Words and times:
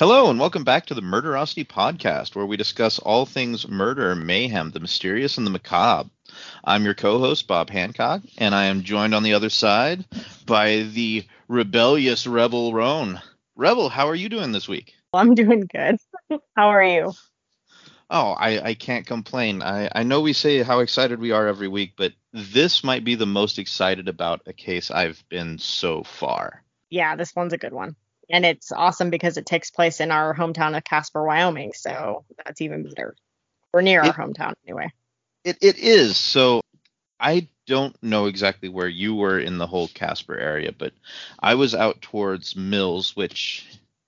Hello, 0.00 0.30
and 0.30 0.40
welcome 0.40 0.64
back 0.64 0.86
to 0.86 0.94
the 0.94 1.02
Murderosity 1.02 1.66
Podcast, 1.66 2.34
where 2.34 2.46
we 2.46 2.56
discuss 2.56 2.98
all 2.98 3.26
things 3.26 3.68
murder, 3.68 4.14
mayhem, 4.14 4.70
the 4.70 4.80
mysterious, 4.80 5.36
and 5.36 5.46
the 5.46 5.50
macabre. 5.50 6.08
I'm 6.64 6.86
your 6.86 6.94
co 6.94 7.18
host, 7.18 7.46
Bob 7.46 7.68
Hancock, 7.68 8.22
and 8.38 8.54
I 8.54 8.64
am 8.64 8.82
joined 8.82 9.14
on 9.14 9.24
the 9.24 9.34
other 9.34 9.50
side 9.50 10.06
by 10.46 10.84
the 10.94 11.26
rebellious 11.48 12.26
Rebel 12.26 12.72
Roan. 12.72 13.20
Rebel, 13.56 13.90
how 13.90 14.08
are 14.08 14.14
you 14.14 14.30
doing 14.30 14.52
this 14.52 14.66
week? 14.66 14.94
I'm 15.12 15.34
doing 15.34 15.68
good. 15.70 15.98
how 16.56 16.68
are 16.68 16.82
you? 16.82 17.12
Oh, 18.08 18.30
I, 18.30 18.68
I 18.68 18.72
can't 18.72 19.06
complain. 19.06 19.60
I, 19.60 19.90
I 19.94 20.02
know 20.04 20.22
we 20.22 20.32
say 20.32 20.62
how 20.62 20.78
excited 20.78 21.20
we 21.20 21.32
are 21.32 21.46
every 21.46 21.68
week, 21.68 21.92
but 21.98 22.14
this 22.32 22.82
might 22.82 23.04
be 23.04 23.16
the 23.16 23.26
most 23.26 23.58
excited 23.58 24.08
about 24.08 24.40
a 24.46 24.54
case 24.54 24.90
I've 24.90 25.22
been 25.28 25.58
so 25.58 26.04
far. 26.04 26.64
Yeah, 26.88 27.16
this 27.16 27.36
one's 27.36 27.52
a 27.52 27.58
good 27.58 27.74
one 27.74 27.96
and 28.30 28.44
it's 28.44 28.72
awesome 28.72 29.10
because 29.10 29.36
it 29.36 29.46
takes 29.46 29.70
place 29.70 30.00
in 30.00 30.10
our 30.10 30.34
hometown 30.34 30.76
of 30.76 30.84
Casper, 30.84 31.24
Wyoming. 31.24 31.72
So 31.74 32.24
that's 32.44 32.60
even 32.60 32.84
better. 32.84 33.16
We're 33.72 33.82
near 33.82 34.02
it, 34.02 34.06
our 34.06 34.12
hometown 34.26 34.54
anyway. 34.66 34.92
It 35.44 35.58
it 35.60 35.78
is. 35.78 36.16
So 36.16 36.60
I 37.18 37.48
don't 37.66 38.00
know 38.02 38.26
exactly 38.26 38.68
where 38.68 38.88
you 38.88 39.14
were 39.14 39.38
in 39.38 39.58
the 39.58 39.66
whole 39.66 39.88
Casper 39.88 40.36
area, 40.36 40.72
but 40.76 40.92
I 41.38 41.54
was 41.54 41.74
out 41.74 42.00
towards 42.02 42.56
Mills, 42.56 43.14
which 43.14 43.66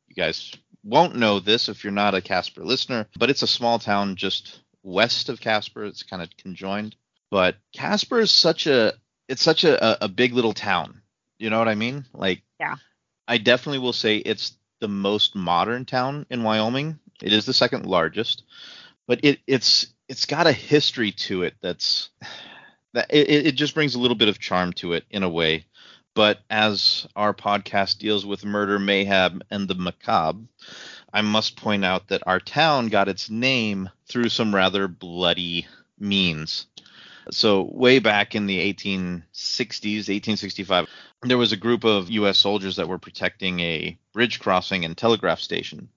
you 0.08 0.14
guys 0.14 0.52
won't 0.84 1.16
know 1.16 1.38
this 1.38 1.68
if 1.68 1.84
you're 1.84 1.92
not 1.92 2.14
a 2.14 2.20
Casper 2.20 2.64
listener, 2.64 3.06
but 3.18 3.30
it's 3.30 3.42
a 3.42 3.46
small 3.46 3.78
town 3.78 4.16
just 4.16 4.60
west 4.82 5.28
of 5.28 5.40
Casper. 5.40 5.84
It's 5.84 6.02
kind 6.02 6.22
of 6.22 6.36
conjoined. 6.36 6.96
But 7.30 7.56
Casper 7.72 8.20
is 8.20 8.30
such 8.30 8.66
a 8.66 8.94
it's 9.28 9.42
such 9.42 9.64
a, 9.64 10.04
a 10.04 10.08
big 10.08 10.34
little 10.34 10.52
town. 10.52 11.00
You 11.38 11.50
know 11.50 11.58
what 11.58 11.68
I 11.68 11.74
mean? 11.74 12.06
Like 12.12 12.42
yeah. 12.60 12.76
I 13.32 13.38
definitely 13.38 13.78
will 13.78 13.94
say 13.94 14.18
it's 14.18 14.58
the 14.80 14.88
most 14.88 15.34
modern 15.34 15.86
town 15.86 16.26
in 16.28 16.42
Wyoming. 16.42 16.98
It 17.22 17.32
is 17.32 17.46
the 17.46 17.54
second 17.54 17.86
largest, 17.86 18.42
but 19.06 19.20
it, 19.22 19.38
it's 19.46 19.86
it's 20.06 20.26
got 20.26 20.46
a 20.46 20.52
history 20.52 21.12
to 21.12 21.42
it 21.42 21.54
that's 21.62 22.10
that 22.92 23.06
it, 23.08 23.46
it 23.46 23.52
just 23.52 23.72
brings 23.72 23.94
a 23.94 23.98
little 23.98 24.18
bit 24.18 24.28
of 24.28 24.38
charm 24.38 24.74
to 24.74 24.92
it 24.92 25.06
in 25.08 25.22
a 25.22 25.30
way. 25.30 25.64
But 26.12 26.40
as 26.50 27.06
our 27.16 27.32
podcast 27.32 28.00
deals 28.00 28.26
with 28.26 28.44
murder, 28.44 28.78
mayhem, 28.78 29.40
and 29.50 29.66
the 29.66 29.76
macabre, 29.76 30.44
I 31.10 31.22
must 31.22 31.56
point 31.56 31.86
out 31.86 32.08
that 32.08 32.26
our 32.26 32.38
town 32.38 32.88
got 32.88 33.08
its 33.08 33.30
name 33.30 33.88
through 34.08 34.28
some 34.28 34.54
rather 34.54 34.88
bloody 34.88 35.66
means. 35.98 36.66
So, 37.30 37.70
way 37.72 37.98
back 37.98 38.34
in 38.34 38.46
the 38.46 38.58
1860s, 38.74 40.08
1865, 40.10 40.86
there 41.22 41.38
was 41.38 41.52
a 41.52 41.56
group 41.56 41.84
of 41.84 42.10
U.S. 42.10 42.38
soldiers 42.38 42.76
that 42.76 42.88
were 42.88 42.98
protecting 42.98 43.60
a 43.60 43.96
bridge 44.12 44.40
crossing 44.40 44.84
and 44.84 44.96
telegraph 44.96 45.40
station. 45.40 45.88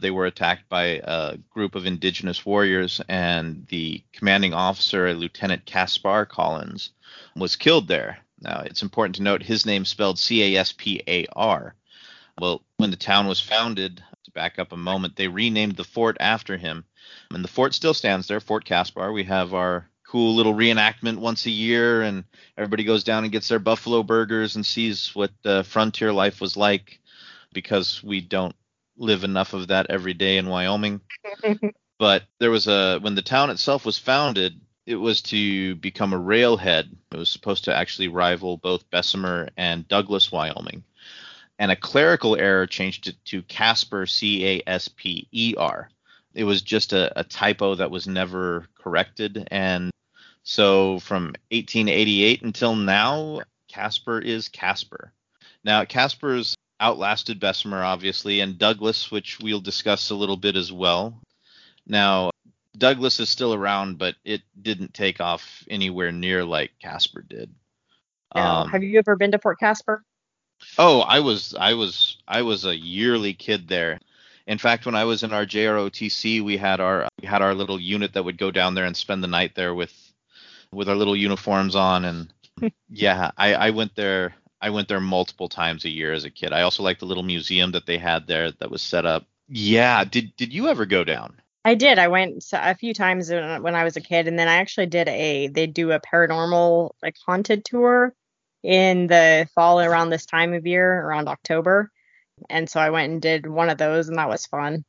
They 0.00 0.10
were 0.10 0.26
attacked 0.26 0.68
by 0.68 1.00
a 1.04 1.36
group 1.50 1.76
of 1.76 1.86
indigenous 1.86 2.44
warriors, 2.44 3.00
and 3.08 3.64
the 3.68 4.02
commanding 4.12 4.52
officer, 4.52 5.14
Lieutenant 5.14 5.64
Caspar 5.64 6.26
Collins, 6.26 6.90
was 7.36 7.54
killed 7.54 7.86
there. 7.86 8.18
Now, 8.40 8.62
it's 8.64 8.82
important 8.82 9.14
to 9.16 9.22
note 9.22 9.42
his 9.42 9.64
name 9.64 9.84
spelled 9.84 10.18
C 10.18 10.42
A 10.56 10.60
S 10.60 10.72
P 10.76 11.00
A 11.06 11.26
R. 11.36 11.76
Well, 12.40 12.62
when 12.78 12.90
the 12.90 12.96
town 12.96 13.28
was 13.28 13.38
founded, 13.40 14.02
to 14.24 14.30
back 14.32 14.58
up 14.58 14.72
a 14.72 14.76
moment, 14.76 15.14
they 15.14 15.28
renamed 15.28 15.76
the 15.76 15.84
fort 15.84 16.16
after 16.18 16.56
him. 16.56 16.84
And 17.30 17.44
the 17.44 17.48
fort 17.48 17.72
still 17.74 17.94
stands 17.94 18.26
there, 18.26 18.40
Fort 18.40 18.64
Caspar. 18.64 19.12
We 19.12 19.24
have 19.24 19.54
our 19.54 19.88
cool 20.12 20.34
little 20.34 20.52
reenactment 20.52 21.16
once 21.16 21.46
a 21.46 21.50
year, 21.50 22.02
and 22.02 22.24
everybody 22.58 22.84
goes 22.84 23.02
down 23.02 23.24
and 23.24 23.32
gets 23.32 23.48
their 23.48 23.58
buffalo 23.58 24.02
burgers 24.02 24.56
and 24.56 24.66
sees 24.66 25.14
what 25.14 25.30
uh, 25.46 25.62
frontier 25.62 26.12
life 26.12 26.38
was 26.38 26.54
like 26.54 27.00
because 27.54 28.04
we 28.04 28.20
don't 28.20 28.54
live 28.98 29.24
enough 29.24 29.54
of 29.54 29.68
that 29.68 29.86
every 29.88 30.12
day 30.12 30.36
in 30.36 30.50
Wyoming. 30.50 31.00
but 31.98 32.24
there 32.38 32.50
was 32.50 32.68
a 32.68 32.98
when 32.98 33.14
the 33.14 33.22
town 33.22 33.48
itself 33.48 33.86
was 33.86 33.96
founded, 33.96 34.60
it 34.84 34.96
was 34.96 35.22
to 35.22 35.76
become 35.76 36.12
a 36.12 36.18
railhead. 36.18 36.94
It 37.10 37.16
was 37.16 37.30
supposed 37.30 37.64
to 37.64 37.74
actually 37.74 38.08
rival 38.08 38.58
both 38.58 38.90
Bessemer 38.90 39.48
and 39.56 39.88
Douglas, 39.88 40.30
Wyoming. 40.30 40.84
And 41.58 41.70
a 41.70 41.76
clerical 41.76 42.36
error 42.36 42.66
changed 42.66 43.08
it 43.08 43.16
to 43.26 43.40
Casper, 43.44 44.04
C 44.04 44.44
A 44.46 44.62
S 44.66 44.88
P 44.88 45.26
E 45.32 45.54
R. 45.56 45.88
It 46.34 46.44
was 46.44 46.60
just 46.60 46.92
a, 46.92 47.18
a 47.18 47.24
typo 47.24 47.76
that 47.76 47.90
was 47.90 48.06
never 48.06 48.66
corrected, 48.78 49.48
and 49.50 49.91
so 50.42 50.98
from 51.00 51.34
1888 51.50 52.42
until 52.42 52.74
now, 52.74 53.42
Casper 53.68 54.18
is 54.18 54.48
Casper. 54.48 55.12
Now, 55.64 55.84
Casper's 55.84 56.56
outlasted 56.80 57.38
Bessemer, 57.38 57.82
obviously, 57.82 58.40
and 58.40 58.58
Douglas, 58.58 59.10
which 59.10 59.38
we'll 59.40 59.60
discuss 59.60 60.10
a 60.10 60.14
little 60.14 60.36
bit 60.36 60.56
as 60.56 60.72
well. 60.72 61.20
Now, 61.86 62.30
Douglas 62.76 63.20
is 63.20 63.28
still 63.28 63.54
around, 63.54 63.98
but 63.98 64.16
it 64.24 64.42
didn't 64.60 64.94
take 64.94 65.20
off 65.20 65.64
anywhere 65.70 66.10
near 66.10 66.44
like 66.44 66.72
Casper 66.80 67.22
did. 67.22 67.54
Um, 68.32 68.68
Have 68.70 68.82
you 68.82 68.98
ever 68.98 69.14
been 69.14 69.32
to 69.32 69.38
Fort 69.38 69.60
Caspar? 69.60 70.02
Oh, 70.78 71.00
I 71.00 71.20
was, 71.20 71.54
I 71.58 71.74
was, 71.74 72.18
I 72.26 72.42
was 72.42 72.64
a 72.64 72.76
yearly 72.76 73.34
kid 73.34 73.68
there. 73.68 74.00
In 74.46 74.58
fact, 74.58 74.86
when 74.86 74.94
I 74.94 75.04
was 75.04 75.22
in 75.22 75.32
our 75.32 75.46
JROTC, 75.46 76.42
we 76.42 76.56
had 76.56 76.80
our 76.80 77.08
we 77.20 77.28
had 77.28 77.42
our 77.42 77.54
little 77.54 77.80
unit 77.80 78.14
that 78.14 78.24
would 78.24 78.38
go 78.38 78.50
down 78.50 78.74
there 78.74 78.86
and 78.86 78.96
spend 78.96 79.22
the 79.22 79.28
night 79.28 79.54
there 79.54 79.74
with 79.74 80.01
with 80.72 80.88
our 80.88 80.96
little 80.96 81.16
uniforms 81.16 81.76
on 81.76 82.04
and 82.04 82.32
yeah, 82.88 83.30
I, 83.36 83.54
I 83.54 83.70
went 83.70 83.94
there 83.96 84.34
I 84.60 84.70
went 84.70 84.88
there 84.88 85.00
multiple 85.00 85.48
times 85.48 85.84
a 85.84 85.90
year 85.90 86.12
as 86.12 86.24
a 86.24 86.30
kid. 86.30 86.52
I 86.52 86.62
also 86.62 86.84
liked 86.84 87.00
the 87.00 87.06
little 87.06 87.24
museum 87.24 87.72
that 87.72 87.84
they 87.84 87.98
had 87.98 88.28
there 88.28 88.52
that 88.52 88.70
was 88.70 88.80
set 88.80 89.04
up. 89.04 89.26
Yeah, 89.48 90.04
did 90.04 90.36
did 90.36 90.52
you 90.52 90.68
ever 90.68 90.86
go 90.86 91.02
down? 91.02 91.40
I 91.64 91.74
did. 91.74 91.98
I 91.98 92.08
went 92.08 92.44
a 92.52 92.74
few 92.74 92.94
times 92.94 93.30
when 93.30 93.74
I 93.74 93.84
was 93.84 93.96
a 93.96 94.00
kid, 94.00 94.28
and 94.28 94.38
then 94.38 94.48
I 94.48 94.56
actually 94.56 94.86
did 94.86 95.08
a. 95.08 95.48
They 95.48 95.66
do 95.66 95.90
a 95.90 96.00
paranormal 96.00 96.92
like 97.02 97.16
haunted 97.26 97.64
tour 97.64 98.14
in 98.62 99.08
the 99.08 99.48
fall 99.54 99.80
around 99.80 100.10
this 100.10 100.26
time 100.26 100.54
of 100.54 100.66
year, 100.66 101.00
around 101.00 101.28
October, 101.28 101.90
and 102.48 102.70
so 102.70 102.80
I 102.80 102.90
went 102.90 103.12
and 103.12 103.20
did 103.20 103.46
one 103.46 103.68
of 103.68 103.78
those, 103.78 104.08
and 104.08 104.18
that 104.18 104.28
was 104.28 104.46
fun. 104.46 104.84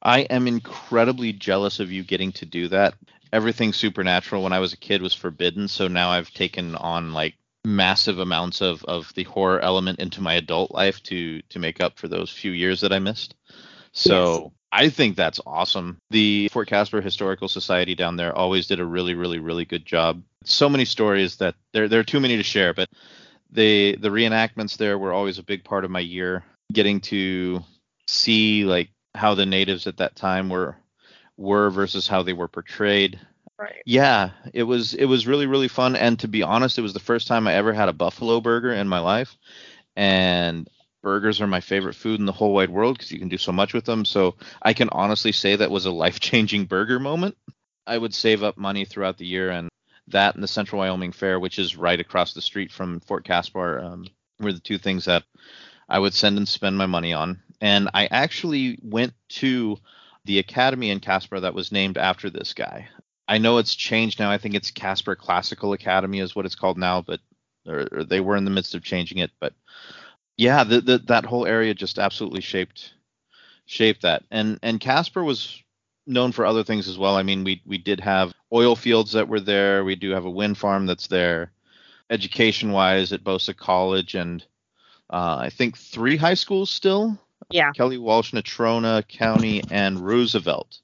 I 0.00 0.20
am 0.20 0.46
incredibly 0.46 1.32
jealous 1.32 1.80
of 1.80 1.90
you 1.90 2.04
getting 2.04 2.30
to 2.32 2.46
do 2.46 2.68
that 2.68 2.94
everything 3.32 3.72
supernatural 3.72 4.42
when 4.42 4.52
I 4.52 4.60
was 4.60 4.72
a 4.72 4.78
kid 4.78 5.02
was 5.02 5.14
forbidden, 5.14 5.68
so 5.68 5.88
now 5.88 6.10
I've 6.10 6.30
taken 6.30 6.74
on 6.74 7.12
like 7.12 7.34
massive 7.64 8.18
amounts 8.18 8.60
of 8.60 8.84
of 8.84 9.12
the 9.14 9.24
horror 9.24 9.60
element 9.60 9.98
into 9.98 10.20
my 10.20 10.34
adult 10.34 10.70
life 10.70 11.02
to 11.04 11.42
to 11.50 11.58
make 11.58 11.80
up 11.80 11.98
for 11.98 12.08
those 12.08 12.30
few 12.30 12.52
years 12.52 12.80
that 12.80 12.92
I 12.92 12.98
missed. 12.98 13.34
So 13.92 14.32
yes. 14.32 14.52
I 14.72 14.88
think 14.90 15.16
that's 15.16 15.40
awesome. 15.46 15.98
The 16.10 16.48
Fort 16.48 16.68
Caspar 16.68 17.00
Historical 17.00 17.48
Society 17.48 17.94
down 17.94 18.16
there 18.16 18.36
always 18.36 18.66
did 18.66 18.80
a 18.80 18.84
really, 18.84 19.14
really, 19.14 19.38
really 19.38 19.64
good 19.64 19.84
job. 19.84 20.22
So 20.44 20.68
many 20.68 20.84
stories 20.84 21.36
that 21.36 21.54
there 21.72 21.88
there 21.88 22.00
are 22.00 22.04
too 22.04 22.20
many 22.20 22.36
to 22.36 22.42
share, 22.42 22.74
but 22.74 22.88
the 23.50 23.96
the 23.96 24.10
reenactments 24.10 24.76
there 24.76 24.98
were 24.98 25.12
always 25.12 25.38
a 25.38 25.42
big 25.42 25.64
part 25.64 25.84
of 25.84 25.90
my 25.90 26.00
year. 26.00 26.44
Getting 26.72 27.00
to 27.02 27.64
see 28.06 28.64
like 28.64 28.90
how 29.14 29.34
the 29.34 29.46
natives 29.46 29.86
at 29.86 29.96
that 29.98 30.16
time 30.16 30.48
were 30.48 30.76
were 31.38 31.70
versus 31.70 32.06
how 32.06 32.22
they 32.22 32.34
were 32.34 32.48
portrayed. 32.48 33.18
Right. 33.58 33.82
Yeah, 33.86 34.30
it 34.52 34.64
was 34.64 34.94
it 34.94 35.06
was 35.06 35.26
really 35.26 35.46
really 35.46 35.68
fun 35.68 35.96
and 35.96 36.18
to 36.20 36.28
be 36.28 36.42
honest, 36.42 36.78
it 36.78 36.82
was 36.82 36.92
the 36.92 37.00
first 37.00 37.26
time 37.26 37.48
I 37.48 37.54
ever 37.54 37.72
had 37.72 37.88
a 37.88 37.94
buffalo 37.94 38.40
burger 38.40 38.72
in 38.72 38.86
my 38.86 38.98
life 38.98 39.36
and 39.96 40.68
burgers 41.02 41.40
are 41.40 41.46
my 41.46 41.60
favorite 41.60 41.94
food 41.94 42.20
in 42.20 42.26
the 42.26 42.32
whole 42.32 42.52
wide 42.52 42.70
world 42.70 42.96
because 42.96 43.10
you 43.10 43.18
can 43.18 43.28
do 43.28 43.38
so 43.38 43.52
much 43.52 43.72
with 43.72 43.84
them. 43.84 44.04
So 44.04 44.36
I 44.62 44.72
can 44.72 44.88
honestly 44.90 45.32
say 45.32 45.56
that 45.56 45.70
was 45.70 45.86
a 45.86 45.90
life-changing 45.90 46.64
burger 46.66 47.00
moment. 47.00 47.36
I 47.86 47.98
would 47.98 48.14
save 48.14 48.42
up 48.42 48.58
money 48.58 48.84
throughout 48.84 49.16
the 49.16 49.26
year 49.26 49.50
and 49.50 49.68
that 50.08 50.34
and 50.34 50.42
the 50.42 50.48
Central 50.48 50.80
Wyoming 50.80 51.12
Fair, 51.12 51.40
which 51.40 51.58
is 51.58 51.76
right 51.76 51.98
across 51.98 52.34
the 52.34 52.40
street 52.40 52.70
from 52.70 53.00
Fort 53.00 53.24
Caspar, 53.24 53.80
um, 53.80 54.06
were 54.38 54.52
the 54.52 54.60
two 54.60 54.78
things 54.78 55.06
that 55.06 55.24
I 55.88 55.98
would 55.98 56.14
send 56.14 56.36
and 56.36 56.48
spend 56.48 56.76
my 56.76 56.86
money 56.86 57.12
on. 57.12 57.42
And 57.60 57.90
I 57.94 58.06
actually 58.06 58.78
went 58.82 59.14
to 59.30 59.78
the 60.28 60.38
academy 60.38 60.90
in 60.90 61.00
Casper 61.00 61.40
that 61.40 61.54
was 61.54 61.72
named 61.72 61.96
after 61.96 62.28
this 62.28 62.52
guy. 62.52 62.86
I 63.26 63.38
know 63.38 63.56
it's 63.56 63.74
changed 63.74 64.20
now. 64.20 64.30
I 64.30 64.36
think 64.36 64.54
it's 64.54 64.70
Casper 64.70 65.16
Classical 65.16 65.72
Academy 65.72 66.20
is 66.20 66.36
what 66.36 66.44
it's 66.44 66.54
called 66.54 66.76
now, 66.76 67.00
but 67.00 67.20
or, 67.66 67.88
or 67.90 68.04
they 68.04 68.20
were 68.20 68.36
in 68.36 68.44
the 68.44 68.50
midst 68.50 68.74
of 68.74 68.84
changing 68.84 69.18
it. 69.18 69.30
But 69.40 69.54
yeah, 70.36 70.64
the, 70.64 70.82
the, 70.82 70.98
that 71.06 71.24
whole 71.24 71.46
area 71.46 71.72
just 71.72 71.98
absolutely 71.98 72.42
shaped 72.42 72.92
shaped 73.64 74.02
that. 74.02 74.22
And 74.30 74.58
and 74.62 74.78
Casper 74.80 75.24
was 75.24 75.62
known 76.06 76.32
for 76.32 76.44
other 76.44 76.62
things 76.62 76.88
as 76.88 76.98
well. 76.98 77.16
I 77.16 77.22
mean, 77.22 77.42
we 77.42 77.62
we 77.64 77.78
did 77.78 77.98
have 78.00 78.34
oil 78.52 78.76
fields 78.76 79.12
that 79.12 79.28
were 79.28 79.40
there. 79.40 79.82
We 79.82 79.96
do 79.96 80.10
have 80.10 80.26
a 80.26 80.30
wind 80.30 80.58
farm 80.58 80.84
that's 80.84 81.06
there. 81.06 81.52
Education 82.10 82.70
wise, 82.72 83.14
at 83.14 83.24
Bosa 83.24 83.56
college 83.56 84.14
and 84.14 84.44
uh, 85.08 85.38
I 85.40 85.48
think 85.48 85.78
three 85.78 86.18
high 86.18 86.34
schools 86.34 86.68
still 86.68 87.18
yeah. 87.50 87.72
Kelly 87.72 87.98
Walsh, 87.98 88.32
Natrona 88.32 89.06
County, 89.06 89.62
and 89.70 90.00
Roosevelt. 90.00 90.78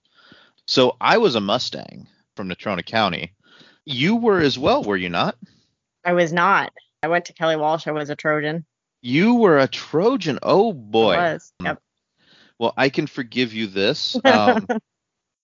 So 0.67 0.97
I 1.01 1.19
was 1.19 1.35
a 1.35 1.41
Mustang 1.41 2.07
from 2.37 2.49
Natrona 2.49 2.85
County. 2.85 3.33
You 3.85 4.17
were 4.17 4.41
as 4.41 4.59
well, 4.59 4.83
were 4.83 4.97
you 4.97 5.09
not? 5.09 5.37
I 6.05 6.13
was 6.13 6.33
not. 6.33 6.73
I 7.03 7.09
went 7.09 7.27
to 7.27 7.35
Kelly 7.35 7.57
Walsh. 7.57 7.87
I 7.87 7.93
was 7.93 8.11
a 8.11 8.17
Trojan. 8.17 8.65
You 9.03 9.35
were 9.35 9.59
a 9.59 9.69
Trojan. 9.69 10.39
Oh 10.43 10.73
boy. 10.73 11.13
I 11.13 11.33
was. 11.35 11.53
Yep. 11.63 11.83
Well, 12.59 12.73
I 12.77 12.89
can 12.89 13.07
forgive 13.07 13.53
you 13.53 13.67
this. 13.67 14.17
Um, 14.25 14.67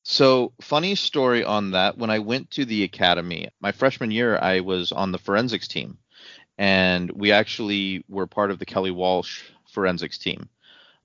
so, 0.02 0.52
funny 0.62 0.94
story 0.94 1.44
on 1.44 1.72
that. 1.72 1.98
When 1.98 2.08
I 2.08 2.20
went 2.20 2.50
to 2.52 2.64
the 2.64 2.84
academy, 2.84 3.48
my 3.60 3.72
freshman 3.72 4.10
year, 4.10 4.38
I 4.38 4.60
was 4.60 4.92
on 4.92 5.12
the 5.12 5.18
forensics 5.18 5.68
team, 5.68 5.98
and 6.56 7.10
we 7.10 7.32
actually 7.32 8.04
were 8.08 8.26
part 8.26 8.50
of 8.50 8.58
the 8.58 8.64
Kelly 8.64 8.90
Walsh 8.90 9.42
forensics 9.70 10.16
team. 10.16 10.48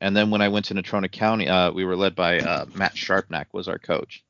And 0.02 0.16
then 0.16 0.30
when 0.30 0.42
I 0.42 0.50
went 0.50 0.66
to 0.66 0.74
Natrona 0.74 1.12
County, 1.12 1.48
uh, 1.48 1.72
we 1.72 1.86
were 1.86 1.96
led 1.96 2.16
by 2.16 2.40
uh, 2.40 2.66
Matt 2.74 2.96
Sharpnack 2.96 3.48
was 3.54 3.68
our 3.68 3.80
coach. 3.80 4.24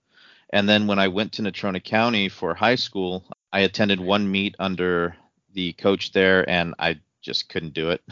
And 0.51 0.69
then 0.69 0.87
when 0.87 0.99
I 0.99 1.07
went 1.07 1.33
to 1.33 1.41
Natrona 1.41 1.83
County 1.83 2.29
for 2.29 2.53
high 2.53 2.75
school, 2.75 3.25
I 3.51 3.61
attended 3.61 3.99
one 3.99 4.31
meet 4.31 4.55
under 4.59 5.15
the 5.53 5.73
coach 5.73 6.11
there, 6.11 6.47
and 6.49 6.75
I 6.77 6.99
just 7.21 7.49
couldn't 7.49 7.73
do 7.73 7.89
it. 7.89 8.03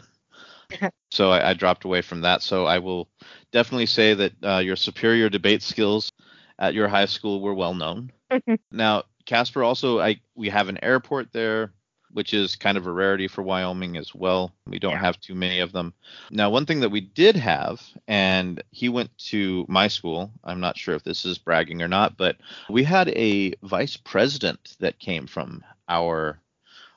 so 1.12 1.32
I, 1.32 1.52
I, 1.52 1.54
dropped 1.54 1.86
away 1.86 2.02
from 2.02 2.22
that. 2.22 2.42
So 2.42 2.66
I 2.66 2.80
will 2.80 3.08
definitely 3.52 3.86
say 3.86 4.14
that 4.16 4.34
uh, 4.44 4.58
your 4.60 4.76
superior 4.76 5.30
debate 5.30 5.62
skills 5.62 6.12
at 6.58 6.74
your 6.74 6.88
high 6.88 7.06
school 7.06 7.42
were 7.42 7.54
well 7.54 7.76
known. 7.76 8.12
now, 8.72 9.04
Casper, 9.26 9.64
also, 9.64 10.00
I 10.00 10.20
we 10.36 10.50
have 10.50 10.70
an 10.70 10.84
airport 10.84 11.32
there 11.32 11.72
which 12.14 12.34
is 12.34 12.56
kind 12.56 12.78
of 12.78 12.88
a 12.88 12.92
rarity 12.92 13.28
for 13.28 13.42
Wyoming 13.42 13.98
as 13.98 14.14
well. 14.16 14.54
We 14.68 14.80
don't 14.80 14.94
yeah. 14.94 15.00
have 15.00 15.20
too 15.20 15.36
many 15.36 15.60
of 15.60 15.72
them. 15.72 15.94
Now, 16.32 16.50
one 16.50 16.66
thing 16.66 16.80
that 16.82 16.90
we 16.90 17.02
did 17.02 17.36
have, 17.36 17.82
and 18.08 18.64
he 18.72 18.90
went 18.90 19.16
to 19.30 19.66
my 19.68 19.88
school. 19.88 20.32
I'm 20.44 20.60
not 20.60 20.78
sure 20.78 20.96
if 20.96 21.04
this 21.04 21.26
is 21.26 21.38
bragging 21.38 21.82
or 21.82 21.88
not, 21.88 22.18
but 22.18 22.38
we 22.70 22.84
had 22.84 23.10
a 23.10 23.54
vice 23.64 23.98
president 23.98 24.76
that 24.80 25.00
came 25.00 25.28
from 25.28 25.64
our 25.90 26.40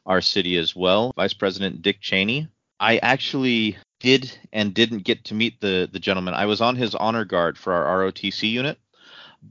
our 0.05 0.21
city 0.21 0.57
as 0.57 0.77
well, 0.77 1.13
Vice 1.17 1.35
President 1.35 1.83
Dick 1.83 2.01
Cheney. 2.01 2.47
I 2.79 2.99
actually 2.99 3.77
did 3.99 4.31
and 4.53 4.73
didn't 4.73 5.05
get 5.05 5.25
to 5.25 5.35
meet 5.35 5.61
the 5.61 5.89
the 5.91 5.99
gentleman. 5.99 6.35
I 6.35 6.47
was 6.47 6.61
on 6.61 6.77
his 6.77 6.95
honor 6.95 7.25
guard 7.25 7.59
for 7.59 7.73
our 7.73 8.05
ROTC 8.05 8.49
unit, 8.49 8.79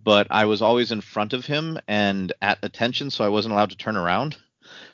but 0.04 0.28
I 0.30 0.46
was 0.46 0.62
always 0.62 0.92
in 0.92 1.02
front 1.02 1.34
of 1.34 1.46
him 1.46 1.80
and 1.88 2.32
at 2.42 2.60
attention, 2.64 3.10
so 3.10 3.26
I 3.26 3.30
wasn't 3.30 3.54
allowed 3.54 3.72
to 3.72 3.78
turn 3.78 3.98
around. 3.98 4.38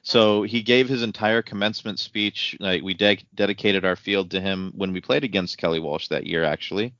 So 0.03 0.43
he 0.43 0.61
gave 0.61 0.89
his 0.89 1.03
entire 1.03 1.41
commencement 1.41 1.99
speech. 1.99 2.57
Like 2.59 2.83
we 2.83 2.93
de- 2.93 3.25
dedicated 3.35 3.85
our 3.85 3.95
field 3.95 4.31
to 4.31 4.41
him 4.41 4.73
when 4.75 4.93
we 4.93 5.01
played 5.01 5.23
against 5.23 5.57
Kelly 5.57 5.79
Walsh 5.79 6.07
that 6.09 6.25
year, 6.27 6.43
actually. 6.43 6.93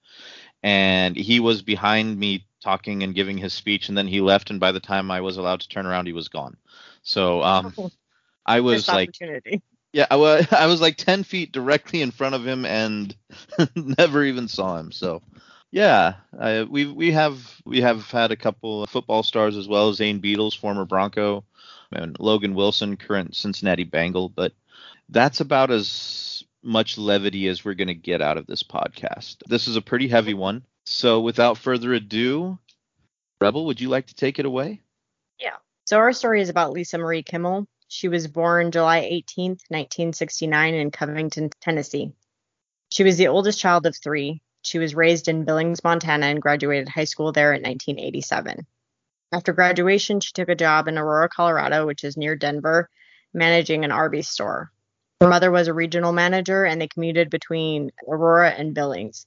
And 0.63 1.15
he 1.15 1.39
was 1.39 1.61
behind 1.63 2.17
me 2.19 2.45
talking 2.61 3.03
and 3.03 3.15
giving 3.15 3.37
his 3.37 3.53
speech, 3.53 3.89
and 3.89 3.97
then 3.97 4.07
he 4.07 4.21
left. 4.21 4.51
And 4.51 4.59
by 4.59 4.71
the 4.71 4.79
time 4.79 5.09
I 5.09 5.21
was 5.21 5.37
allowed 5.37 5.61
to 5.61 5.67
turn 5.69 5.87
around, 5.87 6.05
he 6.05 6.13
was 6.13 6.27
gone. 6.29 6.57
So 7.03 7.41
um, 7.41 7.73
I 8.45 8.59
was 8.61 8.87
like, 8.87 9.09
yeah, 9.93 10.05
I 10.11 10.15
was, 10.17 10.47
I 10.51 10.67
was 10.67 10.81
like 10.81 10.97
ten 10.97 11.23
feet 11.23 11.51
directly 11.51 12.01
in 12.01 12.11
front 12.11 12.35
of 12.35 12.45
him 12.45 12.65
and 12.65 13.15
never 13.75 14.23
even 14.23 14.47
saw 14.47 14.77
him. 14.77 14.91
So 14.91 15.21
yeah, 15.71 16.15
we 16.69 16.85
we 16.85 17.11
have 17.11 17.61
we 17.65 17.81
have 17.81 18.11
had 18.11 18.31
a 18.31 18.35
couple 18.35 18.85
football 18.87 19.23
stars 19.23 19.57
as 19.57 19.67
well. 19.67 19.93
Zane 19.93 20.21
Beadles, 20.21 20.53
former 20.57 20.85
Bronco 20.85 21.43
and 21.91 22.17
Logan 22.19 22.55
Wilson, 22.55 22.97
current 22.97 23.35
Cincinnati 23.35 23.83
Bengal. 23.83 24.29
But 24.29 24.53
that's 25.09 25.39
about 25.39 25.71
as 25.71 26.43
much 26.63 26.97
levity 26.97 27.47
as 27.47 27.65
we're 27.65 27.73
going 27.73 27.87
to 27.87 27.93
get 27.93 28.21
out 28.21 28.37
of 28.37 28.47
this 28.47 28.63
podcast. 28.63 29.37
This 29.47 29.67
is 29.67 29.75
a 29.75 29.81
pretty 29.81 30.07
heavy 30.07 30.33
one. 30.33 30.63
So 30.85 31.21
without 31.21 31.57
further 31.57 31.93
ado, 31.93 32.57
Rebel, 33.39 33.65
would 33.65 33.81
you 33.81 33.89
like 33.89 34.07
to 34.07 34.15
take 34.15 34.39
it 34.39 34.45
away? 34.45 34.81
Yeah. 35.39 35.57
So 35.85 35.97
our 35.97 36.13
story 36.13 36.41
is 36.41 36.49
about 36.49 36.71
Lisa 36.71 36.97
Marie 36.97 37.23
Kimmel. 37.23 37.67
She 37.87 38.07
was 38.07 38.27
born 38.27 38.71
July 38.71 39.01
18th, 39.01 39.63
1969 39.69 40.73
in 40.73 40.91
Covington, 40.91 41.49
Tennessee. 41.59 42.13
She 42.89 43.03
was 43.03 43.17
the 43.17 43.27
oldest 43.27 43.59
child 43.59 43.85
of 43.85 43.95
three. 43.97 44.41
She 44.61 44.79
was 44.79 44.95
raised 44.95 45.27
in 45.27 45.43
Billings, 45.43 45.83
Montana, 45.83 46.27
and 46.27 46.41
graduated 46.41 46.87
high 46.87 47.05
school 47.05 47.31
there 47.31 47.53
in 47.53 47.61
1987. 47.63 48.65
After 49.31 49.53
graduation, 49.53 50.19
she 50.19 50.33
took 50.33 50.49
a 50.49 50.55
job 50.55 50.87
in 50.87 50.97
Aurora, 50.97 51.29
Colorado, 51.29 51.87
which 51.87 52.03
is 52.03 52.17
near 52.17 52.35
Denver, 52.35 52.89
managing 53.33 53.85
an 53.85 53.91
Arby's 53.91 54.27
store. 54.27 54.71
Her 55.21 55.27
mother 55.27 55.51
was 55.51 55.67
a 55.67 55.73
regional 55.73 56.11
manager, 56.11 56.65
and 56.65 56.81
they 56.81 56.87
commuted 56.87 57.29
between 57.29 57.91
Aurora 58.07 58.49
and 58.49 58.73
Billings. 58.73 59.25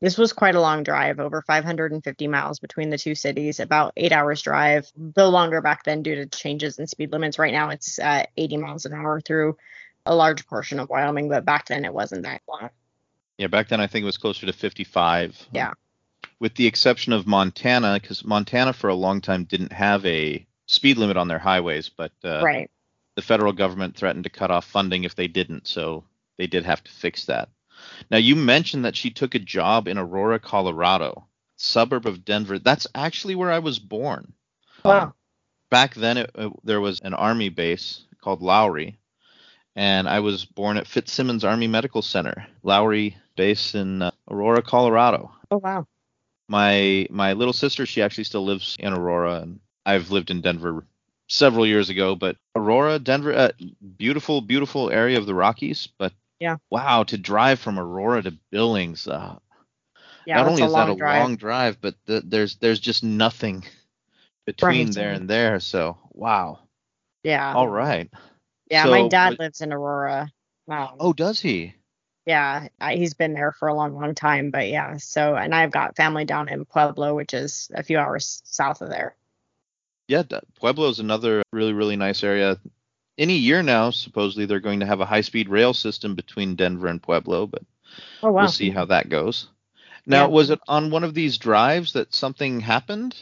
This 0.00 0.18
was 0.18 0.34
quite 0.34 0.56
a 0.56 0.60
long 0.60 0.82
drive, 0.82 1.20
over 1.20 1.40
550 1.40 2.28
miles 2.28 2.58
between 2.58 2.90
the 2.90 2.98
two 2.98 3.14
cities, 3.14 3.60
about 3.60 3.94
eight 3.96 4.12
hours 4.12 4.42
drive, 4.42 4.90
though 4.94 5.30
longer 5.30 5.62
back 5.62 5.84
then 5.84 6.02
due 6.02 6.16
to 6.16 6.26
changes 6.26 6.78
in 6.78 6.86
speed 6.86 7.12
limits. 7.12 7.38
Right 7.38 7.52
now 7.52 7.70
it's 7.70 7.98
uh, 7.98 8.24
80 8.36 8.58
miles 8.58 8.84
an 8.84 8.92
hour 8.92 9.22
through 9.22 9.56
a 10.04 10.14
large 10.14 10.46
portion 10.46 10.80
of 10.80 10.90
Wyoming, 10.90 11.30
but 11.30 11.46
back 11.46 11.66
then 11.66 11.86
it 11.86 11.94
wasn't 11.94 12.24
that 12.24 12.42
long. 12.46 12.68
Yeah, 13.38 13.46
back 13.46 13.68
then 13.68 13.80
I 13.80 13.86
think 13.86 14.02
it 14.02 14.06
was 14.06 14.18
closer 14.18 14.44
to 14.44 14.52
55. 14.52 15.48
Yeah 15.52 15.72
with 16.38 16.54
the 16.54 16.66
exception 16.66 17.12
of 17.12 17.26
Montana, 17.26 17.98
because 18.00 18.24
Montana 18.24 18.72
for 18.72 18.88
a 18.88 18.94
long 18.94 19.20
time 19.20 19.44
didn't 19.44 19.72
have 19.72 20.04
a 20.04 20.46
speed 20.66 20.98
limit 20.98 21.16
on 21.16 21.28
their 21.28 21.38
highways, 21.38 21.88
but 21.88 22.12
uh, 22.24 22.42
right. 22.42 22.70
the 23.14 23.22
federal 23.22 23.52
government 23.52 23.96
threatened 23.96 24.24
to 24.24 24.30
cut 24.30 24.50
off 24.50 24.64
funding 24.66 25.04
if 25.04 25.14
they 25.14 25.28
didn't, 25.28 25.66
so 25.66 26.04
they 26.36 26.46
did 26.46 26.64
have 26.64 26.82
to 26.84 26.90
fix 26.90 27.26
that. 27.26 27.48
Now, 28.10 28.18
you 28.18 28.36
mentioned 28.36 28.84
that 28.84 28.96
she 28.96 29.10
took 29.10 29.34
a 29.34 29.38
job 29.38 29.88
in 29.88 29.98
Aurora, 29.98 30.38
Colorado, 30.38 31.26
suburb 31.56 32.06
of 32.06 32.24
Denver. 32.24 32.58
That's 32.58 32.86
actually 32.94 33.34
where 33.34 33.52
I 33.52 33.58
was 33.60 33.78
born. 33.78 34.32
Wow. 34.84 35.00
Um, 35.00 35.14
back 35.70 35.94
then, 35.94 36.18
it, 36.18 36.30
it, 36.34 36.52
there 36.64 36.80
was 36.80 37.00
an 37.00 37.14
army 37.14 37.48
base 37.48 38.04
called 38.20 38.42
Lowry, 38.42 38.98
and 39.74 40.08
I 40.08 40.20
was 40.20 40.44
born 40.44 40.76
at 40.76 40.86
Fitzsimons 40.86 41.44
Army 41.44 41.66
Medical 41.66 42.02
Center, 42.02 42.46
Lowry 42.62 43.16
base 43.36 43.74
in 43.74 44.02
uh, 44.02 44.10
Aurora, 44.30 44.62
Colorado. 44.62 45.30
Oh 45.50 45.58
wow 45.58 45.86
my 46.48 47.06
my 47.10 47.32
little 47.32 47.52
sister 47.52 47.86
she 47.86 48.02
actually 48.02 48.24
still 48.24 48.44
lives 48.44 48.76
in 48.78 48.92
aurora 48.92 49.40
and 49.40 49.60
i've 49.84 50.10
lived 50.10 50.30
in 50.30 50.40
denver 50.40 50.84
several 51.28 51.66
years 51.66 51.90
ago 51.90 52.14
but 52.14 52.36
aurora 52.54 52.98
denver 52.98 53.32
uh, 53.32 53.50
beautiful 53.96 54.40
beautiful 54.40 54.90
area 54.90 55.18
of 55.18 55.26
the 55.26 55.34
rockies 55.34 55.88
but 55.98 56.12
yeah. 56.38 56.56
wow 56.70 57.02
to 57.02 57.18
drive 57.18 57.58
from 57.58 57.78
aurora 57.78 58.22
to 58.22 58.32
billings 58.50 59.08
uh, 59.08 59.36
yeah, 60.26 60.36
not 60.36 60.48
only 60.48 60.62
is 60.62 60.72
that 60.72 60.88
a 60.88 60.96
drive. 60.96 61.22
long 61.22 61.36
drive 61.36 61.80
but 61.80 61.94
the, 62.06 62.20
there's 62.24 62.56
there's 62.56 62.80
just 62.80 63.02
nothing 63.02 63.64
between 64.44 64.86
right. 64.86 64.94
there 64.94 65.12
and 65.12 65.30
there 65.30 65.60
so 65.60 65.96
wow. 66.12 66.58
Yeah. 67.22 67.54
All 67.54 67.68
right. 67.68 68.10
Yeah 68.70 68.84
so, 68.84 68.90
my 68.90 69.08
dad 69.08 69.38
lives 69.38 69.60
in 69.60 69.72
aurora. 69.72 70.30
Wow. 70.66 70.96
Oh 70.98 71.12
does 71.12 71.40
he 71.40 71.74
yeah, 72.26 72.66
he's 72.90 73.14
been 73.14 73.34
there 73.34 73.52
for 73.52 73.68
a 73.68 73.74
long, 73.74 73.94
long 73.94 74.14
time. 74.14 74.50
But 74.50 74.68
yeah, 74.68 74.96
so 74.96 75.36
and 75.36 75.54
I've 75.54 75.70
got 75.70 75.96
family 75.96 76.24
down 76.24 76.48
in 76.48 76.64
Pueblo, 76.64 77.14
which 77.14 77.32
is 77.32 77.70
a 77.72 77.82
few 77.82 77.98
hours 77.98 78.42
south 78.44 78.82
of 78.82 78.90
there. 78.90 79.14
Yeah, 80.08 80.24
Pueblo 80.56 80.88
is 80.88 80.98
another 80.98 81.42
really, 81.52 81.72
really 81.72 81.96
nice 81.96 82.22
area. 82.22 82.58
Any 83.18 83.34
year 83.34 83.62
now, 83.62 83.90
supposedly 83.90 84.44
they're 84.44 84.60
going 84.60 84.80
to 84.80 84.86
have 84.86 85.00
a 85.00 85.06
high-speed 85.06 85.48
rail 85.48 85.72
system 85.72 86.14
between 86.14 86.54
Denver 86.54 86.88
and 86.88 87.02
Pueblo, 87.02 87.46
but 87.46 87.62
oh, 88.22 88.30
wow. 88.30 88.42
we'll 88.42 88.50
see 88.50 88.70
how 88.70 88.84
that 88.84 89.08
goes. 89.08 89.48
Now, 90.04 90.22
yeah. 90.22 90.28
was 90.28 90.50
it 90.50 90.60
on 90.68 90.90
one 90.90 91.02
of 91.02 91.14
these 91.14 91.38
drives 91.38 91.94
that 91.94 92.14
something 92.14 92.60
happened? 92.60 93.16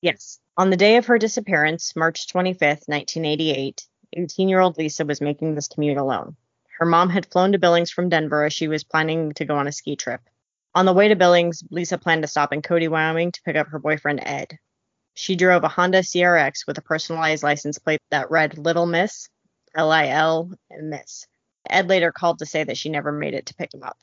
Yes. 0.00 0.40
On 0.56 0.70
the 0.70 0.76
day 0.76 0.96
of 0.96 1.06
her 1.06 1.18
disappearance, 1.18 1.94
March 1.94 2.26
25th, 2.32 2.88
1988, 2.88 3.86
18 4.14 4.48
year 4.48 4.60
old 4.60 4.78
Lisa 4.78 5.04
was 5.04 5.20
making 5.20 5.54
this 5.54 5.68
commute 5.68 5.98
alone. 5.98 6.36
Her 6.84 6.90
mom 6.90 7.08
had 7.08 7.24
flown 7.24 7.52
to 7.52 7.58
Billings 7.58 7.90
from 7.90 8.10
Denver 8.10 8.44
as 8.44 8.52
she 8.52 8.68
was 8.68 8.84
planning 8.84 9.32
to 9.36 9.46
go 9.46 9.56
on 9.56 9.66
a 9.66 9.72
ski 9.72 9.96
trip. 9.96 10.20
On 10.74 10.84
the 10.84 10.92
way 10.92 11.08
to 11.08 11.16
Billings, 11.16 11.64
Lisa 11.70 11.96
planned 11.96 12.20
to 12.20 12.28
stop 12.28 12.52
in 12.52 12.60
Cody, 12.60 12.88
Wyoming 12.88 13.32
to 13.32 13.42
pick 13.42 13.56
up 13.56 13.68
her 13.68 13.78
boyfriend 13.78 14.20
Ed. 14.22 14.58
She 15.14 15.34
drove 15.34 15.64
a 15.64 15.68
Honda 15.68 16.00
CRX 16.00 16.66
with 16.66 16.76
a 16.76 16.82
personalized 16.82 17.42
license 17.42 17.78
plate 17.78 18.02
that 18.10 18.30
read 18.30 18.58
Little 18.58 18.84
Miss, 18.84 19.30
L 19.74 19.90
I 19.90 20.08
L, 20.08 20.50
and 20.68 20.90
Miss. 20.90 21.26
Ed 21.70 21.88
later 21.88 22.12
called 22.12 22.40
to 22.40 22.44
say 22.44 22.64
that 22.64 22.76
she 22.76 22.90
never 22.90 23.10
made 23.10 23.32
it 23.32 23.46
to 23.46 23.54
pick 23.54 23.72
him 23.72 23.82
up. 23.82 23.96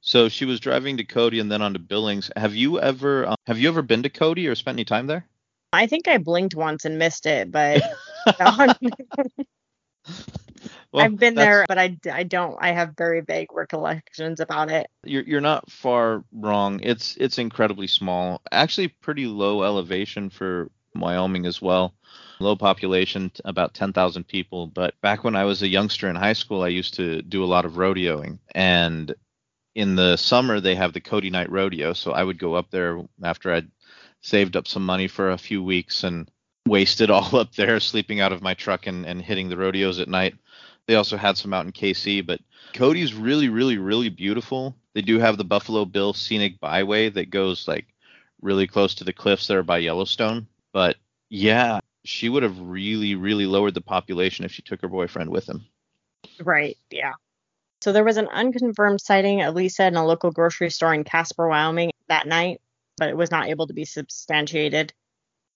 So 0.00 0.30
she 0.30 0.46
was 0.46 0.60
driving 0.60 0.96
to 0.96 1.04
Cody 1.04 1.38
and 1.38 1.52
then 1.52 1.60
on 1.60 1.74
to 1.74 1.78
Billings. 1.78 2.30
Have 2.34 2.54
you 2.54 2.80
ever 2.80 3.26
um, 3.26 3.36
have 3.46 3.58
you 3.58 3.68
ever 3.68 3.82
been 3.82 4.04
to 4.04 4.08
Cody 4.08 4.48
or 4.48 4.54
spent 4.54 4.76
any 4.76 4.86
time 4.86 5.06
there? 5.06 5.26
I 5.70 5.86
think 5.86 6.08
I 6.08 6.16
blinked 6.16 6.54
once 6.54 6.86
and 6.86 6.98
missed 6.98 7.26
it, 7.26 7.52
but 7.52 7.82
well, 10.94 11.04
I've 11.04 11.18
been 11.18 11.34
there, 11.34 11.64
but 11.68 11.78
I, 11.78 11.96
I 12.12 12.22
don't. 12.22 12.56
I 12.60 12.72
have 12.72 12.94
very 12.96 13.20
vague 13.20 13.52
recollections 13.52 14.38
about 14.38 14.70
it. 14.70 14.86
You're 15.02 15.24
you're 15.24 15.40
not 15.40 15.70
far 15.70 16.24
wrong. 16.32 16.80
It's 16.82 17.16
it's 17.16 17.38
incredibly 17.38 17.88
small. 17.88 18.40
Actually, 18.52 18.88
pretty 18.88 19.26
low 19.26 19.64
elevation 19.64 20.30
for 20.30 20.70
Wyoming 20.94 21.46
as 21.46 21.60
well. 21.60 21.94
Low 22.40 22.56
population, 22.56 23.30
about 23.44 23.74
10,000 23.74 24.24
people. 24.26 24.66
But 24.68 24.94
back 25.00 25.24
when 25.24 25.36
I 25.36 25.44
was 25.44 25.62
a 25.62 25.68
youngster 25.68 26.08
in 26.08 26.16
high 26.16 26.32
school, 26.32 26.62
I 26.62 26.68
used 26.68 26.94
to 26.94 27.22
do 27.22 27.42
a 27.42 27.46
lot 27.46 27.64
of 27.64 27.72
rodeoing. 27.72 28.38
And 28.54 29.14
in 29.74 29.96
the 29.96 30.16
summer, 30.16 30.60
they 30.60 30.74
have 30.74 30.92
the 30.92 31.00
Cody 31.00 31.30
Night 31.30 31.50
Rodeo. 31.50 31.92
So 31.92 32.12
I 32.12 32.22
would 32.22 32.38
go 32.38 32.54
up 32.54 32.70
there 32.70 33.02
after 33.22 33.52
I'd 33.52 33.70
saved 34.20 34.56
up 34.56 34.68
some 34.68 34.86
money 34.86 35.08
for 35.08 35.30
a 35.30 35.38
few 35.38 35.62
weeks 35.62 36.04
and 36.04 36.30
wasted 36.66 37.10
all 37.10 37.36
up 37.36 37.54
there, 37.54 37.80
sleeping 37.80 38.20
out 38.20 38.32
of 38.32 38.42
my 38.42 38.54
truck 38.54 38.86
and, 38.86 39.04
and 39.04 39.20
hitting 39.20 39.48
the 39.48 39.56
rodeos 39.56 39.98
at 39.98 40.08
night. 40.08 40.34
They 40.86 40.96
also 40.96 41.16
had 41.16 41.36
some 41.36 41.54
out 41.54 41.64
in 41.64 41.72
Kaycee, 41.72 42.24
but 42.24 42.40
Cody's 42.74 43.14
really, 43.14 43.48
really, 43.48 43.78
really 43.78 44.08
beautiful. 44.10 44.76
They 44.92 45.02
do 45.02 45.18
have 45.18 45.38
the 45.38 45.44
Buffalo 45.44 45.84
Bill 45.84 46.12
Scenic 46.12 46.60
Byway 46.60 47.08
that 47.10 47.30
goes 47.30 47.66
like 47.66 47.86
really 48.42 48.66
close 48.66 48.94
to 48.96 49.04
the 49.04 49.12
cliffs 49.12 49.46
there 49.46 49.62
by 49.62 49.78
Yellowstone. 49.78 50.46
But 50.72 50.96
yeah, 51.30 51.80
she 52.04 52.28
would 52.28 52.42
have 52.42 52.58
really, 52.60 53.14
really 53.14 53.46
lowered 53.46 53.74
the 53.74 53.80
population 53.80 54.44
if 54.44 54.52
she 54.52 54.62
took 54.62 54.82
her 54.82 54.88
boyfriend 54.88 55.30
with 55.30 55.48
him. 55.48 55.64
Right. 56.40 56.76
Yeah. 56.90 57.14
So 57.80 57.92
there 57.92 58.04
was 58.04 58.16
an 58.16 58.28
unconfirmed 58.28 59.00
sighting 59.00 59.42
of 59.42 59.54
Lisa 59.54 59.86
in 59.86 59.96
a 59.96 60.06
local 60.06 60.30
grocery 60.30 60.70
store 60.70 60.94
in 60.94 61.04
Casper, 61.04 61.48
Wyoming 61.48 61.90
that 62.08 62.26
night, 62.26 62.60
but 62.96 63.08
it 63.08 63.16
was 63.16 63.30
not 63.30 63.48
able 63.48 63.66
to 63.66 63.74
be 63.74 63.84
substantiated. 63.84 64.92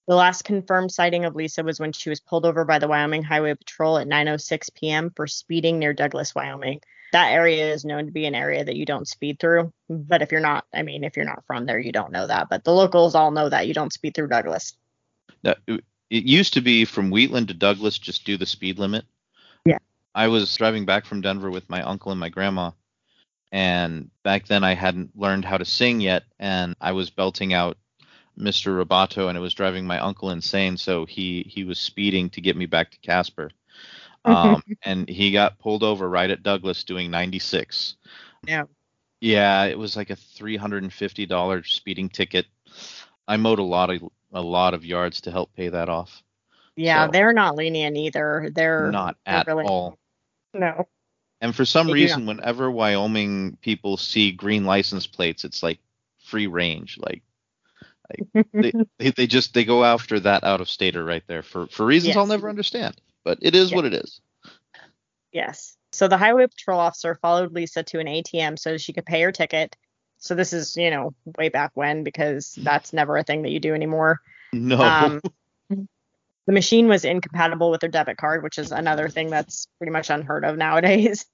The 0.08 0.16
last 0.16 0.44
confirmed 0.44 0.90
sighting 0.90 1.26
of 1.26 1.36
Lisa 1.36 1.62
was 1.62 1.78
when 1.78 1.92
she 1.92 2.08
was 2.08 2.18
pulled 2.18 2.46
over 2.46 2.64
by 2.64 2.78
the 2.78 2.88
Wyoming 2.88 3.22
Highway 3.22 3.54
Patrol 3.54 3.98
at 3.98 4.08
9:06 4.08 4.74
p.m. 4.74 5.10
for 5.14 5.26
speeding 5.26 5.78
near 5.78 5.92
Douglas, 5.92 6.34
Wyoming. 6.34 6.80
That 7.12 7.30
area 7.30 7.70
is 7.72 7.84
known 7.84 8.06
to 8.06 8.10
be 8.10 8.24
an 8.24 8.34
area 8.34 8.64
that 8.64 8.74
you 8.74 8.86
don't 8.86 9.06
speed 9.06 9.38
through, 9.38 9.70
but 9.90 10.22
if 10.22 10.32
you're 10.32 10.40
not, 10.40 10.64
I 10.74 10.82
mean, 10.82 11.04
if 11.04 11.14
you're 11.14 11.26
not 11.26 11.44
from 11.46 11.66
there, 11.66 11.78
you 11.78 11.92
don't 11.92 12.10
know 12.10 12.26
that, 12.26 12.48
but 12.48 12.64
the 12.64 12.72
locals 12.72 13.14
all 13.14 13.30
know 13.30 13.50
that 13.50 13.68
you 13.68 13.74
don't 13.74 13.92
speed 13.92 14.14
through 14.14 14.28
Douglas. 14.28 14.74
Now, 15.44 15.54
it 15.66 15.84
used 16.08 16.54
to 16.54 16.62
be 16.62 16.86
from 16.86 17.10
Wheatland 17.10 17.48
to 17.48 17.54
Douglas, 17.54 17.98
just 17.98 18.24
do 18.24 18.38
the 18.38 18.46
speed 18.46 18.78
limit. 18.78 19.04
Yeah. 19.66 19.78
I 20.14 20.28
was 20.28 20.54
driving 20.54 20.86
back 20.86 21.04
from 21.04 21.20
Denver 21.20 21.50
with 21.50 21.68
my 21.68 21.82
uncle 21.82 22.12
and 22.12 22.20
my 22.20 22.30
grandma, 22.30 22.70
and 23.52 24.10
back 24.22 24.46
then 24.46 24.64
I 24.64 24.74
hadn't 24.74 25.18
learned 25.18 25.44
how 25.44 25.58
to 25.58 25.66
sing 25.66 26.00
yet, 26.00 26.24
and 26.38 26.76
I 26.80 26.92
was 26.92 27.10
belting 27.10 27.52
out 27.52 27.76
Mr. 28.38 28.82
Roboto, 28.84 29.28
and 29.28 29.36
it 29.36 29.40
was 29.40 29.54
driving 29.54 29.86
my 29.86 29.98
uncle 29.98 30.30
insane. 30.30 30.76
So 30.76 31.04
he 31.06 31.42
he 31.48 31.64
was 31.64 31.78
speeding 31.78 32.30
to 32.30 32.40
get 32.40 32.56
me 32.56 32.66
back 32.66 32.90
to 32.92 32.98
Casper, 32.98 33.50
um, 34.24 34.62
and 34.82 35.08
he 35.08 35.32
got 35.32 35.58
pulled 35.58 35.82
over 35.82 36.08
right 36.08 36.30
at 36.30 36.42
Douglas 36.42 36.84
doing 36.84 37.10
96. 37.10 37.96
Yeah. 38.46 38.64
Yeah, 39.20 39.64
it 39.64 39.76
was 39.76 39.96
like 39.96 40.10
a 40.10 40.16
$350 40.16 41.66
speeding 41.66 42.08
ticket. 42.08 42.46
I 43.26 43.36
mowed 43.36 43.58
a 43.58 43.64
lot 43.64 43.90
of 43.90 44.02
a 44.32 44.40
lot 44.40 44.74
of 44.74 44.84
yards 44.84 45.22
to 45.22 45.30
help 45.30 45.52
pay 45.54 45.68
that 45.70 45.88
off. 45.88 46.22
Yeah, 46.76 47.06
So- 47.06 47.12
they're 47.12 47.32
not 47.32 47.56
lenient 47.56 47.96
either. 47.96 48.50
They're 48.54 48.92
Not 48.92 49.16
they're 49.26 49.34
at 49.34 49.46
really- 49.48 49.64
all. 49.64 49.98
No. 50.54 50.86
And 51.40 51.54
for 51.54 51.64
some 51.64 51.86
They 51.88 51.92
reason, 51.94 52.26
whenever 52.26 52.70
Wyoming 52.70 53.56
people 53.60 53.96
see 53.96 54.32
green 54.32 54.64
license 54.64 55.06
plates, 55.06 55.44
it's 55.44 55.62
like 55.62 55.78
free 56.24 56.46
range. 56.46 56.98
Like 56.98 57.22
they, 58.52 58.72
they, 58.98 59.10
they 59.10 59.26
just 59.26 59.54
they 59.54 59.64
go 59.64 59.84
after 59.84 60.20
that 60.20 60.44
out 60.44 60.60
of 60.60 60.68
stater 60.68 61.04
right 61.04 61.22
there 61.26 61.42
for 61.42 61.66
for 61.66 61.86
reasons 61.86 62.16
I'll 62.16 62.26
never 62.26 62.48
understand. 62.48 63.00
But 63.24 63.38
it 63.42 63.54
is 63.54 63.70
Yeah. 63.70 63.76
what 63.76 63.84
it 63.84 63.94
is. 63.94 64.20
Yes. 65.32 65.76
So 65.92 66.08
the 66.08 66.16
highway 66.18 66.46
patrol 66.46 66.80
officer 66.80 67.14
followed 67.20 67.52
Lisa 67.52 67.82
to 67.82 67.98
an 67.98 68.06
ATM 68.06 68.58
so 68.58 68.76
she 68.76 68.92
could 68.92 69.06
pay 69.06 69.22
her 69.22 69.32
ticket. 69.32 69.76
So 70.18 70.34
this 70.34 70.52
is, 70.52 70.76
you 70.76 70.90
know, 70.90 71.14
way 71.36 71.48
back 71.48 71.70
when 71.74 72.02
because 72.04 72.58
that's 72.62 72.92
never 72.92 73.16
a 73.16 73.22
thing 73.22 73.42
that 73.42 73.50
you 73.50 73.60
do 73.60 73.74
anymore. 73.74 74.20
No. 74.52 74.80
Um, 74.80 75.20
the 75.70 76.52
machine 76.52 76.88
was 76.88 77.04
incompatible 77.04 77.70
with 77.70 77.82
her 77.82 77.88
debit 77.88 78.16
card, 78.16 78.42
which 78.42 78.58
is 78.58 78.72
another 78.72 79.08
thing 79.08 79.30
that's 79.30 79.66
pretty 79.78 79.92
much 79.92 80.10
unheard 80.10 80.44
of 80.44 80.56
nowadays. 80.56 81.24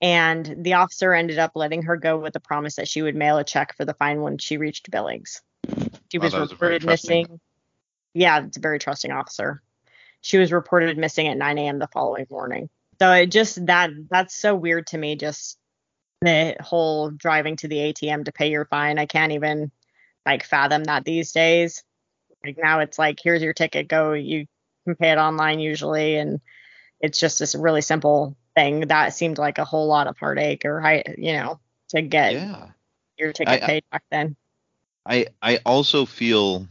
And 0.00 0.56
the 0.58 0.74
officer 0.74 1.14
ended 1.14 1.38
up 1.38 1.52
letting 1.54 1.82
her 1.82 1.96
go 1.96 2.18
with 2.18 2.34
the 2.34 2.40
promise 2.40 2.76
that 2.76 2.88
she 2.88 3.02
would 3.02 3.16
mail 3.16 3.38
a 3.38 3.44
check 3.44 3.74
for 3.76 3.84
the 3.84 3.94
fine 3.94 4.20
when 4.20 4.38
she 4.38 4.58
reached 4.58 4.90
Billings. 4.90 5.42
She 6.12 6.18
was 6.18 6.34
was 6.34 6.52
reported 6.52 6.84
missing. 6.84 7.40
Yeah, 8.12 8.44
it's 8.44 8.56
a 8.56 8.60
very 8.60 8.78
trusting 8.78 9.10
officer. 9.10 9.62
She 10.20 10.38
was 10.38 10.52
reported 10.52 10.96
missing 10.98 11.28
at 11.28 11.36
9 11.36 11.58
a.m. 11.58 11.78
the 11.78 11.88
following 11.88 12.26
morning. 12.30 12.68
So 12.98 13.12
it 13.12 13.26
just 13.26 13.64
that 13.66 13.90
that's 14.10 14.34
so 14.34 14.54
weird 14.54 14.86
to 14.88 14.98
me. 14.98 15.16
Just 15.16 15.58
the 16.20 16.56
whole 16.60 17.10
driving 17.10 17.56
to 17.56 17.68
the 17.68 17.76
ATM 17.76 18.24
to 18.24 18.32
pay 18.32 18.50
your 18.50 18.64
fine. 18.66 18.98
I 18.98 19.06
can't 19.06 19.32
even 19.32 19.70
like 20.24 20.44
fathom 20.44 20.84
that 20.84 21.04
these 21.04 21.32
days. 21.32 21.84
Like 22.44 22.58
now 22.62 22.80
it's 22.80 22.98
like 22.98 23.18
here's 23.22 23.42
your 23.42 23.52
ticket, 23.52 23.88
go. 23.88 24.12
You 24.12 24.46
can 24.84 24.96
pay 24.96 25.10
it 25.10 25.18
online 25.18 25.58
usually, 25.58 26.16
and 26.16 26.40
it's 27.00 27.18
just 27.18 27.38
this 27.38 27.54
really 27.54 27.82
simple 27.82 28.36
thing 28.56 28.80
that 28.88 29.14
seemed 29.14 29.38
like 29.38 29.58
a 29.58 29.64
whole 29.64 29.86
lot 29.86 30.08
of 30.08 30.18
heartache 30.18 30.64
or 30.64 30.84
I, 30.84 31.04
you 31.16 31.34
know, 31.34 31.60
to 31.90 32.02
get 32.02 32.32
yeah. 32.32 32.68
your 33.18 33.32
ticket 33.32 33.62
I- 33.62 33.66
paid 33.66 33.84
back 33.92 34.02
then. 34.10 34.36
I 35.08 35.26
I 35.40 35.60
also 35.64 36.04
feel, 36.04 36.66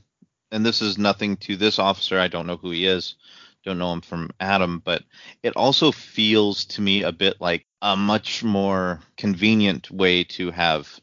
and 0.52 0.66
this 0.66 0.82
is 0.82 0.98
nothing 0.98 1.38
to 1.38 1.56
this 1.56 1.80
officer. 1.80 2.20
I 2.20 2.28
don't 2.28 2.48
know 2.48 2.58
who 2.58 2.72
he 2.72 2.86
is. 2.86 3.16
Don't 3.64 3.80
know 3.80 3.94
him 3.94 4.02
from 4.02 4.30
Adam, 4.40 4.82
but 4.84 5.04
it 5.42 5.56
also 5.56 5.92
feels 5.92 6.66
to 6.66 6.82
me 6.82 7.04
a 7.04 7.12
bit 7.12 7.40
like 7.40 7.66
a 7.82 7.96
much 7.96 8.44
more 8.44 9.00
convenient 9.18 9.90
way 9.90 10.24
to 10.26 10.52
have 10.52 11.00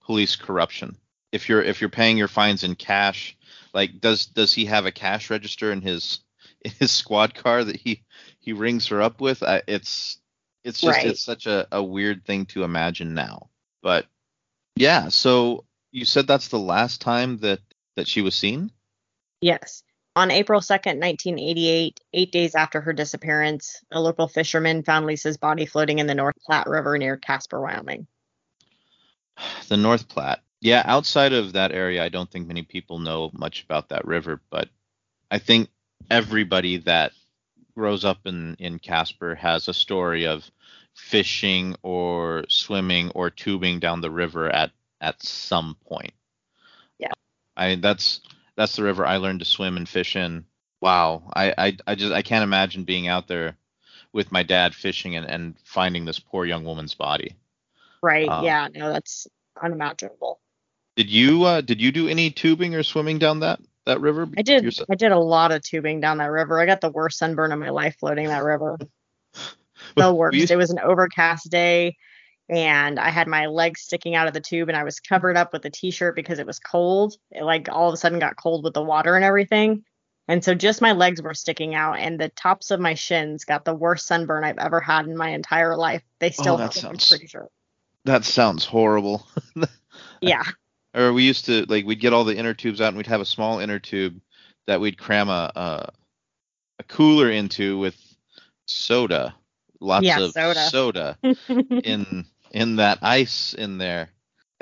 police 0.00 0.36
corruption. 0.36 0.96
If 1.32 1.48
you're 1.48 1.62
if 1.62 1.80
you're 1.80 1.90
paying 1.90 2.16
your 2.16 2.28
fines 2.28 2.64
in 2.64 2.74
cash, 2.74 3.36
like 3.74 4.00
does 4.00 4.26
does 4.26 4.52
he 4.52 4.64
have 4.64 4.86
a 4.86 4.92
cash 4.92 5.28
register 5.30 5.70
in 5.70 5.82
his 5.82 6.20
in 6.62 6.72
his 6.78 6.90
squad 6.90 7.34
car 7.34 7.62
that 7.62 7.76
he 7.76 8.02
he 8.40 8.52
rings 8.54 8.86
her 8.88 9.02
up 9.02 9.20
with? 9.20 9.42
I, 9.42 9.62
it's 9.68 10.19
it's 10.64 10.80
just 10.80 10.98
Right. 10.98 11.06
it's 11.06 11.22
such 11.22 11.46
a, 11.46 11.66
a 11.72 11.82
weird 11.82 12.24
thing 12.24 12.46
to 12.46 12.64
imagine 12.64 13.14
now. 13.14 13.50
But 13.82 14.06
yeah, 14.76 15.08
so 15.08 15.64
you 15.92 16.04
said 16.04 16.26
that's 16.26 16.48
the 16.48 16.58
last 16.58 17.00
time 17.00 17.38
that 17.38 17.60
that 17.96 18.08
she 18.08 18.20
was 18.22 18.34
seen? 18.34 18.70
Yes. 19.40 19.82
On 20.16 20.30
April 20.30 20.60
2nd, 20.60 20.98
1988, 21.00 22.00
eight 22.12 22.32
days 22.32 22.54
after 22.54 22.80
her 22.80 22.92
disappearance, 22.92 23.82
a 23.92 24.00
local 24.00 24.26
fisherman 24.26 24.82
found 24.82 25.06
Lisa's 25.06 25.36
body 25.36 25.66
floating 25.66 25.98
in 25.98 26.06
the 26.06 26.14
North 26.14 26.34
Platte 26.44 26.66
River 26.66 26.98
near 26.98 27.16
Casper, 27.16 27.60
Wyoming. 27.60 28.06
The 29.68 29.76
North 29.76 30.08
Platte. 30.08 30.40
Yeah, 30.60 30.82
outside 30.84 31.32
of 31.32 31.54
that 31.54 31.72
area, 31.72 32.04
I 32.04 32.10
don't 32.10 32.30
think 32.30 32.46
many 32.46 32.62
people 32.62 32.98
know 32.98 33.30
much 33.32 33.62
about 33.62 33.88
that 33.88 34.04
river, 34.04 34.40
but 34.50 34.68
I 35.30 35.38
think 35.38 35.70
everybody 36.10 36.78
that 36.78 37.12
grows 37.80 38.04
up 38.04 38.26
in 38.26 38.54
in 38.58 38.78
Casper 38.78 39.34
has 39.34 39.66
a 39.66 39.72
story 39.72 40.26
of 40.26 40.50
fishing 40.94 41.74
or 41.82 42.44
swimming 42.46 43.10
or 43.14 43.30
tubing 43.30 43.80
down 43.80 44.02
the 44.02 44.10
river 44.10 44.50
at 44.50 44.70
at 45.00 45.22
some 45.22 45.74
point. 45.88 46.12
Yeah. 46.98 47.14
I 47.56 47.76
that's 47.76 48.20
that's 48.54 48.76
the 48.76 48.82
river 48.82 49.06
I 49.06 49.16
learned 49.16 49.38
to 49.38 49.46
swim 49.46 49.78
and 49.78 49.88
fish 49.88 50.14
in. 50.14 50.44
Wow. 50.82 51.22
I 51.34 51.54
I, 51.56 51.76
I 51.86 51.94
just 51.94 52.12
I 52.12 52.20
can't 52.20 52.44
imagine 52.44 52.84
being 52.84 53.08
out 53.08 53.28
there 53.28 53.56
with 54.12 54.30
my 54.30 54.42
dad 54.42 54.74
fishing 54.74 55.16
and, 55.16 55.24
and 55.24 55.54
finding 55.64 56.04
this 56.04 56.18
poor 56.18 56.44
young 56.44 56.64
woman's 56.64 56.94
body. 56.94 57.34
Right. 58.02 58.28
Um, 58.28 58.44
yeah. 58.44 58.68
No, 58.74 58.92
that's 58.92 59.26
unimaginable. 59.62 60.38
Did 60.96 61.08
you 61.08 61.44
uh, 61.44 61.62
did 61.62 61.80
you 61.80 61.92
do 61.92 62.08
any 62.08 62.30
tubing 62.30 62.74
or 62.74 62.82
swimming 62.82 63.18
down 63.18 63.40
that 63.40 63.58
that 63.86 64.00
river? 64.00 64.28
I 64.36 64.42
did. 64.42 64.78
I 64.90 64.94
did 64.94 65.12
a 65.12 65.18
lot 65.18 65.52
of 65.52 65.62
tubing 65.62 66.00
down 66.00 66.18
that 66.18 66.30
river. 66.30 66.60
I 66.60 66.66
got 66.66 66.80
the 66.80 66.90
worst 66.90 67.18
sunburn 67.18 67.52
of 67.52 67.58
my 67.58 67.70
life 67.70 67.96
floating 67.98 68.26
that 68.28 68.44
river. 68.44 68.78
The 69.96 70.12
worst. 70.14 70.34
We- 70.36 70.46
It 70.50 70.56
was 70.58 70.70
an 70.70 70.78
overcast 70.78 71.50
day, 71.50 71.96
and 72.50 73.00
I 73.00 73.08
had 73.08 73.26
my 73.26 73.46
legs 73.46 73.80
sticking 73.80 74.14
out 74.14 74.28
of 74.28 74.34
the 74.34 74.40
tube, 74.40 74.68
and 74.68 74.76
I 74.76 74.84
was 74.84 75.00
covered 75.00 75.38
up 75.38 75.52
with 75.54 75.64
a 75.64 75.70
t-shirt 75.70 76.14
because 76.14 76.38
it 76.38 76.46
was 76.46 76.58
cold. 76.58 77.14
It 77.30 77.42
like 77.44 77.68
all 77.72 77.88
of 77.88 77.94
a 77.94 77.96
sudden 77.96 78.18
got 78.18 78.36
cold 78.36 78.62
with 78.62 78.74
the 78.74 78.82
water 78.82 79.16
and 79.16 79.24
everything, 79.24 79.82
and 80.28 80.44
so 80.44 80.54
just 80.54 80.82
my 80.82 80.92
legs 80.92 81.22
were 81.22 81.32
sticking 81.32 81.74
out, 81.74 81.94
and 81.98 82.20
the 82.20 82.28
tops 82.28 82.70
of 82.70 82.78
my 82.78 82.92
shins 82.92 83.44
got 83.46 83.64
the 83.64 83.74
worst 83.74 84.06
sunburn 84.06 84.44
I've 84.44 84.58
ever 84.58 84.80
had 84.80 85.06
in 85.06 85.16
my 85.16 85.30
entire 85.30 85.74
life. 85.76 86.02
They 86.18 86.28
oh, 86.28 86.30
still 86.30 86.54
Oh, 86.54 86.56
that 86.58 86.74
have 86.74 86.84
I'm 86.84 86.90
sounds- 86.98 87.08
pretty 87.08 87.26
sure. 87.26 87.48
that 88.04 88.24
sounds 88.26 88.64
horrible. 88.66 89.26
Yeah. 90.20 90.44
Or 90.94 91.12
we 91.12 91.24
used 91.24 91.44
to 91.46 91.64
like 91.68 91.84
we'd 91.86 92.00
get 92.00 92.12
all 92.12 92.24
the 92.24 92.36
inner 92.36 92.54
tubes 92.54 92.80
out 92.80 92.88
and 92.88 92.96
we'd 92.96 93.06
have 93.06 93.20
a 93.20 93.24
small 93.26 93.58
inner 93.60 93.78
tube 93.78 94.20
that 94.66 94.80
we'd 94.80 94.98
cram 94.98 95.28
a 95.28 95.50
a, 95.54 95.92
a 96.78 96.82
cooler 96.84 97.30
into 97.30 97.78
with 97.78 97.96
soda, 98.66 99.34
lots 99.80 100.04
Yeah, 100.06 100.20
of 100.20 100.32
soda. 100.32 100.68
soda 100.68 101.18
in 101.84 102.24
in 102.50 102.76
that 102.76 102.98
ice 103.02 103.54
in 103.54 103.78
there. 103.78 104.10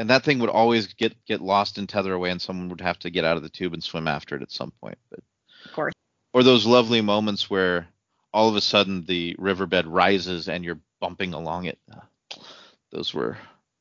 And 0.00 0.11
that 0.11 0.23
thing 0.23 0.38
would 0.38 0.50
always 0.50 0.94
get 0.94 1.16
get 1.25 1.40
lost 1.40 1.76
and 1.76 1.88
tether 1.88 2.12
away, 2.14 2.30
and 2.30 2.40
someone 2.40 2.68
would 2.68 2.80
have 2.80 3.00
to 3.00 3.11
get 3.11 3.25
out 3.25 3.37
of 3.37 3.42
the 3.42 3.49
tube 3.49 3.75
and 3.75 3.82
swim 3.82 4.06
after 4.06 4.37
it 4.37 4.42
at 4.42 4.52
some 4.52 4.70
point. 4.80 4.97
But 5.11 5.20
Of 5.64 5.73
course. 5.73 5.92
or 6.32 6.44
those 6.44 6.66
lovely 6.66 7.00
moments 7.00 7.50
where 7.50 7.88
all 8.32 8.49
of 8.49 8.54
a 8.54 8.61
sudden 8.61 9.04
the 9.06 9.35
riverbed 9.38 9.87
rises 9.88 10.49
and 10.49 10.64
you're 10.64 10.78
bumping 11.00 11.35
along 11.35 11.64
it. 11.64 11.78
Those 12.92 13.12
were 13.12 13.37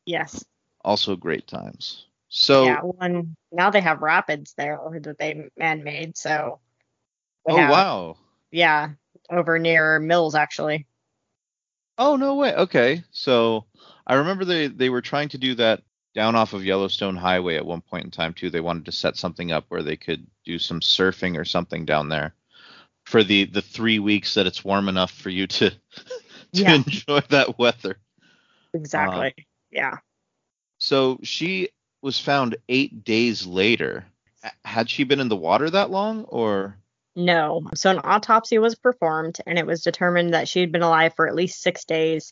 yes. 0.08 0.44
also 0.84 1.16
great 1.16 1.46
times. 1.48 2.07
So 2.29 2.65
yeah. 2.65 2.81
One. 2.81 3.36
Now 3.51 3.69
they 3.69 3.81
have 3.81 4.01
rapids 4.01 4.53
there 4.57 4.79
that 5.01 5.17
they 5.17 5.50
man-made. 5.57 6.17
So. 6.17 6.60
oh 7.48 7.57
have- 7.57 7.72
wow. 7.72 8.17
Yeah, 8.51 8.89
over 9.29 9.60
near 9.60 10.00
Mills 10.00 10.36
actually. 10.36 10.88
Oh 11.98 12.15
no 12.15 12.36
way. 12.36 12.53
Okay. 12.55 13.03
So 13.12 13.65
I 14.05 14.15
remember 14.15 14.46
they 14.46 14.67
they 14.67 14.89
were 14.89 15.01
trying 15.01 15.29
to 15.29 15.38
do 15.38 15.55
that 15.55 15.84
down 16.13 16.36
off 16.36 16.53
of 16.53 16.65
Yellowstone 16.65 17.15
Highway 17.15 17.55
at 17.55 17.65
one 17.65 17.81
point 17.81 18.05
in 18.05 18.12
time 18.12 18.34
too. 18.34 18.50
They 18.50 18.60
wanted 18.62 18.86
to 18.86 18.91
set 18.91 19.17
something 19.17 19.51
up 19.51 19.65
where 19.69 19.84
they 19.84 19.98
could 19.98 20.25
do 20.46 20.60
some 20.60 20.79
surfing 20.79 21.38
or 21.38 21.46
something 21.46 21.86
down 21.86 22.10
there 22.10 22.34
for 23.05 23.24
the 23.24 23.46
the 23.46 23.62
3 23.62 24.00
weeks 24.00 24.34
that 24.34 24.48
it's 24.48 24.63
warm 24.65 24.89
enough 24.89 25.12
for 25.12 25.29
you 25.29 25.48
to 25.48 25.69
to 25.69 25.77
Yeah. 26.53 26.75
enjoy 26.75 27.22
that 27.29 27.57
weather. 27.57 27.98
Exactly. 28.74 29.27
Um, 29.27 29.31
yeah. 29.72 29.98
So 30.77 31.19
she 31.24 31.69
was 32.08 32.18
found 32.18 32.56
eight 32.70 33.04
days 33.04 33.46
later. 33.46 34.06
Had 34.64 34.90
she 34.90 35.04
been 35.04 35.20
in 35.20 35.28
the 35.28 35.36
water 35.36 35.70
that 35.70 35.90
long, 35.90 36.24
or? 36.24 36.78
No. 37.18 37.68
So 37.76 37.92
an 37.92 38.00
autopsy 38.02 38.60
was 38.60 38.76
performed, 38.76 39.40
and 39.46 39.60
it 39.60 39.66
was 39.66 39.84
determined 39.84 40.34
that 40.34 40.48
she 40.48 40.62
had 40.62 40.72
been 40.72 40.84
alive 40.84 41.16
for 41.18 41.28
at 41.28 41.36
least 41.36 41.62
six 41.62 41.84
days. 41.84 42.32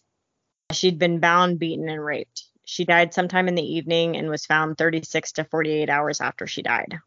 She'd 0.72 0.98
been 0.98 1.20
bound, 1.20 1.60
beaten, 1.60 1.90
and 1.90 2.04
raped. 2.04 2.46
She 2.64 2.86
died 2.86 3.14
sometime 3.14 3.50
in 3.50 3.56
the 3.56 3.76
evening 3.76 4.16
and 4.16 4.30
was 4.30 4.46
found 4.46 4.78
36 4.78 5.34
to 5.34 5.44
48 5.44 5.90
hours 5.90 6.22
after 6.22 6.48
she 6.48 6.62
died. 6.62 6.98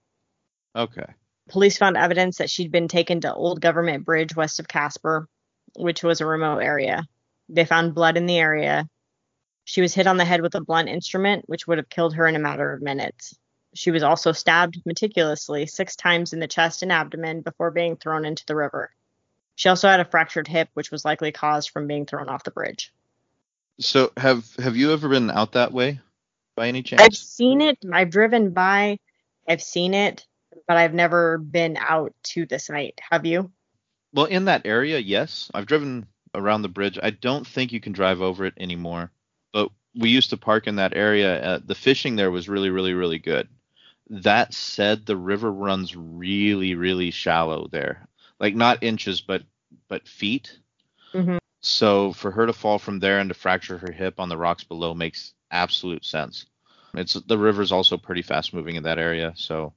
Okay. 0.76 1.06
Police 1.48 1.78
found 1.78 1.96
evidence 1.96 2.36
that 2.36 2.50
she'd 2.50 2.70
been 2.70 2.88
taken 2.88 3.22
to 3.22 3.32
Old 3.32 3.62
Government 3.62 4.04
Bridge 4.04 4.36
west 4.36 4.60
of 4.60 4.68
Casper, 4.68 5.26
which 5.74 6.02
was 6.02 6.20
a 6.20 6.26
remote 6.26 6.58
area. 6.58 7.08
They 7.48 7.64
found 7.64 7.94
blood 7.94 8.18
in 8.18 8.26
the 8.26 8.36
area. 8.36 8.86
She 9.68 9.82
was 9.82 9.92
hit 9.92 10.06
on 10.06 10.16
the 10.16 10.24
head 10.24 10.40
with 10.40 10.54
a 10.54 10.62
blunt 10.62 10.88
instrument, 10.88 11.46
which 11.46 11.66
would 11.66 11.76
have 11.76 11.90
killed 11.90 12.14
her 12.14 12.26
in 12.26 12.34
a 12.34 12.38
matter 12.38 12.72
of 12.72 12.80
minutes. 12.80 13.38
She 13.74 13.90
was 13.90 14.02
also 14.02 14.32
stabbed 14.32 14.80
meticulously 14.86 15.66
six 15.66 15.94
times 15.94 16.32
in 16.32 16.40
the 16.40 16.48
chest 16.48 16.82
and 16.82 16.90
abdomen 16.90 17.42
before 17.42 17.70
being 17.70 17.94
thrown 17.94 18.24
into 18.24 18.46
the 18.46 18.56
river. 18.56 18.90
She 19.56 19.68
also 19.68 19.86
had 19.86 20.00
a 20.00 20.06
fractured 20.06 20.48
hip, 20.48 20.70
which 20.72 20.90
was 20.90 21.04
likely 21.04 21.32
caused 21.32 21.68
from 21.68 21.86
being 21.86 22.06
thrown 22.06 22.30
off 22.30 22.44
the 22.44 22.50
bridge. 22.50 22.94
So 23.78 24.10
have 24.16 24.46
have 24.56 24.74
you 24.74 24.94
ever 24.94 25.06
been 25.06 25.30
out 25.30 25.52
that 25.52 25.70
way 25.70 26.00
by 26.56 26.68
any 26.68 26.82
chance? 26.82 27.02
I've 27.02 27.14
seen 27.14 27.60
it. 27.60 27.76
I've 27.92 28.08
driven 28.08 28.52
by. 28.52 28.98
I've 29.46 29.62
seen 29.62 29.92
it, 29.92 30.26
but 30.66 30.78
I've 30.78 30.94
never 30.94 31.36
been 31.36 31.76
out 31.78 32.14
to 32.32 32.46
the 32.46 32.58
site. 32.58 32.98
Have 33.10 33.26
you? 33.26 33.52
Well, 34.14 34.24
in 34.24 34.46
that 34.46 34.62
area, 34.64 34.98
yes. 34.98 35.50
I've 35.52 35.66
driven 35.66 36.06
around 36.34 36.62
the 36.62 36.68
bridge. 36.68 36.98
I 37.02 37.10
don't 37.10 37.46
think 37.46 37.70
you 37.70 37.80
can 37.80 37.92
drive 37.92 38.22
over 38.22 38.46
it 38.46 38.54
anymore. 38.56 39.12
We 39.94 40.10
used 40.10 40.30
to 40.30 40.36
park 40.36 40.66
in 40.66 40.76
that 40.76 40.96
area. 40.96 41.42
Uh, 41.42 41.60
the 41.64 41.74
fishing 41.74 42.16
there 42.16 42.30
was 42.30 42.48
really, 42.48 42.70
really, 42.70 42.94
really 42.94 43.18
good. 43.18 43.48
That 44.10 44.54
said, 44.54 45.04
the 45.04 45.16
river 45.16 45.50
runs 45.52 45.96
really, 45.96 46.74
really 46.74 47.10
shallow 47.10 47.68
there. 47.70 48.08
Like 48.40 48.54
not 48.54 48.82
inches, 48.82 49.20
but 49.20 49.42
but 49.88 50.06
feet. 50.06 50.58
Mm-hmm. 51.12 51.38
So 51.60 52.12
for 52.12 52.30
her 52.30 52.46
to 52.46 52.52
fall 52.52 52.78
from 52.78 53.00
there 53.00 53.18
and 53.18 53.28
to 53.28 53.34
fracture 53.34 53.78
her 53.78 53.92
hip 53.92 54.20
on 54.20 54.28
the 54.28 54.36
rocks 54.36 54.64
below 54.64 54.94
makes 54.94 55.34
absolute 55.50 56.04
sense. 56.04 56.46
It's 56.94 57.14
the 57.14 57.38
river's 57.38 57.72
also 57.72 57.96
pretty 57.96 58.22
fast 58.22 58.54
moving 58.54 58.76
in 58.76 58.84
that 58.84 58.98
area. 58.98 59.32
So 59.36 59.72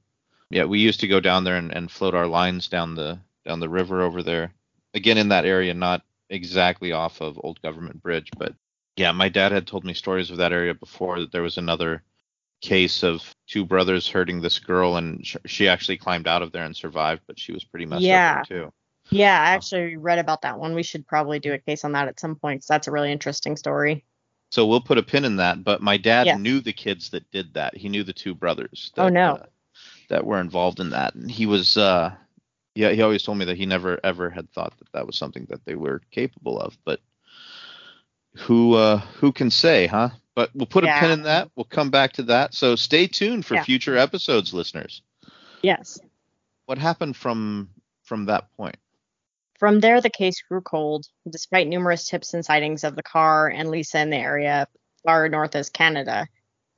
yeah, 0.50 0.64
we 0.64 0.78
used 0.78 1.00
to 1.00 1.08
go 1.08 1.20
down 1.20 1.44
there 1.44 1.56
and, 1.56 1.72
and 1.74 1.90
float 1.90 2.14
our 2.14 2.26
lines 2.26 2.68
down 2.68 2.94
the 2.94 3.18
down 3.44 3.60
the 3.60 3.68
river 3.68 4.02
over 4.02 4.22
there. 4.22 4.52
Again 4.94 5.18
in 5.18 5.28
that 5.28 5.44
area, 5.44 5.74
not 5.74 6.02
exactly 6.30 6.92
off 6.92 7.20
of 7.20 7.40
Old 7.42 7.60
Government 7.62 8.02
Bridge, 8.02 8.30
but 8.38 8.54
yeah, 8.96 9.12
my 9.12 9.28
dad 9.28 9.52
had 9.52 9.66
told 9.66 9.84
me 9.84 9.94
stories 9.94 10.30
of 10.30 10.36
that 10.38 10.52
area 10.52 10.74
before 10.74 11.20
that 11.20 11.32
there 11.32 11.42
was 11.42 11.58
another 11.58 12.02
case 12.60 13.02
of 13.02 13.34
two 13.48 13.64
brothers 13.64 14.08
hurting 14.08 14.40
this 14.40 14.58
girl 14.58 14.96
and 14.96 15.26
sh- 15.26 15.36
she 15.46 15.68
actually 15.68 15.96
climbed 15.96 16.28
out 16.28 16.42
of 16.42 16.52
there 16.52 16.64
and 16.64 16.76
survived, 16.76 17.22
but 17.26 17.38
she 17.38 17.52
was 17.52 17.64
pretty 17.64 17.86
messed 17.86 18.02
Yeah. 18.02 18.38
up 18.40 18.46
too. 18.48 18.72
Yeah, 19.10 19.32
I 19.40 19.50
actually 19.50 19.96
read 19.96 20.20
about 20.20 20.42
that 20.42 20.58
one. 20.58 20.74
We 20.74 20.84
should 20.84 21.06
probably 21.06 21.40
do 21.40 21.52
a 21.52 21.58
case 21.58 21.84
on 21.84 21.92
that 21.92 22.06
at 22.06 22.20
some 22.20 22.36
point 22.36 22.58
because 22.60 22.68
that's 22.68 22.86
a 22.86 22.92
really 22.92 23.10
interesting 23.10 23.56
story. 23.56 24.04
So 24.50 24.66
we'll 24.66 24.80
put 24.80 24.98
a 24.98 25.02
pin 25.02 25.24
in 25.24 25.36
that. 25.36 25.64
But 25.64 25.82
my 25.82 25.96
dad 25.96 26.26
Yeah. 26.26 26.36
knew 26.36 26.60
the 26.60 26.72
kids 26.72 27.08
that 27.10 27.28
did 27.32 27.54
that. 27.54 27.76
He 27.76 27.88
knew 27.88 28.04
the 28.04 28.12
two 28.12 28.34
brothers. 28.34 28.92
That, 28.94 29.02
Oh, 29.06 29.08
no. 29.08 29.32
uh, 29.34 29.46
that 30.08 30.24
were 30.24 30.40
involved 30.40 30.78
in 30.78 30.90
that. 30.90 31.14
And 31.14 31.28
he 31.30 31.46
was, 31.46 31.76
uh, 31.76 32.14
yeah, 32.74 32.90
he 32.90 33.02
always 33.02 33.22
told 33.24 33.38
me 33.38 33.44
that 33.46 33.56
he 33.56 33.66
never 33.66 33.98
ever 34.04 34.30
had 34.30 34.50
thought 34.52 34.76
that 34.78 34.92
that 34.92 35.06
was 35.06 35.16
something 35.16 35.46
that 35.48 35.64
they 35.64 35.74
were 35.74 36.00
capable 36.10 36.60
of. 36.60 36.78
But 36.84 37.00
who, 38.34 38.74
uh, 38.74 38.98
who 38.98 39.32
can 39.32 39.50
say, 39.50 39.86
huh? 39.86 40.10
But 40.34 40.50
we'll 40.54 40.66
put 40.66 40.84
a 40.84 40.98
pin 40.98 41.10
in 41.10 41.22
that. 41.24 41.50
We'll 41.56 41.64
come 41.64 41.90
back 41.90 42.14
to 42.14 42.22
that. 42.24 42.54
So 42.54 42.74
stay 42.74 43.06
tuned 43.06 43.44
for 43.44 43.54
Yeah. 43.54 43.64
future 43.64 43.96
episodes, 43.96 44.54
listeners. 44.54 45.02
Yes. 45.62 45.98
What 46.66 46.78
happened 46.78 47.16
from 47.16 47.68
from 48.02 48.26
that 48.26 48.50
point? 48.56 48.76
From 49.58 49.80
there, 49.80 50.00
the 50.00 50.10
case 50.10 50.42
grew 50.42 50.60
cold, 50.60 51.06
despite 51.28 51.68
numerous 51.68 52.08
tips 52.08 52.34
and 52.34 52.44
sightings 52.44 52.82
of 52.82 52.96
the 52.96 53.02
car 53.02 53.48
and 53.48 53.70
Lisa 53.70 54.00
in 54.00 54.10
the 54.10 54.16
area 54.16 54.66
far 55.04 55.28
north 55.28 55.54
as 55.54 55.68
Canada. 55.70 56.26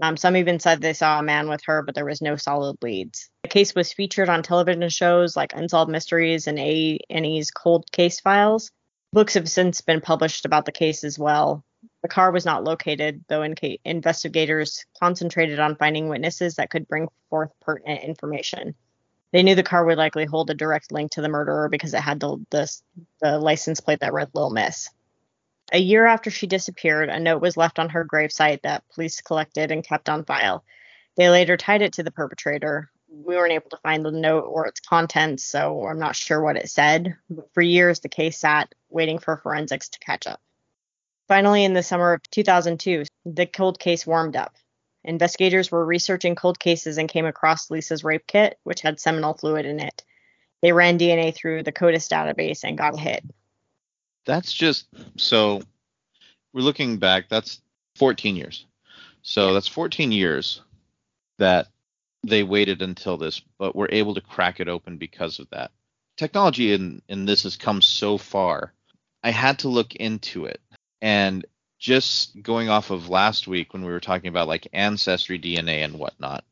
Um, 0.02 0.16
some 0.16 0.36
even 0.36 0.58
said 0.58 0.80
they 0.80 0.92
saw 0.92 1.18
a 1.18 1.22
man 1.22 1.48
with 1.48 1.62
her, 1.66 1.82
but 1.82 1.94
there 1.94 2.04
was 2.04 2.20
no 2.20 2.36
solid 2.36 2.76
leads. 2.82 3.30
The 3.42 3.48
case 3.48 3.74
was 3.74 3.92
featured 3.92 4.28
on 4.28 4.42
television 4.42 4.88
shows 4.88 5.36
like 5.36 5.54
Unsolved 5.54 5.90
Mysteries 5.90 6.46
and 6.46 6.58
A&E's 6.58 7.50
Cold 7.50 7.90
Case 7.92 8.20
Files. 8.20 8.70
Books 9.14 9.34
have 9.34 9.48
since 9.48 9.80
been 9.80 10.00
published 10.00 10.44
about 10.44 10.64
the 10.64 10.72
case 10.72 11.04
as 11.04 11.16
well. 11.16 11.64
The 12.02 12.08
car 12.08 12.32
was 12.32 12.44
not 12.44 12.64
located, 12.64 13.24
though 13.28 13.44
in 13.44 13.54
investigators 13.84 14.84
concentrated 15.00 15.60
on 15.60 15.76
finding 15.76 16.08
witnesses 16.08 16.56
that 16.56 16.68
could 16.68 16.88
bring 16.88 17.06
forth 17.30 17.52
pertinent 17.60 18.02
information. 18.02 18.74
They 19.30 19.44
knew 19.44 19.54
the 19.54 19.62
car 19.62 19.84
would 19.84 19.98
likely 19.98 20.24
hold 20.24 20.50
a 20.50 20.54
direct 20.54 20.90
link 20.90 21.12
to 21.12 21.22
the 21.22 21.28
murderer 21.28 21.68
because 21.68 21.94
it 21.94 22.00
had 22.00 22.18
the, 22.18 22.44
the, 22.50 22.76
the 23.20 23.38
license 23.38 23.78
plate 23.78 24.00
that 24.00 24.12
read 24.12 24.30
Lil 24.34 24.50
Miss. 24.50 24.90
A 25.72 25.78
year 25.78 26.06
after 26.06 26.28
she 26.28 26.48
disappeared, 26.48 27.08
a 27.08 27.20
note 27.20 27.40
was 27.40 27.56
left 27.56 27.78
on 27.78 27.90
her 27.90 28.04
gravesite 28.04 28.62
that 28.62 28.82
police 28.92 29.20
collected 29.20 29.70
and 29.70 29.86
kept 29.86 30.08
on 30.08 30.24
file. 30.24 30.64
They 31.16 31.30
later 31.30 31.56
tied 31.56 31.82
it 31.82 31.92
to 31.92 32.02
the 32.02 32.10
perpetrator. 32.10 32.90
We 33.24 33.36
weren't 33.36 33.52
able 33.52 33.70
to 33.70 33.78
find 33.78 34.04
the 34.04 34.10
note 34.10 34.44
or 34.44 34.66
its 34.66 34.80
contents, 34.80 35.44
so 35.44 35.86
I'm 35.86 35.98
not 35.98 36.16
sure 36.16 36.42
what 36.42 36.56
it 36.56 36.68
said. 36.68 37.16
But 37.30 37.52
for 37.54 37.62
years, 37.62 38.00
the 38.00 38.08
case 38.08 38.38
sat 38.38 38.74
waiting 38.90 39.18
for 39.18 39.36
forensics 39.36 39.88
to 39.90 39.98
catch 39.98 40.26
up. 40.26 40.40
Finally, 41.28 41.64
in 41.64 41.72
the 41.72 41.82
summer 41.82 42.12
of 42.12 42.30
2002, 42.30 43.04
the 43.24 43.46
cold 43.46 43.78
case 43.78 44.06
warmed 44.06 44.36
up. 44.36 44.56
Investigators 45.04 45.70
were 45.70 45.84
researching 45.84 46.34
cold 46.34 46.58
cases 46.58 46.98
and 46.98 47.08
came 47.08 47.26
across 47.26 47.70
Lisa's 47.70 48.04
rape 48.04 48.26
kit, 48.26 48.58
which 48.64 48.80
had 48.80 48.98
seminal 48.98 49.34
fluid 49.34 49.66
in 49.66 49.80
it. 49.80 50.02
They 50.62 50.72
ran 50.72 50.98
DNA 50.98 51.34
through 51.34 51.62
the 51.62 51.72
CODIS 51.72 52.08
database 52.08 52.64
and 52.64 52.78
got 52.78 52.94
a 52.94 53.00
hit. 53.00 53.22
That's 54.24 54.52
just 54.52 54.86
so 55.18 55.62
we're 56.54 56.62
looking 56.62 56.96
back. 56.96 57.28
That's 57.28 57.60
14 57.96 58.36
years. 58.36 58.64
So 59.22 59.52
that's 59.52 59.68
14 59.68 60.10
years 60.10 60.62
that 61.38 61.68
they 62.28 62.42
waited 62.42 62.82
until 62.82 63.16
this, 63.16 63.40
but 63.58 63.76
were 63.76 63.88
able 63.90 64.14
to 64.14 64.20
crack 64.20 64.60
it 64.60 64.68
open 64.68 64.96
because 64.96 65.38
of 65.38 65.48
that. 65.50 65.70
Technology 66.16 66.72
in 66.72 67.02
in 67.08 67.26
this 67.26 67.44
has 67.44 67.56
come 67.56 67.80
so 67.82 68.18
far. 68.18 68.72
I 69.22 69.30
had 69.30 69.60
to 69.60 69.68
look 69.68 69.94
into 69.94 70.46
it, 70.46 70.60
and 71.00 71.46
just 71.78 72.42
going 72.42 72.68
off 72.68 72.90
of 72.90 73.08
last 73.08 73.46
week 73.46 73.72
when 73.72 73.84
we 73.84 73.92
were 73.92 74.00
talking 74.00 74.28
about 74.28 74.48
like 74.48 74.66
ancestry 74.72 75.38
DNA 75.38 75.84
and 75.84 75.98
whatnot, 75.98 76.44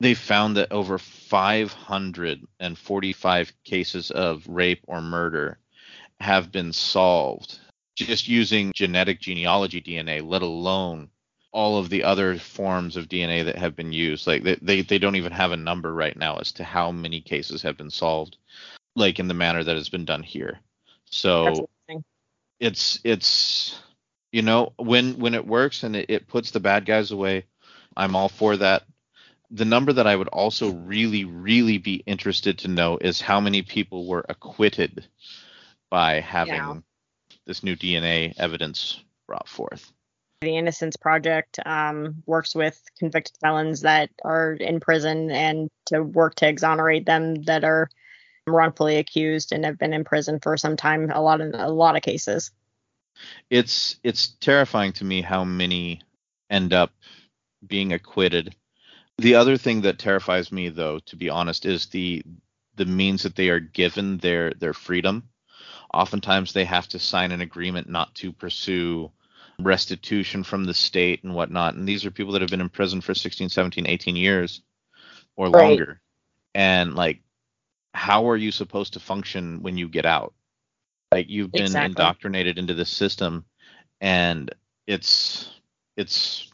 they 0.00 0.14
found 0.14 0.56
that 0.56 0.72
over 0.72 0.98
545 0.98 3.52
cases 3.64 4.10
of 4.10 4.46
rape 4.48 4.84
or 4.86 5.00
murder 5.00 5.58
have 6.20 6.52
been 6.52 6.72
solved 6.72 7.58
just 8.06 8.28
using 8.28 8.72
genetic 8.74 9.20
genealogy 9.20 9.80
DNA, 9.80 10.26
let 10.26 10.42
alone 10.42 11.10
all 11.52 11.78
of 11.78 11.88
the 11.88 12.04
other 12.04 12.36
forms 12.38 12.96
of 12.96 13.08
DNA 13.08 13.44
that 13.44 13.56
have 13.56 13.74
been 13.74 13.92
used. 13.92 14.26
Like 14.26 14.42
they, 14.42 14.56
they, 14.62 14.82
they 14.82 14.98
don't 14.98 15.16
even 15.16 15.32
have 15.32 15.52
a 15.52 15.56
number 15.56 15.92
right 15.92 16.16
now 16.16 16.36
as 16.36 16.52
to 16.52 16.64
how 16.64 16.92
many 16.92 17.20
cases 17.20 17.62
have 17.62 17.76
been 17.76 17.90
solved, 17.90 18.36
like 18.94 19.18
in 19.18 19.28
the 19.28 19.34
manner 19.34 19.64
that 19.64 19.76
has 19.76 19.88
been 19.88 20.04
done 20.04 20.22
here. 20.22 20.60
So 21.06 21.68
it's 22.60 23.00
it's 23.04 23.80
you 24.30 24.42
know 24.42 24.72
when 24.76 25.18
when 25.18 25.34
it 25.34 25.46
works 25.46 25.82
and 25.82 25.96
it, 25.96 26.06
it 26.08 26.28
puts 26.28 26.50
the 26.50 26.60
bad 26.60 26.86
guys 26.86 27.10
away, 27.10 27.46
I'm 27.96 28.14
all 28.14 28.28
for 28.28 28.56
that. 28.58 28.84
The 29.50 29.64
number 29.64 29.92
that 29.94 30.06
I 30.06 30.14
would 30.14 30.28
also 30.28 30.70
really 30.70 31.24
really 31.24 31.78
be 31.78 31.96
interested 32.06 32.58
to 32.58 32.68
know 32.68 32.98
is 32.98 33.20
how 33.20 33.40
many 33.40 33.62
people 33.62 34.06
were 34.06 34.24
acquitted 34.28 35.04
by 35.90 36.20
having 36.20 36.54
Yeah. 36.54 36.80
this 37.46 37.64
new 37.64 37.74
DNA 37.74 38.34
evidence 38.38 39.02
brought 39.26 39.48
forth. 39.48 39.92
The 40.40 40.56
Innocence 40.56 40.96
Project 40.96 41.58
um, 41.66 42.22
works 42.24 42.54
with 42.54 42.82
convicted 42.98 43.36
felons 43.42 43.82
that 43.82 44.08
are 44.24 44.52
in 44.54 44.80
prison 44.80 45.30
and 45.30 45.68
to 45.86 46.02
work 46.02 46.36
to 46.36 46.48
exonerate 46.48 47.04
them 47.04 47.42
that 47.42 47.62
are 47.62 47.90
wrongfully 48.46 48.96
accused 48.96 49.52
and 49.52 49.66
have 49.66 49.78
been 49.78 49.92
in 49.92 50.02
prison 50.02 50.40
for 50.40 50.56
some 50.56 50.78
time. 50.78 51.10
A 51.10 51.20
lot 51.20 51.42
of 51.42 51.50
a 51.52 51.68
lot 51.68 51.94
of 51.94 52.00
cases. 52.00 52.52
It's 53.50 53.96
it's 54.02 54.28
terrifying 54.40 54.94
to 54.94 55.04
me 55.04 55.20
how 55.20 55.44
many 55.44 56.00
end 56.48 56.72
up 56.72 56.92
being 57.66 57.92
acquitted. 57.92 58.56
The 59.18 59.34
other 59.34 59.58
thing 59.58 59.82
that 59.82 59.98
terrifies 59.98 60.50
me 60.50 60.70
though, 60.70 61.00
to 61.00 61.16
be 61.16 61.28
honest, 61.28 61.66
is 61.66 61.88
the 61.88 62.22
the 62.76 62.86
means 62.86 63.24
that 63.24 63.36
they 63.36 63.50
are 63.50 63.60
given 63.60 64.16
their 64.16 64.54
their 64.54 64.72
freedom. 64.72 65.28
Oftentimes 65.92 66.54
they 66.54 66.64
have 66.64 66.88
to 66.88 66.98
sign 66.98 67.30
an 67.30 67.42
agreement 67.42 67.90
not 67.90 68.14
to 68.14 68.32
pursue 68.32 69.12
restitution 69.64 70.42
from 70.44 70.64
the 70.64 70.74
state 70.74 71.24
and 71.24 71.34
whatnot. 71.34 71.74
And 71.74 71.88
these 71.88 72.04
are 72.04 72.10
people 72.10 72.32
that 72.32 72.42
have 72.42 72.50
been 72.50 72.60
in 72.60 72.68
prison 72.68 73.00
for 73.00 73.14
16, 73.14 73.48
17, 73.48 73.86
18 73.86 74.16
years 74.16 74.62
or 75.36 75.48
Right. 75.48 75.62
longer. 75.62 76.00
And 76.54 76.94
like 76.94 77.22
how 77.92 78.28
are 78.28 78.36
you 78.36 78.52
supposed 78.52 78.92
to 78.94 79.00
function 79.00 79.62
when 79.62 79.76
you 79.76 79.88
get 79.88 80.06
out? 80.06 80.34
Like 81.12 81.28
you've 81.28 81.52
been 81.52 81.62
Exactly. 81.62 81.86
indoctrinated 81.86 82.58
into 82.58 82.74
this 82.74 82.90
system 82.90 83.44
and 84.00 84.54
it's 84.86 85.50
it's 85.96 86.50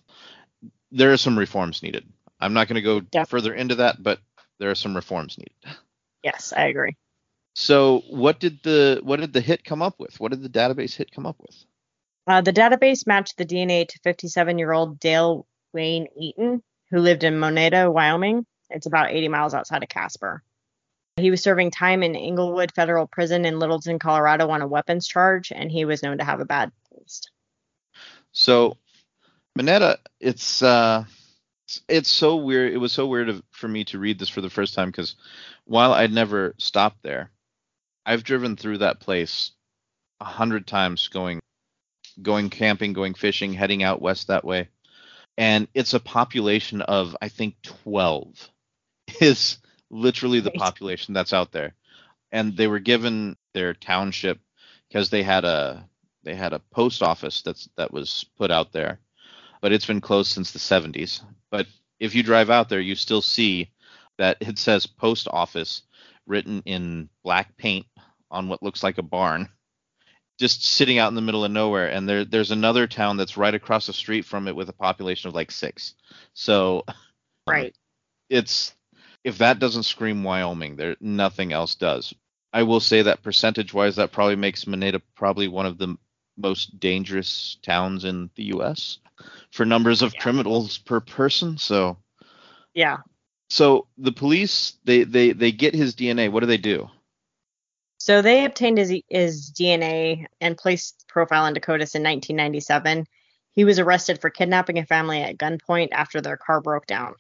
there 0.91 1.13
are 1.13 1.17
some 1.17 1.39
reforms 1.39 1.83
needed. 1.83 2.07
I'm 2.41 2.55
not 2.55 2.69
going 2.69 2.77
to 2.77 2.83
go 2.83 3.01
Definitely. 3.01 3.31
further 3.31 3.55
into 3.55 3.75
that, 3.77 4.03
but 4.03 4.19
there 4.59 4.71
are 4.71 4.75
some 4.75 4.95
reforms 4.95 5.39
needed. 5.39 5.79
Yes, 6.23 6.53
I 6.57 6.67
agree. 6.67 6.97
So, 7.55 8.03
what 8.11 8.39
did 8.41 8.63
the 8.63 9.01
what 9.03 9.21
did 9.21 9.33
the 9.33 9.41
hit 9.41 9.65
come 9.65 9.81
up 9.83 9.99
with? 9.99 10.19
What 10.21 10.31
did 10.31 10.43
the 10.43 10.49
database 10.49 10.95
hit 10.95 11.11
come 11.13 11.27
up 11.27 11.37
with? 11.41 11.57
Uh, 12.27 12.41
the 12.41 12.53
database 12.53 13.07
matched 13.07 13.37
the 13.37 13.47
DNA 13.47 13.87
to 13.89 13.99
57 14.01 14.59
year 14.59 14.73
old 14.73 14.99
Dale 14.99 15.47
Wayne 15.73 16.09
Eaton, 16.19 16.63
who 16.91 16.99
lived 16.99 17.25
in 17.25 17.39
Moneta, 17.39 17.91
Wyoming. 17.91 18.45
It's 18.71 18.87
about 18.87 19.11
80 19.13 19.29
miles 19.29 19.55
outside 19.55 19.83
of 19.83 19.89
Casper. 19.89 20.43
He 21.17 21.31
was 21.31 21.43
serving 21.43 21.71
time 21.71 22.03
in 22.03 22.15
Englewood 22.15 22.73
Federal 22.75 23.07
Prison 23.07 23.45
in 23.45 23.59
Littleton, 23.59 23.99
Colorado 23.99 24.51
on 24.51 24.61
a 24.61 24.67
weapons 24.67 25.07
charge, 25.07 25.51
and 25.51 25.71
he 25.71 25.85
was 25.85 26.03
known 26.03 26.19
to 26.19 26.25
have 26.25 26.41
a 26.41 26.45
bad 26.45 26.73
taste. 26.93 27.31
So, 28.33 28.77
Moneta, 29.55 29.99
it's 30.21 30.63
uh, 30.63 31.05
it's- 31.89 32.09
so 32.09 32.37
weird. 32.37 32.73
It 32.73 32.79
was 32.79 32.93
so 32.93 33.07
weird 33.07 33.41
for 33.51 33.69
me 33.69 33.85
to 33.85 33.99
read 33.99 34.19
this 34.19 34.29
for 34.29 34.43
the 34.43 34.51
first 34.51 34.75
time 34.75 34.89
because 34.91 35.15
while 35.65 35.93
I'd 35.93 36.13
never 36.13 36.55
stopped 36.59 37.03
there, 37.03 37.31
I've 38.05 38.25
driven 38.25 38.57
through 38.57 38.79
that 38.79 39.01
place 39.01 39.53
a 40.21 40.25
hundred 40.25 40.67
times, 40.67 41.09
going 41.09 41.41
going 42.21 42.51
camping, 42.51 42.93
going 42.93 43.15
fishing, 43.15 43.53
heading 43.53 43.83
out 43.83 44.03
west 44.03 44.29
that 44.29 44.45
way, 44.45 44.69
and 45.37 45.69
it's 45.75 45.95
a 45.95 46.01
population 46.01 46.83
of 46.83 47.17
I 47.21 47.29
think 47.29 47.57
twelve 47.63 48.51
is 49.21 49.59
literally 49.91 50.41
the 50.41 50.51
population 50.51 51.15
that's 51.15 51.33
out 51.33 51.53
there, 51.53 51.75
and 52.33 52.57
they 52.57 52.67
were 52.67 52.79
given 52.79 53.37
their 53.55 53.75
township 53.75 54.39
because 54.89 55.11
they 55.11 55.23
had 55.23 55.45
a 55.45 55.89
they 56.23 56.35
had 56.35 56.53
a 56.53 56.59
post 56.59 57.03
office 57.03 57.43
that's 57.43 57.69
that 57.77 57.93
was 57.93 58.25
put 58.37 58.51
out 58.51 58.73
there, 58.73 58.99
but 59.61 59.73
it's 59.73 59.87
been 59.87 60.01
closed 60.01 60.33
since 60.33 60.51
the 60.53 60.59
70s. 60.59 61.23
But 61.51 61.67
if 62.01 62.15
you 62.15 62.23
drive 62.23 62.51
out 62.51 62.69
there, 62.69 62.81
you 62.81 62.95
still 62.95 63.23
see 63.23 63.71
that 64.19 64.39
it 64.41 64.59
says 64.59 64.87
post 64.87 65.29
office 65.31 65.83
written 66.27 66.63
in 66.67 67.09
black 67.23 67.57
paint 67.57 67.87
on 68.31 68.49
what 68.49 68.63
looks 68.63 68.83
like 68.83 68.99
a 68.99 69.03
barn, 69.03 69.49
just 70.39 70.65
sitting 70.65 70.99
out 70.99 71.09
in 71.09 71.15
the 71.15 71.23
middle 71.23 71.45
of 71.45 71.51
nowhere. 71.51 71.89
And 71.89 72.09
there 72.09 72.25
there's 72.25 72.51
another 72.51 72.87
town 72.87 73.17
that's 73.17 73.37
right 73.37 73.55
across 73.55 73.87
the 73.87 73.93
street 73.93 74.25
from 74.25 74.49
it 74.49 74.57
with 74.57 74.69
a 74.69 74.73
population 74.75 75.29
of 75.29 75.35
like 75.35 75.51
six. 75.51 75.95
So 76.35 76.85
Right. 77.47 77.75
it's 78.29 78.75
if 79.25 79.39
that 79.39 79.59
doesn't 79.59 79.85
scream 79.85 80.23
Wyoming, 80.25 80.77
there 80.77 80.97
nothing 81.01 81.53
else 81.53 81.75
does. 81.75 82.15
I 82.53 82.63
will 82.63 82.81
say 82.81 83.03
that 83.03 83.23
percentage 83.23 83.75
wise, 83.75 83.97
that 83.97 84.13
probably 84.13 84.37
makes 84.37 84.67
Moneta 84.67 85.01
probably 85.15 85.49
one 85.49 85.67
of 85.67 85.79
the 85.79 85.97
most 86.37 86.79
dangerous 86.81 87.57
towns 87.63 88.05
in 88.05 88.31
the 88.37 88.45
U.S. 88.45 88.99
for 89.51 89.65
numbers 89.65 90.03
of 90.03 90.15
Yeah. 90.15 90.21
criminals 90.21 90.79
per 90.79 91.01
person. 91.01 91.59
So, 91.59 91.97
Yeah. 92.75 92.99
so 93.51 93.87
the 93.99 94.13
police 94.13 94.75
they 94.85 95.05
they 95.05 95.33
they 95.33 95.53
get 95.53 95.75
his 95.75 95.95
DNA. 95.95 96.31
What 96.31 96.41
do 96.41 96.47
they 96.47 96.57
do? 96.57 96.89
So 98.07 98.23
they 98.23 98.45
obtained 98.45 98.79
his, 98.79 98.95
his 99.09 99.51
DNA 99.51 100.27
and 100.41 100.57
placed 100.57 101.07
profile 101.09 101.47
into 101.47 101.59
CODIS 101.59 101.97
in 101.97 102.05
1997. 102.05 103.05
He 103.51 103.65
was 103.65 103.81
arrested 103.81 104.21
for 104.21 104.31
kidnapping 104.31 104.79
a 104.79 104.87
family 104.87 105.23
at 105.23 105.39
gunpoint 105.39 105.89
after 105.91 106.21
their 106.21 106.37
car 106.37 106.61
broke 106.61 106.87
down. 106.87 107.17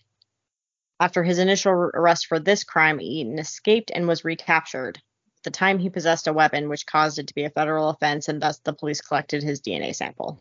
After 1.00 1.24
his 1.24 1.40
initial 1.40 1.72
arrest 1.72 2.28
for 2.28 2.38
this 2.38 2.62
crime, 2.62 3.00
Eaton 3.00 3.40
escaped 3.40 3.90
and 3.92 4.06
was 4.06 4.24
recaptured. 4.24 4.98
At 5.38 5.42
the 5.42 5.50
time, 5.50 5.80
he 5.80 5.90
possessed 5.90 6.28
a 6.28 6.32
weapon, 6.32 6.68
which 6.68 6.86
caused 6.86 7.18
it 7.18 7.26
to 7.26 7.34
be 7.34 7.42
a 7.42 7.50
federal 7.50 7.88
offense, 7.88 8.28
and 8.28 8.40
thus 8.40 8.58
the 8.58 8.72
police 8.72 9.00
collected 9.00 9.42
his 9.42 9.62
DNA 9.62 9.92
sample. 9.92 10.40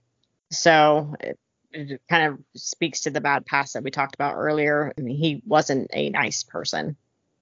So 0.52 1.16
it, 1.22 1.40
it 1.72 2.02
kind 2.08 2.32
of 2.32 2.40
speaks 2.56 3.02
to 3.02 3.10
the 3.10 3.20
bad 3.20 3.48
past 3.48 3.74
that 3.74 3.84
we 3.84 3.90
talked 3.90 4.14
about 4.14 4.36
earlier. 4.36 4.94
I 4.96 5.02
mean, 5.02 5.18
he 5.18 5.42
wasn't 5.44 5.90
a 5.92 6.12
nice 6.12 6.44
person. 6.44 6.98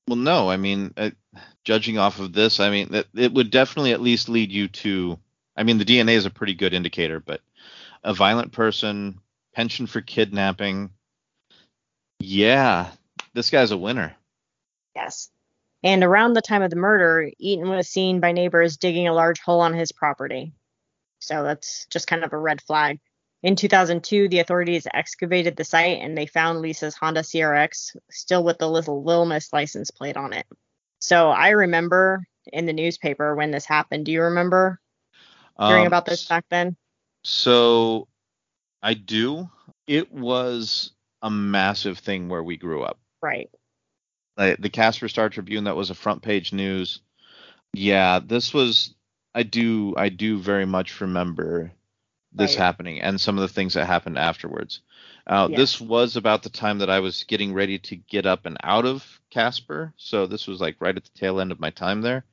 Well, 0.08 0.18
no, 0.18 0.50
I 0.50 0.58
mean, 0.58 0.94
uh, 0.98 1.12
judging 1.64 1.98
off 1.98 2.20
of 2.20 2.34
this, 2.34 2.60
I 2.60 2.70
mean, 2.70 2.94
it, 2.94 3.08
it 3.16 3.34
would 3.34 3.52
definitely 3.52 3.94
at 3.94 4.02
least 4.02 4.30
lead 4.30 4.52
you 4.52 4.68
to. 4.68 5.18
I 5.56 5.64
mean, 5.64 5.78
the 5.78 5.86
DNA 5.86 6.16
is 6.16 6.26
a 6.26 6.32
pretty 6.32 6.54
good 6.54 6.74
indicator, 6.74 7.20
but 7.20 7.42
a 8.04 8.14
violent 8.14 8.52
person, 8.52 9.20
pension 9.54 9.88
for 9.88 10.02
kidnapping. 10.02 10.90
Yeah, 12.20 12.90
this 13.34 13.50
guy's 13.50 13.72
a 13.72 13.78
winner. 13.78 14.16
Yes. 14.96 15.30
And 15.84 16.04
around 16.04 16.34
the 16.34 16.42
time 16.42 16.62
of 16.62 16.70
the 16.70 16.76
murder, 16.78 17.30
Eaton 17.38 17.70
was 17.70 17.90
seen 17.90 18.20
by 18.20 18.32
neighbors 18.32 18.78
digging 18.78 19.08
a 19.08 19.14
large 19.14 19.42
hole 19.42 19.62
on 19.62 19.74
his 19.74 19.92
property. 19.92 20.54
So 21.20 21.44
that's 21.44 21.88
just 21.90 22.08
kind 22.08 22.24
of 22.24 22.34
a 22.34 22.38
red 22.38 22.62
flag. 22.62 23.00
In 23.44 23.58
2002, 23.58 24.30
the 24.30 24.40
authorities 24.40 24.88
excavated 24.94 25.58
the 25.58 25.66
site 25.66 26.00
and 26.02 26.18
they 26.18 26.26
found 26.26 26.62
Lisa's 26.62 26.96
Honda 26.96 27.22
CRX 27.22 27.96
still 28.10 28.44
with 28.44 28.58
the 28.58 28.70
little 28.70 29.04
Lil 29.04 29.26
Miss 29.26 29.52
license 29.52 29.92
plate 29.92 30.16
on 30.16 30.32
it. 30.32 30.46
So 31.00 31.30
I 31.30 31.50
remember 31.50 32.26
in 32.52 32.66
the 32.66 32.74
newspaper 32.74 33.36
when 33.36 33.52
this 33.52 33.66
happened. 33.66 34.06
Do 34.06 34.14
you 34.14 34.24
remember 34.24 34.80
hearing 35.60 35.82
Um, 35.82 35.88
about 35.88 36.06
this 36.06 36.26
back 36.26 36.46
then? 36.50 36.78
So 37.26 38.08
I 38.82 38.94
do. 38.94 39.50
It 39.88 40.12
was 40.14 40.92
a 41.22 41.30
massive 41.30 42.00
thing 42.00 42.30
where 42.30 42.44
we 42.44 42.56
grew 42.56 42.84
up. 42.84 42.98
Right. 43.22 43.50
Like 44.38 44.58
the 44.60 44.70
Casper 44.70 45.10
Star 45.10 45.30
Tribune 45.30 45.66
that 45.66 45.76
was 45.76 45.90
a 45.90 45.96
front 45.96 46.22
page 46.22 46.54
news. 46.54 47.02
Yeah, 47.74 48.20
this 48.24 48.54
was 48.54 48.96
I 49.36 49.44
do 49.44 49.96
I 49.98 50.08
do 50.08 50.38
very 50.38 50.66
much 50.66 51.02
remember 51.02 51.74
this 52.36 52.56
Right. 52.56 52.64
happening 52.64 53.02
and 53.02 53.20
some 53.20 53.38
of 53.38 53.42
the 53.42 53.54
things 53.54 53.74
that 53.74 53.86
happened 53.86 54.18
afterwards. 54.18 54.82
Uh, 55.28 55.48
Yeah. 55.50 55.58
This 55.58 55.80
was 55.80 56.16
about 56.16 56.44
the 56.44 56.50
time 56.50 56.80
that 56.80 56.90
I 56.90 57.00
was 57.00 57.24
getting 57.24 57.54
ready 57.54 57.78
to 57.80 57.96
get 57.96 58.26
up 58.26 58.46
and 58.46 58.58
out 58.64 58.86
of 58.86 59.22
Casper, 59.30 59.94
so 59.98 60.26
this 60.28 60.48
was 60.48 60.60
like 60.60 60.76
right 60.80 60.96
at 60.98 61.04
the 61.04 61.20
tail 61.20 61.40
end 61.40 61.52
of 61.52 61.60
my 61.60 61.70
time 61.70 62.02
there. 62.02 62.26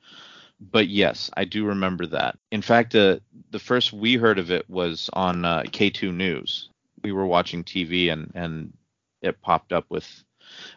But 0.59 0.87
yes, 0.89 1.29
I 1.35 1.45
do 1.45 1.65
remember 1.65 2.05
that. 2.07 2.37
In 2.51 2.61
fact, 2.61 2.93
uh, 2.95 3.19
the 3.51 3.59
first 3.59 3.93
we 3.93 4.15
heard 4.15 4.37
of 4.39 4.51
it 4.51 4.69
was 4.69 5.09
on 5.13 5.43
uh, 5.45 5.63
K2 5.63 6.11
News. 6.13 6.69
We 7.03 7.11
were 7.11 7.25
watching 7.25 7.63
TV 7.63 8.09
and 8.11 8.31
and 8.35 8.73
it 9.21 9.41
popped 9.41 9.71
up 9.73 9.85
with 9.89 10.23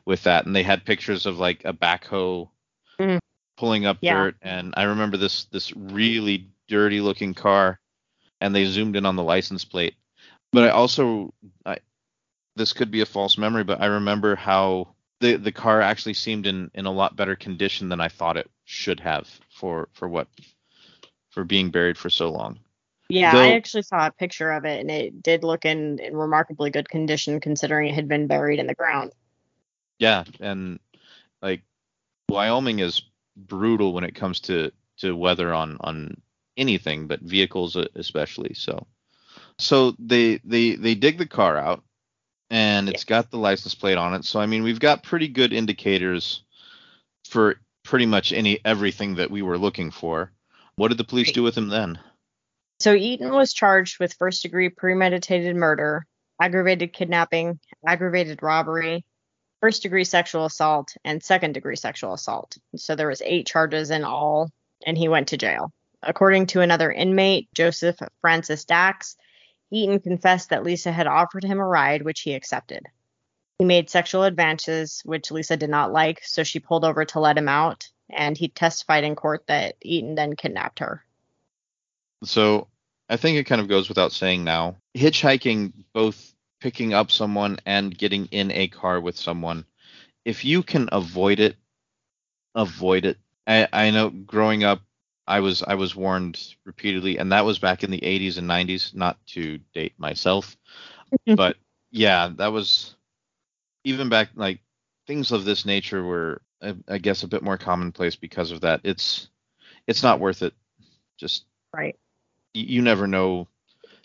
with 0.05 0.23
that, 0.23 0.47
and 0.47 0.55
they 0.55 0.63
had 0.63 0.85
pictures 0.85 1.27
of 1.27 1.39
like 1.39 1.63
a 1.65 1.73
backhoe 1.73 2.49
Mhm. 2.99 3.19
pulling 3.57 3.87
up 3.87 3.99
Yeah. 4.01 4.15
dirt, 4.15 4.37
and 4.43 4.73
I 4.77 4.85
remember 4.85 5.17
this 5.17 5.45
this 5.47 5.75
really 5.77 6.49
dirty 6.69 7.01
looking 7.01 7.35
car, 7.35 7.79
and 8.41 8.55
they 8.55 8.65
zoomed 8.67 8.97
in 8.97 9.07
on 9.07 9.17
the 9.17 9.23
license 9.23 9.65
plate. 9.65 9.95
But 10.53 10.65
I 10.65 10.69
also 10.71 11.33
I 11.67 11.79
this 12.57 12.73
could 12.73 12.91
be 12.91 13.01
a 13.01 13.07
false 13.07 13.37
memory, 13.37 13.65
but 13.65 13.81
I 13.81 13.87
remember 13.87 14.37
how 14.37 14.95
the 15.21 15.37
the 15.37 15.53
car 15.53 15.81
actually 15.81 16.15
seemed 16.15 16.47
in 16.47 16.71
in 16.75 16.87
a 16.87 16.93
lot 16.93 17.17
better 17.17 17.37
condition 17.37 17.89
than 17.89 18.01
I 18.01 18.09
thought 18.09 18.37
it 18.37 18.51
should 18.65 19.01
have 19.01 19.29
for 19.51 19.89
for 19.93 20.09
what 20.09 20.29
for 21.31 21.45
being 21.45 21.71
buried 21.71 21.99
for 21.99 22.11
so 22.11 22.31
long. 22.31 22.59
Yeah, 23.09 23.33
Though- 23.33 23.43
I 23.43 23.53
actually 23.53 23.83
saw 23.83 24.07
a 24.07 24.13
picture 24.13 24.53
of 24.53 24.65
it 24.65 24.81
and 24.81 24.91
it 24.91 25.23
did 25.23 25.45
look 25.45 25.65
in, 25.65 25.99
in 25.99 26.17
remarkably 26.17 26.71
good 26.71 26.89
condition 26.89 27.41
considering 27.41 27.89
it 27.89 27.95
had 27.95 28.09
been 28.09 28.27
buried 28.27 28.59
in 28.59 28.67
the 28.67 28.75
ground. 28.75 29.13
Yeah, 29.99 30.25
and 30.41 30.81
like 31.43 31.63
Wyoming 32.29 32.79
is 32.79 33.03
brutal 33.37 33.93
when 33.93 34.05
it 34.05 34.15
comes 34.15 34.41
to 34.41 34.71
to 34.99 35.17
weather 35.17 35.53
on 35.53 35.77
on 35.81 36.21
anything, 36.57 37.07
but 37.07 37.21
vehicles 37.21 37.77
especially. 37.95 38.55
So 38.55 38.87
so 39.59 39.95
they 39.99 40.41
they 40.45 40.77
they 40.77 40.95
dig 40.95 41.19
the 41.19 41.27
car 41.27 41.57
out 41.57 41.83
and 42.51 42.89
it's 42.89 43.05
got 43.05 43.31
the 43.31 43.39
license 43.39 43.75
plate 43.75 43.99
on 43.99 44.15
it. 44.15 44.25
So 44.25 44.41
I 44.41 44.47
mean, 44.47 44.63
we've 44.63 44.81
got 44.81 45.03
pretty 45.03 45.29
good 45.29 45.53
indicators 45.53 46.45
for 47.29 47.57
pretty 47.83 48.07
much 48.07 48.33
any 48.33 48.61
everything 48.65 49.17
that 49.17 49.31
we 49.31 49.43
were 49.43 49.59
looking 49.59 49.91
for. 49.91 50.33
What 50.77 50.89
did 50.89 50.99
the 50.99 51.05
police 51.05 51.33
do 51.33 51.43
with 51.43 51.57
him 51.57 51.69
then? 51.69 51.99
So 52.81 52.95
Eaton 52.95 53.33
was 53.33 53.53
charged 53.53 54.01
with 54.01 54.15
first 54.15 54.43
degree 54.43 54.69
premeditated 54.69 55.55
murder, 55.55 56.07
aggravated 56.41 56.93
kidnapping, 56.93 57.61
aggravated 57.87 58.43
robbery, 58.43 59.05
first 59.61 59.83
degree 59.83 60.05
sexual 60.05 60.45
assault, 60.45 60.97
and 61.05 61.23
second 61.23 61.53
degree 61.53 61.77
sexual 61.77 62.15
assault. 62.15 62.59
So 62.77 62.97
there 62.97 63.09
was 63.09 63.23
eight 63.25 63.47
charges 63.47 63.91
in 63.91 64.03
all, 64.03 64.51
and 64.85 64.99
he 64.99 65.09
went 65.09 65.29
to 65.29 65.37
jail. 65.37 65.73
According 66.07 66.47
to 66.47 66.61
another 66.61 66.91
inmate, 66.91 67.49
Joseph 67.55 67.99
Francis 68.21 68.65
Dax, 68.65 69.17
Eaton 69.71 70.01
confessed 70.01 70.51
that 70.51 70.63
Lisa 70.63 70.93
had 70.93 71.07
offered 71.07 71.45
him 71.45 71.59
a 71.59 71.67
ride, 71.67 72.03
which 72.03 72.21
he 72.21 72.35
accepted. 72.35 72.85
He 73.59 73.65
made 73.65 73.91
sexual 73.91 74.25
advances, 74.25 75.01
which 75.05 75.31
Lisa 75.31 75.57
did 75.57 75.71
not 75.71 75.93
like, 75.93 76.23
so 76.25 76.43
she 76.43 76.59
pulled 76.61 76.85
over 76.85 77.05
to 77.07 77.21
let 77.21 77.39
him 77.39 77.49
out, 77.49 77.89
and 78.11 78.37
he 78.37 78.49
testified 78.49 79.05
in 79.05 79.17
court 79.17 79.45
that 79.47 79.77
Eaton 79.83 80.15
then 80.15 80.37
kidnapped 80.37 80.81
her. 80.81 81.05
So 82.25 82.69
I 83.09 83.17
think 83.17 83.39
it 83.39 83.45
kind 83.45 83.61
of 83.61 83.69
goes 83.69 83.89
without 83.89 84.13
saying 84.13 84.45
now. 84.45 84.77
Hitchhiking, 84.95 85.73
both 85.93 86.35
picking 86.61 86.95
up 86.95 87.11
someone 87.11 87.59
and 87.67 87.97
getting 87.97 88.27
in 88.27 88.51
a 88.51 88.69
car 88.69 89.01
with 89.01 89.17
someone, 89.17 89.67
if 90.25 90.45
you 90.45 90.63
can 90.63 90.89
avoid 90.93 91.39
it, 91.39 91.57
avoid 92.55 93.05
it. 93.05 93.19
I, 93.47 93.69
I 93.73 93.91
know 93.91 94.11
growing 94.11 94.65
up, 94.65 94.81
I 95.27 95.41
was 95.41 95.63
I 95.63 95.75
was 95.75 95.97
warned 95.97 96.55
repeatedly, 96.65 97.19
and 97.19 97.33
that 97.33 97.45
was 97.45 97.59
back 97.59 97.83
in 97.83 97.91
the 97.91 98.01
80s 98.01 98.39
and 98.39 98.49
90s. 98.49 98.95
Not 98.95 99.19
to 99.29 99.59
date 99.73 99.95
myself, 99.99 100.57
mm-hmm. 101.13 101.35
but 101.35 101.57
yeah, 101.91 102.31
that 102.37 102.53
was 102.53 102.95
even 103.85 104.09
back 104.09 104.31
like 104.35 104.61
things 105.07 105.33
of 105.33 105.45
this 105.45 105.65
nature 105.65 106.03
were 106.03 106.43
I, 106.63 106.75
I 106.89 106.99
guess 106.99 107.23
a 107.23 107.29
bit 107.29 107.43
more 107.43 107.59
commonplace 107.59 108.17
because 108.17 108.51
of 108.51 108.63
that. 108.63 108.81
It's 108.85 109.29
it's 109.87 110.03
not 110.03 110.21
worth 110.21 110.43
it. 110.43 110.55
Just 111.19 111.45
Right. 111.73 111.97
you, 112.53 112.65
you 112.65 112.83
never 112.83 113.07
know 113.07 113.49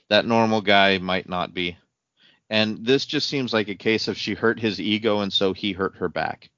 that 0.09 0.25
normal 0.25 0.61
guy 0.61 0.97
might 0.97 1.29
not 1.29 1.53
be. 1.53 1.77
And 2.49 2.83
this 2.83 3.05
just 3.05 3.29
seems 3.29 3.53
like 3.53 3.67
a 3.67 3.75
case 3.75 4.07
of 4.07 4.17
she 4.17 4.33
hurt 4.33 4.59
his 4.59 4.81
ego 4.81 5.19
and 5.19 5.31
so 5.31 5.53
he 5.53 5.71
hurt 5.71 5.97
her 5.97 6.09
back. 6.09 6.49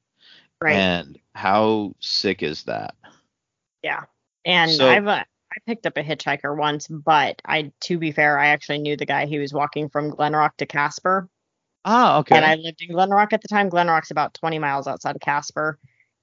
Right. 0.62 0.76
And 0.76 1.20
how 1.36 1.96
sick 2.00 2.44
is 2.44 2.64
that? 2.64 2.96
yeah. 3.84 4.04
And 4.46 4.72
So- 4.72 4.90
I've 4.90 5.08
uh, 5.08 5.24
I 5.54 5.56
picked 5.66 5.86
up 5.86 5.98
a 5.98 6.04
hitchhiker 6.04 6.56
once, 6.58 6.88
but 6.88 7.42
I 7.46 7.72
to 7.82 7.98
be 7.98 8.12
fair, 8.12 8.40
I 8.40 8.48
actually 8.48 8.80
knew 8.80 8.96
the 8.96 9.06
guy. 9.06 9.26
He 9.26 9.38
was 9.40 9.54
walking 9.54 9.90
from 9.90 10.12
Glenrock 10.12 10.56
to 10.58 10.66
Casper. 10.66 11.28
Oh, 11.84 12.20
okay. 12.20 12.36
And 12.38 12.46
I 12.46 12.56
lived 12.56 12.82
in 12.82 12.96
Glenrock 12.96 13.34
at 13.34 13.42
the 13.42 13.48
time. 13.48 13.70
Glenrock's 13.70 14.12
about 14.12 14.34
20 14.36 14.60
miles 14.60 14.88
outside 14.88 15.16
of 15.16 15.22
Casper. 15.22 15.78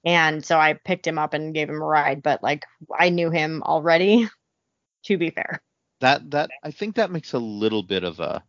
And 0.05 0.43
so 0.43 0.57
I 0.57 0.73
picked 0.73 1.05
him 1.05 1.19
up 1.19 1.33
and 1.33 1.53
gave 1.53 1.69
him 1.69 1.81
a 1.81 1.85
ride, 1.85 2.23
but 2.23 2.41
like 2.41 2.65
I 2.97 3.09
knew 3.09 3.29
him 3.29 3.61
already, 3.63 4.27
to 5.05 5.17
be 5.17 5.29
fair. 5.29 5.61
that 5.99 6.31
that 6.31 6.49
I 6.63 6.71
think 6.71 6.95
that 6.95 7.11
makes 7.11 7.33
a 7.33 7.39
little 7.39 7.83
bit 7.83 8.03
of 8.03 8.19
a 8.19 8.41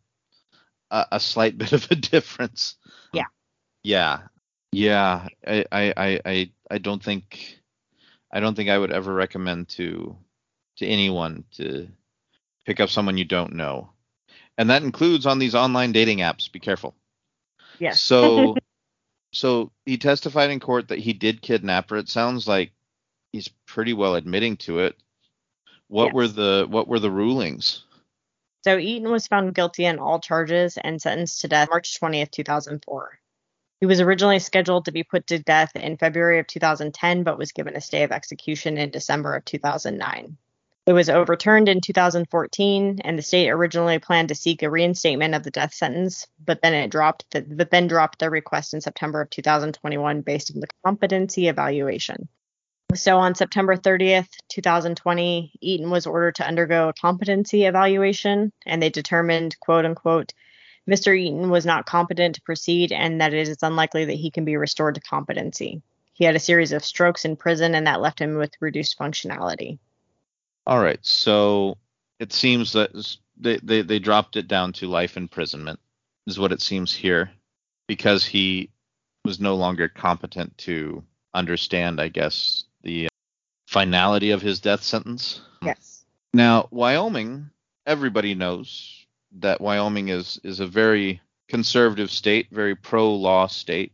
a, 0.91 1.07
a 1.13 1.21
slight 1.21 1.59
bit 1.63 1.73
of 1.73 1.87
a 1.91 1.95
difference. 1.97 2.77
Yeah. 3.13 3.25
Yeah. 3.83 4.21
Yeah. 4.73 5.27
I, 5.47 5.65
I 5.73 5.93
I 5.97 6.21
I 6.25 6.51
I 6.71 6.79
don't 6.79 7.03
think 7.03 7.60
I 8.33 8.41
don't 8.41 8.55
think 8.55 8.71
I 8.71 8.79
would 8.79 8.93
ever 8.93 9.13
recommend 9.13 9.69
to 9.71 10.17
to 10.77 10.87
anyone 10.87 11.45
to 11.57 11.89
pick 12.65 12.81
up 12.81 12.91
someone 12.91 13.19
you 13.19 13.25
don't 13.25 13.55
know. 13.55 13.91
And 14.57 14.71
that 14.71 14.83
includes 14.83 15.27
on 15.27 15.39
these 15.39 15.55
online 15.55 15.93
dating 15.93 16.19
apps. 16.19 16.51
Be 16.51 16.61
careful. 16.61 16.95
Yes. 17.79 18.01
So 18.01 18.57
so 19.33 19.73
he 19.87 19.99
testified 19.99 20.51
in 20.51 20.61
court 20.61 20.89
that 20.89 20.99
he 20.99 21.13
did 21.13 21.43
kidnap 21.43 21.91
her. 21.91 21.97
It 21.97 22.09
sounds 22.09 22.47
like 22.47 22.73
he's 23.33 23.49
pretty 23.67 23.93
well 23.93 24.15
admitting 24.15 24.57
to 24.59 24.81
it. 24.81 24.97
What 25.89 26.07
Yes. 26.07 26.15
were 26.15 26.29
the 26.29 26.67
what 26.69 26.89
were 26.89 27.01
the 27.01 27.11
rulings? 27.11 27.85
So 28.63 28.77
Eaton 28.77 29.11
was 29.11 29.27
found 29.27 29.55
guilty 29.55 29.87
on 29.87 29.99
all 29.99 30.21
charges 30.21 30.77
and 30.77 31.01
sentenced 31.01 31.41
to 31.41 31.49
death 31.49 31.71
March 31.71 31.99
20th, 31.99 32.31
2004. 32.31 33.19
He 33.81 33.87
was 33.87 34.01
originally 34.03 34.39
scheduled 34.39 34.85
to 34.85 34.93
be 34.93 35.05
put 35.05 35.27
to 35.29 35.39
death 35.39 35.75
in 35.75 35.97
February 35.97 36.39
of 36.39 36.47
2010, 36.47 37.23
but 37.23 37.39
was 37.39 37.53
given 37.53 37.75
a 37.75 37.81
stay 37.81 38.03
of 38.03 38.13
execution 38.13 38.77
in 38.77 38.91
December 38.91 39.35
of 39.35 39.47
2009. 39.47 40.37
It 40.87 40.93
was 40.93 41.09
overturned 41.09 41.69
in 41.69 41.81
2014, 41.81 43.01
and 43.03 43.17
the 43.17 43.23
state 43.23 43.49
originally 43.49 43.99
planned 43.99 44.29
to 44.29 44.35
seek 44.35 44.63
a 44.63 44.71
reinstatement 44.71 45.35
of 45.35 45.45
the 45.45 45.51
death 45.51 45.73
sentence, 45.73 46.27
but 46.45 46.61
then 46.61 46.75
it 46.75 46.91
dropped 46.91 47.31
the, 47.31 47.41
but 47.41 47.71
then 47.71 47.87
dropped 47.87 48.19
their 48.19 48.29
request 48.29 48.75
in 48.75 48.83
September 48.83 49.23
of 49.23 49.31
2021 49.31 50.21
based 50.23 50.53
on 50.55 50.61
the 50.61 50.69
competency 50.85 51.49
evaluation. 51.49 52.29
So 52.95 53.19
on 53.19 53.35
September 53.35 53.77
30th, 53.77 54.29
2020, 54.49 55.53
Eaton 55.61 55.91
was 55.91 56.07
ordered 56.07 56.35
to 56.37 56.47
undergo 56.47 56.89
a 56.89 56.95
competency 56.95 57.65
evaluation, 57.65 58.53
and 58.67 58.83
they 58.83 58.91
determined, 58.91 59.59
quote 59.61 59.85
unquote, 59.85 60.35
Mr. 60.89 61.17
Eaton 61.17 61.51
was 61.51 61.67
not 61.67 61.87
competent 61.87 62.35
to 62.35 62.43
proceed 62.43 62.93
and 62.93 63.21
that 63.21 63.35
it 63.35 63.49
is 63.49 63.59
unlikely 63.63 64.05
that 64.07 64.15
he 64.15 64.31
can 64.31 64.45
be 64.45 64.57
restored 64.57 64.95
to 64.95 65.01
competency. 65.01 65.83
He 66.13 66.25
had 66.25 66.37
a 66.37 66.41
series 66.41 66.73
of 66.73 66.85
strokes 66.85 67.25
in 67.25 67.37
prison, 67.37 67.75
and 67.75 67.87
that 67.87 68.03
left 68.03 68.21
him 68.21 68.37
with 68.37 68.53
reduced 68.61 68.99
functionality. 68.99 69.79
All 70.67 70.83
right. 70.83 70.99
So 71.03 71.79
it 72.19 72.33
seems 72.33 72.73
that 72.73 72.91
they, 73.39 73.59
they, 73.63 73.83
they 73.83 73.99
dropped 73.99 74.37
it 74.37 74.47
down 74.47 74.75
to 74.75 74.87
life 74.87 75.17
imprisonment, 75.17 75.81
is 76.27 76.39
what 76.39 76.53
it 76.53 76.61
seems 76.61 76.93
here, 76.93 77.31
because 77.89 78.25
he 78.25 78.69
was 79.25 79.41
no 79.41 79.55
longer 79.55 79.89
competent 79.89 80.57
to 80.59 81.03
understand, 81.33 82.01
I 82.01 82.09
guess, 82.09 82.65
the 82.83 83.09
finality 83.67 84.31
of 84.33 84.43
his 84.43 84.61
death 84.61 84.83
sentence. 84.83 85.41
Yes. 85.63 86.05
Now, 86.35 86.69
Wyoming, 86.71 87.49
everybody 87.87 88.35
knows 88.35 89.00
that 89.39 89.61
Wyoming 89.61 90.09
is 90.09 90.41
is 90.45 90.61
a 90.61 90.67
very 90.67 91.21
conservative 91.49 92.11
state, 92.11 92.49
very 92.51 92.75
pro 92.75 93.15
law 93.15 93.47
state, 93.47 93.93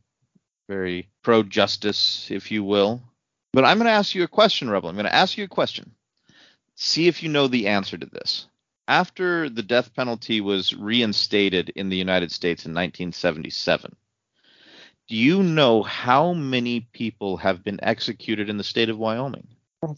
very 0.69 1.09
pro 1.23 1.43
justice, 1.43 2.31
if 2.31 2.51
you 2.51 2.63
will. 2.65 3.03
But 3.53 3.65
I'm 3.65 3.79
going 3.79 3.87
to 3.87 3.93
ask 3.93 4.15
you 4.15 4.23
a 4.23 4.29
question, 4.29 4.69
Rebel. 4.69 4.89
I'm 4.89 4.97
going 4.97 5.07
to 5.07 5.15
ask 5.15 5.39
you 5.39 5.45
a 5.45 5.49
question. 5.49 5.93
See 6.75 7.09
if 7.09 7.23
you 7.23 7.31
know 7.31 7.49
the 7.49 7.69
answer 7.69 7.97
to 7.97 8.07
this. 8.07 8.47
After 8.87 9.49
the 9.49 9.63
death 9.63 9.95
penalty 9.95 10.41
was 10.41 10.75
reinstated 10.75 11.71
in 11.71 11.89
the 11.89 11.97
United 11.97 12.31
States 12.31 12.67
in 12.67 12.73
1977, 12.73 13.97
do 15.09 15.17
you 15.17 15.43
know 15.43 15.83
how 15.83 16.33
many 16.35 16.81
people 16.93 17.37
have 17.39 17.65
been 17.65 17.81
executed 17.83 18.51
in 18.51 18.59
the 18.59 18.65
state 18.65 18.91
of 18.91 18.99
Wyoming? 18.99 19.49
I 19.83 19.95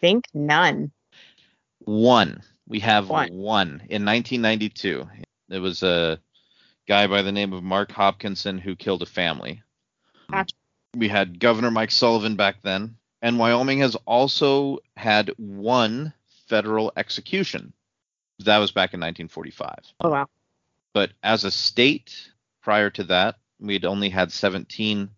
think 0.00 0.24
none. 0.34 0.90
One. 1.78 2.42
We 2.68 2.80
have 2.80 3.08
One. 3.08 3.32
one. 3.32 3.68
in 3.88 4.04
1992. 4.04 5.08
There 5.48 5.60
was 5.60 5.82
a 5.82 6.18
guy 6.88 7.06
by 7.06 7.22
the 7.22 7.32
name 7.32 7.52
of 7.52 7.62
Mark 7.62 7.92
Hopkinson 7.92 8.58
who 8.58 8.74
killed 8.74 9.02
a 9.02 9.06
family. 9.06 9.62
Gotcha. 10.30 10.54
We 10.96 11.08
had 11.08 11.38
Governor 11.38 11.70
Mike 11.70 11.90
Sullivan 11.90 12.36
back 12.36 12.62
then, 12.62 12.96
and 13.22 13.38
Wyoming 13.38 13.80
has 13.80 13.94
also 14.06 14.78
had 14.96 15.30
one 15.36 16.12
federal 16.48 16.92
execution. 16.96 17.72
That 18.40 18.58
was 18.58 18.70
back 18.70 18.94
in 18.94 19.00
1945. 19.00 19.74
Oh, 20.00 20.10
wow. 20.10 20.26
But 20.92 21.12
as 21.22 21.44
a 21.44 21.50
state, 21.50 22.30
prior 22.62 22.90
to 22.90 23.04
that, 23.04 23.36
we'd 23.60 23.84
only 23.84 24.08
had 24.08 24.32
17 24.32 25.10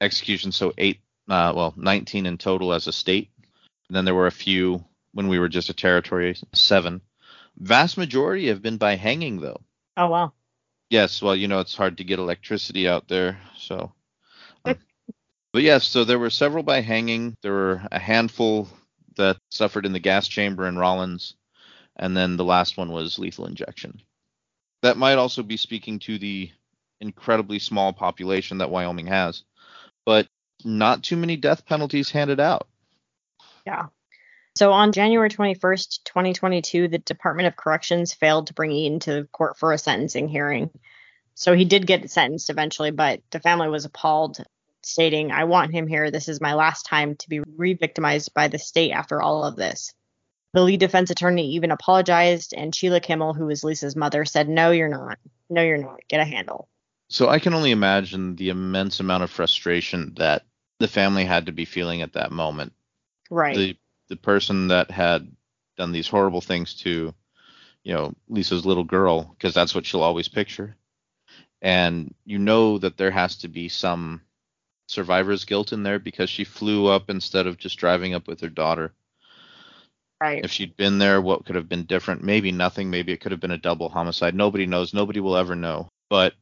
executions, 0.00 0.56
so 0.56 0.72
eight, 0.78 1.00
uh, 1.28 1.52
well, 1.54 1.74
19 1.76 2.26
in 2.26 2.38
total 2.38 2.72
as 2.72 2.86
a 2.86 2.92
state. 2.92 3.30
And 3.88 3.96
then 3.96 4.04
there 4.04 4.14
were 4.14 4.26
a 4.26 4.32
few 4.32 4.84
when 5.12 5.28
we 5.28 5.38
were 5.38 5.48
just 5.48 5.68
a 5.68 5.74
territory, 5.74 6.36
seven. 6.52 7.00
Vast 7.56 7.98
majority 7.98 8.48
have 8.48 8.62
been 8.62 8.78
by 8.78 8.96
hanging, 8.96 9.40
though. 9.40 9.60
Oh, 9.96 10.08
wow. 10.08 10.32
Yes, 10.90 11.22
well, 11.22 11.36
you 11.36 11.48
know, 11.48 11.60
it's 11.60 11.76
hard 11.76 11.98
to 11.98 12.04
get 12.04 12.18
electricity 12.18 12.88
out 12.88 13.08
there, 13.08 13.38
so. 13.56 13.92
um, 14.64 14.76
but 15.52 15.62
yes, 15.62 15.84
so 15.84 16.04
there 16.04 16.18
were 16.18 16.30
several 16.30 16.62
by 16.62 16.80
hanging. 16.80 17.36
There 17.42 17.52
were 17.52 17.82
a 17.90 17.98
handful 17.98 18.68
that 19.16 19.38
suffered 19.50 19.86
in 19.86 19.92
the 19.92 20.00
gas 20.00 20.28
chamber 20.28 20.66
in 20.66 20.76
Rawlins, 20.76 21.34
and 21.96 22.16
then 22.16 22.36
the 22.36 22.44
last 22.44 22.76
one 22.76 22.90
was 22.90 23.18
lethal 23.18 23.46
injection. 23.46 24.02
That 24.82 24.96
might 24.96 25.18
also 25.18 25.42
be 25.42 25.56
speaking 25.56 25.98
to 26.00 26.18
the 26.18 26.50
incredibly 27.00 27.58
small 27.58 27.92
population 27.92 28.58
that 28.58 28.70
Wyoming 28.70 29.06
has, 29.06 29.44
but 30.04 30.28
not 30.64 31.02
too 31.02 31.16
many 31.16 31.36
death 31.36 31.66
penalties 31.66 32.10
handed 32.10 32.40
out. 32.40 32.68
Yeah. 33.66 33.86
So 34.54 34.72
on 34.72 34.92
January 34.92 35.30
21st, 35.30 36.04
2022, 36.04 36.88
the 36.88 36.98
Department 36.98 37.48
of 37.48 37.56
Corrections 37.56 38.12
failed 38.12 38.48
to 38.48 38.54
bring 38.54 38.70
Eaton 38.70 39.00
to 39.00 39.26
court 39.32 39.58
for 39.58 39.72
a 39.72 39.78
sentencing 39.78 40.28
hearing. 40.28 40.70
So 41.34 41.54
he 41.54 41.64
did 41.64 41.86
get 41.86 42.10
sentenced 42.10 42.50
eventually, 42.50 42.90
but 42.90 43.22
the 43.30 43.40
family 43.40 43.68
was 43.68 43.86
appalled, 43.86 44.44
stating, 44.82 45.32
I 45.32 45.44
want 45.44 45.72
him 45.72 45.86
here. 45.86 46.10
This 46.10 46.28
is 46.28 46.40
my 46.40 46.52
last 46.54 46.84
time 46.84 47.16
to 47.16 47.28
be 47.28 47.40
re 47.56 47.74
victimized 47.74 48.34
by 48.34 48.48
the 48.48 48.58
state 48.58 48.92
after 48.92 49.22
all 49.22 49.44
of 49.44 49.56
this. 49.56 49.94
The 50.52 50.62
lead 50.62 50.80
defense 50.80 51.08
attorney 51.10 51.52
even 51.52 51.70
apologized, 51.70 52.52
and 52.54 52.74
Sheila 52.74 53.00
Kimmel, 53.00 53.32
who 53.32 53.46
was 53.46 53.64
Lisa's 53.64 53.96
mother, 53.96 54.26
said, 54.26 54.50
No, 54.50 54.70
you're 54.70 54.88
not. 54.88 55.18
No, 55.48 55.62
you're 55.62 55.78
not. 55.78 56.00
Get 56.08 56.20
a 56.20 56.26
handle. 56.26 56.68
So 57.08 57.30
I 57.30 57.38
can 57.38 57.54
only 57.54 57.70
imagine 57.70 58.36
the 58.36 58.50
immense 58.50 59.00
amount 59.00 59.22
of 59.22 59.30
frustration 59.30 60.12
that 60.16 60.44
the 60.78 60.88
family 60.88 61.24
had 61.24 61.46
to 61.46 61.52
be 61.52 61.64
feeling 61.64 62.02
at 62.02 62.12
that 62.14 62.32
moment. 62.32 62.74
Right. 63.30 63.56
the 63.56 63.76
the 64.08 64.16
person 64.16 64.68
that 64.68 64.90
had 64.90 65.30
done 65.76 65.92
these 65.92 66.08
horrible 66.08 66.40
things 66.40 66.74
to 66.74 67.14
you 67.82 67.92
know 67.92 68.12
Lisa's 68.28 68.66
little 68.66 68.84
girl 68.84 69.34
because 69.36 69.54
that's 69.54 69.74
what 69.74 69.86
she'll 69.86 70.02
always 70.02 70.28
picture. 70.28 70.76
And 71.60 72.14
you 72.24 72.38
know 72.38 72.78
that 72.78 72.96
there 72.96 73.10
has 73.10 73.36
to 73.38 73.48
be 73.48 73.68
some 73.68 74.20
survivor's 74.86 75.44
guilt 75.44 75.72
in 75.72 75.82
there 75.82 75.98
because 75.98 76.28
she 76.28 76.44
flew 76.44 76.88
up 76.88 77.08
instead 77.08 77.46
of 77.46 77.56
just 77.56 77.78
driving 77.78 78.14
up 78.14 78.26
with 78.26 78.40
her 78.40 78.48
daughter. 78.48 78.92
Right. 80.20 80.44
if 80.44 80.52
she'd 80.52 80.76
been 80.76 80.98
there 80.98 81.20
what 81.20 81.44
could 81.44 81.56
have 81.56 81.68
been 81.68 81.84
different? 81.84 82.22
Maybe 82.22 82.52
nothing. 82.52 82.90
Maybe 82.90 83.12
it 83.12 83.20
could 83.20 83.32
have 83.32 83.40
been 83.40 83.50
a 83.50 83.58
double 83.58 83.88
homicide. 83.88 84.36
Nobody 84.36 84.66
knows. 84.66 84.94
Nobody 84.94 85.18
will 85.18 85.36
ever 85.36 85.56
know. 85.56 85.88
But 86.08 86.34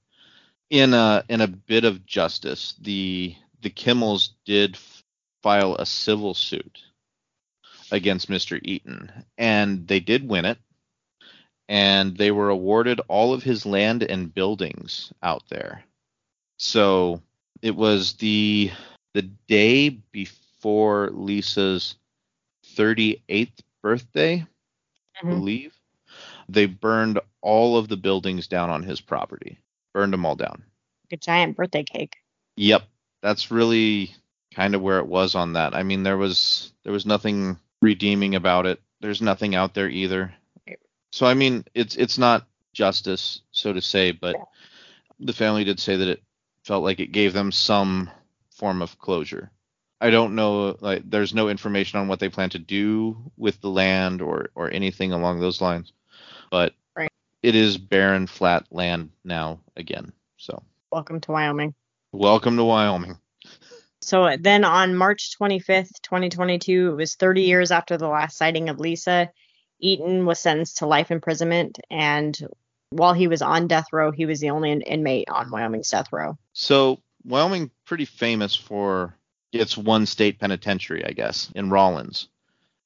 in 0.69 0.95
a 0.95 1.25
in 1.29 1.41
a 1.41 1.49
bit 1.49 1.85
of 1.85 2.07
justice 2.07 2.75
the 2.81 3.35
the 3.63 3.71
kimmels 3.71 4.31
did 4.45 4.79
file 5.43 5.75
a 5.77 5.85
civil 5.87 6.33
suit 6.35 6.79
against 7.93 8.29
Mr. 8.31 8.61
Eaton 8.63 9.11
and 9.39 9.87
they 9.87 10.01
did 10.01 10.29
win 10.29 10.45
it 10.45 10.59
and 11.69 12.17
they 12.17 12.31
were 12.31 12.49
awarded 12.51 13.01
all 13.09 13.33
of 13.33 13.43
his 13.43 13.65
land 13.67 14.03
and 14.03 14.35
buildings 14.35 15.13
out 15.23 15.43
there 15.49 15.85
so 16.59 17.23
it 17.63 17.75
was 17.75 18.15
the 18.15 18.71
the 19.15 19.23
day 19.23 19.89
before 19.89 21.11
Lisa's 21.11 21.97
38th 22.77 23.63
birthday, 23.83 24.47
I 25.17 25.27
Mhm. 25.27 25.31
believe. 25.31 25.75
They 26.49 26.67
burned 26.67 27.21
all 27.41 27.77
of 27.77 27.89
the 27.89 27.97
buildings 27.97 28.47
down 28.47 28.71
on 28.71 28.83
his 28.83 29.01
property. 29.01 29.59
Burned 29.93 30.13
them 30.13 30.27
all 30.27 30.37
down. 30.37 30.63
A 31.11 31.17
giant 31.17 31.57
birthday 31.57 31.83
cake. 31.83 32.17
Yep. 32.57 32.83
That's 33.23 33.51
really 33.51 34.15
kind 34.55 34.75
of 34.75 34.83
where 34.83 34.99
it 34.99 35.07
was 35.07 35.35
on 35.35 35.55
that. 35.55 35.75
I 35.75 35.83
mean, 35.83 36.03
there 36.03 36.17
was 36.17 36.73
there 36.85 36.93
was 36.93 37.07
nothing 37.07 37.59
redeeming 37.83 38.35
about 38.37 38.67
it. 38.67 38.81
There's 39.01 39.23
nothing 39.23 39.55
out 39.55 39.75
there 39.75 39.89
either. 39.89 40.35
So 41.13 41.27
I 41.27 41.35
mean, 41.35 41.65
it's 41.75 41.97
it's 41.97 42.19
not 42.19 42.47
justice, 42.75 43.43
so 43.53 43.73
to 43.73 43.83
say, 43.83 44.13
but 44.13 44.39
the 45.21 45.33
family 45.33 45.65
did 45.65 45.81
say 45.81 45.97
that 45.97 46.09
it 46.09 46.23
felt 46.65 46.85
like 46.85 47.01
it 47.01 47.13
gave 47.13 47.33
them 47.33 47.53
some 47.53 48.11
form 48.53 48.83
of 48.83 48.99
closure. 48.99 49.51
I 50.01 50.11
don't 50.11 50.35
know 50.37 50.77
like 50.81 51.09
there's 51.11 51.35
no 51.35 51.49
information 51.49 52.01
on 52.01 52.09
what 52.09 52.21
they 52.21 52.29
plan 52.31 52.51
to 52.51 52.59
do 52.59 53.33
with 53.37 53.61
the 53.61 53.71
land 53.71 54.23
or 54.23 54.51
or 54.55 54.71
anything 54.71 55.13
along 55.13 55.41
those 55.41 55.61
lines. 55.61 55.93
But 56.51 56.75
Right. 56.97 57.11
it 57.43 57.55
is 57.57 57.79
barren 57.79 58.27
flat 58.27 58.67
land 58.71 59.11
now 59.25 59.61
again. 59.77 60.13
So, 60.39 60.63
Welcome 60.93 61.21
to 61.23 61.33
Wyoming. 61.33 61.75
welcome 62.13 62.57
to 62.57 62.65
Wyoming. 62.65 63.19
So 64.11 64.37
then 64.37 64.65
on 64.65 64.97
March 64.97 65.37
25th, 65.41 66.03
2022, 66.03 66.91
it 66.91 66.97
was 66.97 67.15
30 67.15 67.43
years 67.43 67.71
after 67.71 67.97
the 67.97 68.09
last 68.09 68.37
sighting 68.37 68.69
of 68.69 68.81
Lisa. 68.81 69.31
Eaton 69.79 70.27
was 70.27 70.41
sentenced 70.41 70.79
to 70.79 70.87
life 70.87 71.13
imprisonment, 71.13 71.79
and 71.89 72.37
while 72.91 73.13
he 73.13 73.29
was 73.29 73.41
on 73.41 73.69
death 73.69 73.87
row, 73.93 74.11
he 74.11 74.27
was 74.27 74.41
the 74.41 74.51
only 74.51 74.73
in- 74.73 74.81
inmate 74.81 75.31
on 75.31 75.53
Wyoming's 75.53 75.91
death 75.91 76.09
row. 76.11 76.37
So 76.53 77.01
Wyoming 77.25 77.71
pretty 77.85 78.05
famous 78.05 78.57
for 78.57 79.15
its 79.53 79.79
one 79.79 80.07
state 80.07 80.41
penitentiary, 80.41 81.07
I 81.07 81.13
guess, 81.13 81.53
in 81.55 81.71
Rawlins. 81.71 82.27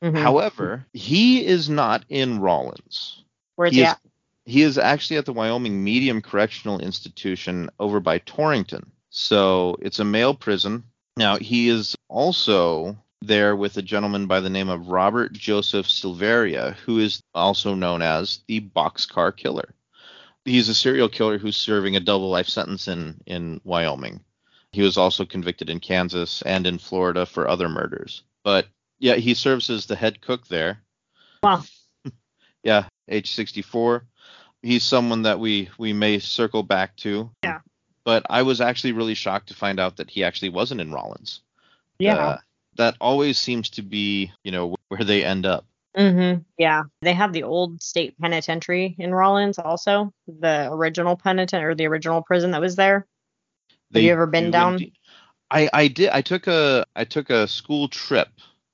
Mhm. 0.02 0.18
However, 0.18 0.84
he 0.92 1.42
is 1.46 1.70
not 1.70 2.04
in 2.10 2.38
Rawlins. 2.38 3.24
Where's 3.56 3.70
he 3.70 3.78
he 3.78 3.82
is, 3.84 3.88
at? 3.88 4.00
he 4.44 4.60
is 4.60 4.76
actually 4.76 5.16
at 5.16 5.24
the 5.24 5.32
Wyoming 5.32 5.82
Medium 5.82 6.20
Correctional 6.20 6.80
Institution 6.80 7.70
over 7.80 7.98
by 7.98 8.18
Torrington. 8.18 8.92
So 9.08 9.78
it's 9.80 10.00
a 10.00 10.04
male 10.04 10.34
prison. 10.34 10.84
Now 11.16 11.36
he 11.36 11.68
is 11.68 11.96
also 12.08 12.96
there 13.22 13.56
with 13.56 13.76
a 13.76 13.82
gentleman 13.82 14.26
by 14.26 14.40
the 14.40 14.50
name 14.50 14.68
of 14.68 14.88
Robert 14.88 15.32
Joseph 15.32 15.86
Silveria, 15.86 16.74
who 16.84 16.98
is 16.98 17.22
also 17.34 17.74
known 17.74 18.02
as 18.02 18.40
the 18.48 18.60
Boxcar 18.60 19.34
Killer. 19.36 19.74
He's 20.44 20.68
a 20.68 20.74
serial 20.74 21.08
killer 21.08 21.38
who's 21.38 21.56
serving 21.56 21.96
a 21.96 22.00
double 22.00 22.30
life 22.30 22.48
sentence 22.48 22.88
in 22.88 23.20
in 23.26 23.60
Wyoming. 23.64 24.20
He 24.72 24.82
was 24.82 24.98
also 24.98 25.24
convicted 25.24 25.70
in 25.70 25.78
Kansas 25.78 26.42
and 26.42 26.66
in 26.66 26.78
Florida 26.78 27.26
for 27.26 27.48
other 27.48 27.68
murders. 27.68 28.24
But 28.42 28.66
yeah, 28.98 29.14
he 29.14 29.34
serves 29.34 29.70
as 29.70 29.86
the 29.86 29.96
head 29.96 30.20
cook 30.20 30.48
there. 30.48 30.80
Wow. 31.42 31.62
Yeah, 32.62 32.86
age 33.10 33.32
64. 33.32 34.06
He's 34.62 34.84
someone 34.84 35.22
that 35.22 35.38
we 35.38 35.68
we 35.76 35.92
may 35.92 36.18
circle 36.18 36.62
back 36.62 36.96
to. 36.96 37.30
Yeah. 37.42 37.60
But 38.04 38.26
I 38.28 38.42
was 38.42 38.60
actually 38.60 38.92
really 38.92 39.14
shocked 39.14 39.48
to 39.48 39.54
find 39.54 39.80
out 39.80 39.96
that 39.96 40.10
he 40.10 40.24
actually 40.24 40.50
wasn't 40.50 40.80
in 40.80 40.92
Rawlins. 40.92 41.40
Yeah. 41.98 42.16
Uh, 42.16 42.38
that 42.76 42.96
always 43.00 43.38
seems 43.38 43.70
to 43.70 43.82
be, 43.82 44.32
you 44.42 44.52
know, 44.52 44.74
where 44.88 45.04
they 45.04 45.24
end 45.24 45.46
up. 45.46 45.64
hmm 45.96 46.34
Yeah. 46.58 46.84
They 47.02 47.14
have 47.14 47.32
the 47.32 47.44
old 47.44 47.82
state 47.82 48.18
penitentiary 48.20 48.94
in 48.98 49.14
Rawlins 49.14 49.58
also, 49.58 50.12
the 50.26 50.68
original 50.72 51.16
penitent 51.16 51.64
or 51.64 51.74
the 51.74 51.86
original 51.86 52.22
prison 52.22 52.50
that 52.50 52.60
was 52.60 52.76
there. 52.76 53.06
They 53.90 54.02
you 54.02 54.12
ever 54.12 54.26
been 54.26 54.46
do 54.46 54.50
down? 54.50 54.72
indeed- 54.74 54.92
I 55.50 55.68
I 55.72 55.88
did. 55.88 56.08
I 56.10 56.20
took 56.22 56.46
a 56.46 56.84
I 56.96 57.04
took 57.04 57.30
a 57.30 57.46
school 57.46 57.86
trip. 57.88 58.28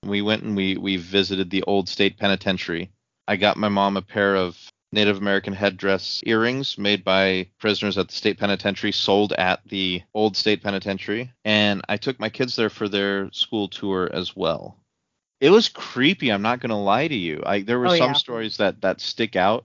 We 0.05 0.23
went 0.23 0.45
and 0.45 0.57
we 0.57 0.77
we 0.77 0.97
visited 0.97 1.51
the 1.51 1.63
old 1.65 1.89
state 1.89 2.17
penitentiary. 2.17 2.91
I 3.29 3.37
got 3.37 3.57
my 3.59 3.69
mom 3.69 3.97
a 3.97 4.03
pair 4.03 4.35
of 4.37 4.57
Native 4.93 5.19
American 5.19 5.53
headdress 5.53 6.21
earrings 6.27 6.77
made 6.77 7.05
by 7.05 7.47
prisoners 7.59 7.97
at 7.97 8.09
the 8.09 8.15
state 8.15 8.39
penitentiary, 8.39 8.91
sold 8.93 9.33
at 9.35 9.61
the 9.69 10.03
old 10.15 10.37
state 10.37 10.63
penitentiary, 10.63 11.33
and 11.45 11.83
I 11.89 11.97
took 11.97 12.19
my 12.19 12.29
kids 12.29 12.57
there 12.57 12.71
for 12.71 12.89
their 12.89 13.31
school 13.33 13.69
tour 13.69 14.11
as 14.13 14.35
well. 14.35 14.77
It 15.41 15.51
was 15.51 15.69
creepy. 15.69 16.31
I'm 16.31 16.43
not 16.43 16.61
gonna 16.61 16.81
lie 16.81 17.09
to 17.09 17.15
you. 17.15 17.43
I 17.47 17.61
there 17.63 17.79
were 17.79 17.87
Oh, 17.87 17.97
some 17.97 18.11
yeah. 18.11 18.13
stories 18.15 18.57
that 18.57 18.81
that 18.83 19.01
stick 19.01 19.37
out. 19.37 19.65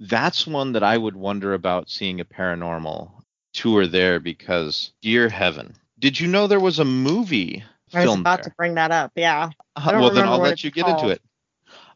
That's 0.00 0.46
one 0.46 0.72
that 0.72 0.82
I 0.84 0.96
would 0.96 1.16
wonder 1.16 1.54
about 1.54 1.90
seeing 1.90 2.20
a 2.20 2.24
paranormal 2.24 3.10
tour 3.54 3.86
there 3.86 4.20
because 4.20 4.92
dear 5.02 5.28
heaven 5.28 5.74
did 5.98 6.20
you 6.20 6.28
know 6.28 6.46
there 6.46 6.60
was 6.60 6.78
a 6.78 6.84
movie 6.84 7.64
I 7.94 8.04
was 8.04 8.14
about 8.14 8.42
there 8.42 8.50
to 8.50 8.54
bring 8.56 8.74
that 8.74 8.92
up. 8.92 9.12
Yeah. 9.16 9.50
Uh, 9.74 9.90
well 9.94 10.10
then 10.10 10.26
i'll 10.28 10.38
let 10.38 10.62
you 10.62 10.70
get 10.70 10.84
called. 10.84 11.00
into 11.00 11.12
it 11.14 11.22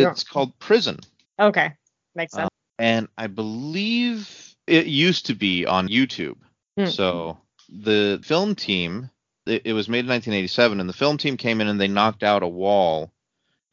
it's 0.01 0.25
called 0.25 0.59
prison 0.59 0.99
Okay. 1.39 1.73
Makes 2.15 2.33
sense. 2.35 2.49
And 2.83 3.09
i 3.17 3.27
believe 3.27 4.55
it 4.67 4.87
used 4.87 5.27
to 5.27 5.35
be 5.35 5.65
on 5.65 5.89
youtube. 5.89 6.37
Hmm. 6.77 6.87
so 6.87 7.39
the 7.69 8.21
film 8.23 8.55
team 8.55 9.09
it, 9.47 9.63
it 9.65 9.73
was 9.73 9.89
made 9.89 10.01
in 10.01 10.09
1987 10.09 10.81
and 10.81 10.89
the 10.89 10.93
film 10.95 11.17
team 11.17 11.37
came 11.37 11.61
in 11.61 11.69
and 11.69 11.81
they 11.81 11.89
knocked 11.89 12.23
out 12.23 12.43
a 12.43 12.49
wall 12.49 13.13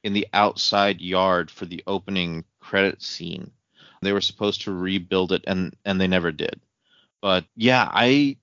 in 0.04 0.14
the 0.14 0.28
outside 0.34 1.02
yard 1.02 1.52
for 1.52 1.66
the 1.66 1.84
opening 1.86 2.46
credit 2.60 3.02
scene. 3.02 3.52
They 4.02 4.14
were 4.14 4.22
supposed 4.22 4.62
to 4.62 4.72
rebuild 4.72 5.32
it 5.34 5.44
and 5.46 5.76
and 5.84 6.00
they 6.00 6.08
never 6.08 6.32
did. 6.32 6.62
But 7.22 7.46
yeah 7.56 7.88
i 7.92 8.38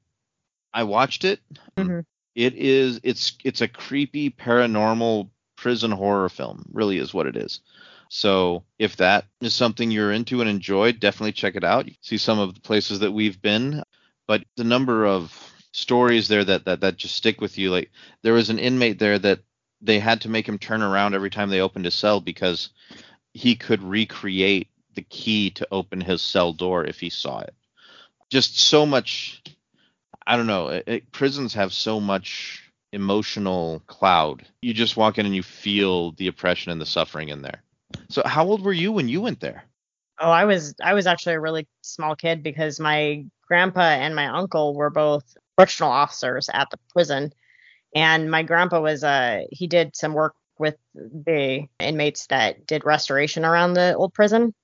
i 0.75 0.83
watched 0.83 1.25
it. 1.25 1.41
Mhm. 1.77 2.05
it 2.35 2.55
is 2.55 3.01
it's 3.03 3.37
it's 3.45 3.61
a 3.61 3.69
creepy 3.69 4.31
paranormal 4.31 5.31
prison 5.57 5.91
horror 5.91 6.29
film 6.29 6.67
really 6.73 6.99
is 6.99 7.15
what 7.15 7.27
it 7.27 7.37
is 7.37 7.61
so 8.09 8.65
if 8.79 8.97
that 8.97 9.27
is 9.41 9.55
something 9.55 9.91
you're 9.91 10.13
into 10.13 10.41
and 10.41 10.51
enjoy 10.51 10.93
definitely 10.93 11.33
check 11.33 11.57
it 11.57 11.65
out 11.65 11.87
you 11.89 11.95
see 12.03 12.19
some 12.19 12.39
of 12.39 12.55
the 12.55 12.61
places 12.61 13.01
that 13.01 13.13
we've 13.13 13.41
been 13.43 13.83
but 14.29 14.45
the 14.57 14.65
number 14.65 15.07
of 15.07 15.33
stories 15.73 16.29
there 16.29 16.45
that 16.45 16.65
that, 16.67 16.81
that 16.81 16.97
just 16.97 17.17
stick 17.17 17.41
with 17.41 17.59
you 17.59 17.71
like 17.71 17.91
there 18.23 18.35
was 18.35 18.51
an 18.51 18.59
inmate 18.59 18.99
there 18.99 19.19
that 19.19 19.41
they 19.83 19.99
had 20.01 20.21
to 20.23 20.29
make 20.31 20.49
him 20.49 20.59
turn 20.59 20.83
around 20.83 21.15
every 21.15 21.31
time 21.31 21.51
they 21.51 21.61
opened 21.61 21.85
his 21.85 21.95
cell 21.95 22.21
because 22.21 22.71
he 23.35 23.57
could 23.57 23.83
recreate 23.83 24.69
the 24.95 25.03
key 25.03 25.51
to 25.51 25.69
open 25.73 26.01
his 26.01 26.23
cell 26.23 26.53
door 26.53 26.85
if 26.85 27.01
he 27.01 27.11
saw 27.11 27.41
it 27.41 27.55
just 28.31 28.59
so 28.59 28.87
much 28.87 29.43
I 30.27 30.37
don't 30.37 30.47
know. 30.49 30.69
It, 30.69 30.85
it- 30.89 31.13
prisons 31.13 31.55
have 31.55 31.75
so 31.75 32.01
much 32.01 32.63
emotional 32.93 33.83
cloud. 33.89 34.47
You 34.63 34.75
just 34.75 34.97
walk 34.97 35.19
in 35.19 35.27
and 35.27 35.37
you 35.37 35.45
feel 35.45 36.13
the 36.13 36.29
oppression 36.29 36.73
and 36.73 36.81
the 36.81 36.87
suffering 36.87 37.31
in 37.31 37.43
there. 37.43 37.63
So, 38.09 38.23
how 38.25 38.45
old 38.47 38.63
were 38.63 38.73
you 38.73 38.93
when 38.93 39.09
you 39.09 39.21
went 39.21 39.41
there? 39.41 39.65
Oh, 40.19 40.31
I 40.31 40.45
was 40.45 40.75
I 40.83 40.95
was 40.95 41.07
actually 41.07 41.35
a 41.35 41.41
really 41.41 41.69
small 41.83 42.17
kid 42.17 42.43
because 42.43 42.81
my 42.81 43.25
grandpa 43.47 43.81
and 43.81 44.15
my 44.15 44.27
uncle 44.29 44.75
were 44.75 44.91
both 44.91 45.25
correctional 45.59 45.93
officers 45.93 46.49
at 46.53 46.71
the 46.71 46.79
prison, 46.91 47.33
and 47.95 48.31
my 48.31 48.43
grandpa 48.43 48.81
was 48.81 49.05
uh 49.05 49.43
he 49.51 49.67
did 49.67 49.97
some 49.97 50.15
work 50.15 50.35
with 50.59 50.77
the 50.95 51.67
inmates 51.81 52.27
that 52.29 52.67
did 52.67 52.85
restoration 52.87 53.45
around 53.45 53.75
the 53.75 53.95
old 53.95 54.15
prison, 54.15 54.55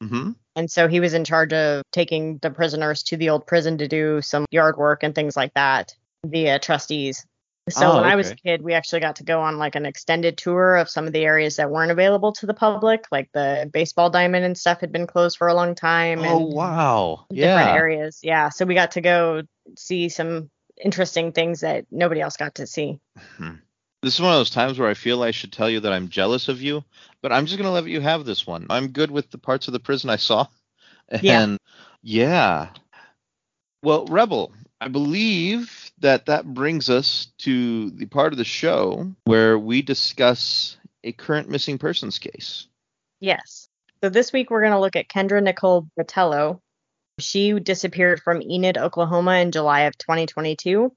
hmm 0.00 0.32
and 0.56 0.70
so 0.70 0.86
he 0.88 1.00
was 1.00 1.14
in 1.14 1.24
charge 1.24 1.52
of 1.52 1.82
taking 1.92 2.38
the 2.38 2.50
prisoners 2.50 3.02
to 3.02 3.16
the 3.16 3.28
old 3.30 3.46
prison 3.46 3.76
to 3.78 3.88
do 3.88 4.22
some 4.22 4.46
yard 4.50 4.76
work 4.76 5.02
and 5.02 5.14
things 5.14 5.36
like 5.36 5.52
that 5.54 5.94
via 6.24 6.58
trustees. 6.60 7.26
So 7.70 7.92
Oh, 7.92 7.94
when 7.96 8.04
I 8.04 8.16
was 8.16 8.30
a 8.30 8.36
kid, 8.36 8.60
we 8.60 8.74
actually 8.74 9.00
got 9.00 9.16
to 9.16 9.24
go 9.24 9.40
on 9.40 9.56
like 9.56 9.74
an 9.74 9.86
extended 9.86 10.36
tour 10.36 10.76
of 10.76 10.90
some 10.90 11.06
of 11.06 11.14
the 11.14 11.24
areas 11.24 11.56
that 11.56 11.70
weren't 11.70 11.90
available 11.90 12.32
to 12.34 12.46
the 12.46 12.52
public, 12.52 13.06
like 13.10 13.30
the 13.32 13.70
baseball 13.72 14.10
diamond 14.10 14.44
and 14.44 14.56
stuff 14.56 14.80
had 14.80 14.92
been 14.92 15.06
closed 15.06 15.38
for 15.38 15.48
a 15.48 15.54
long 15.54 15.74
time. 15.74 16.18
Oh 16.20 16.44
and 16.44 16.52
wow! 16.52 17.24
different 17.30 17.68
Yeah. 17.68 17.74
areas. 17.74 18.20
Yeah. 18.22 18.50
So 18.50 18.66
we 18.66 18.74
got 18.74 18.92
to 18.92 19.00
go 19.00 19.42
see 19.78 20.10
some 20.10 20.50
interesting 20.82 21.32
things 21.32 21.60
that 21.60 21.86
nobody 21.90 22.20
else 22.20 22.36
got 22.36 22.56
to 22.56 22.66
see. 22.66 23.00
Hmm. 23.38 23.52
This 24.02 24.16
is 24.16 24.20
one 24.20 24.32
of 24.32 24.38
those 24.38 24.50
times 24.50 24.78
where 24.78 24.90
I 24.90 24.94
feel 24.94 25.22
I 25.22 25.30
should 25.30 25.52
tell 25.52 25.70
you 25.70 25.80
that 25.80 25.92
I'm 25.92 26.08
jealous 26.08 26.48
of 26.48 26.60
you, 26.60 26.84
but 27.22 27.32
I'm 27.32 27.46
just 27.46 27.56
gonna 27.56 27.72
let 27.72 27.86
you 27.86 28.00
have 28.00 28.26
this 28.26 28.46
one. 28.46 28.66
I'm 28.68 28.88
good 28.88 29.10
with 29.10 29.30
the 29.30 29.38
parts 29.38 29.68
of 29.68 29.72
the 29.72 29.80
prison 29.80 30.10
I 30.10 30.16
saw. 30.16 30.46
Yeah. 31.22 31.42
And 31.42 31.58
yeah. 32.02 32.68
Well, 33.82 34.04
Rebel, 34.06 34.52
I 34.80 34.88
believe 34.88 35.83
that 36.04 36.26
that 36.26 36.44
brings 36.44 36.90
us 36.90 37.28
to 37.38 37.88
the 37.90 38.04
part 38.04 38.34
of 38.34 38.36
the 38.36 38.44
show 38.44 39.10
where 39.24 39.58
we 39.58 39.80
discuss 39.80 40.76
a 41.02 41.12
current 41.12 41.48
missing 41.48 41.78
persons 41.78 42.18
case. 42.18 42.68
Yes. 43.20 43.68
So 44.02 44.10
this 44.10 44.30
week 44.30 44.50
we're 44.50 44.60
going 44.60 44.74
to 44.74 44.80
look 44.80 44.96
at 44.96 45.08
Kendra 45.08 45.42
Nicole 45.42 45.88
Botello. 45.98 46.60
She 47.20 47.58
disappeared 47.58 48.20
from 48.20 48.42
Enid, 48.42 48.76
Oklahoma 48.76 49.36
in 49.36 49.50
July 49.50 49.82
of 49.82 49.96
2022. 49.96 50.92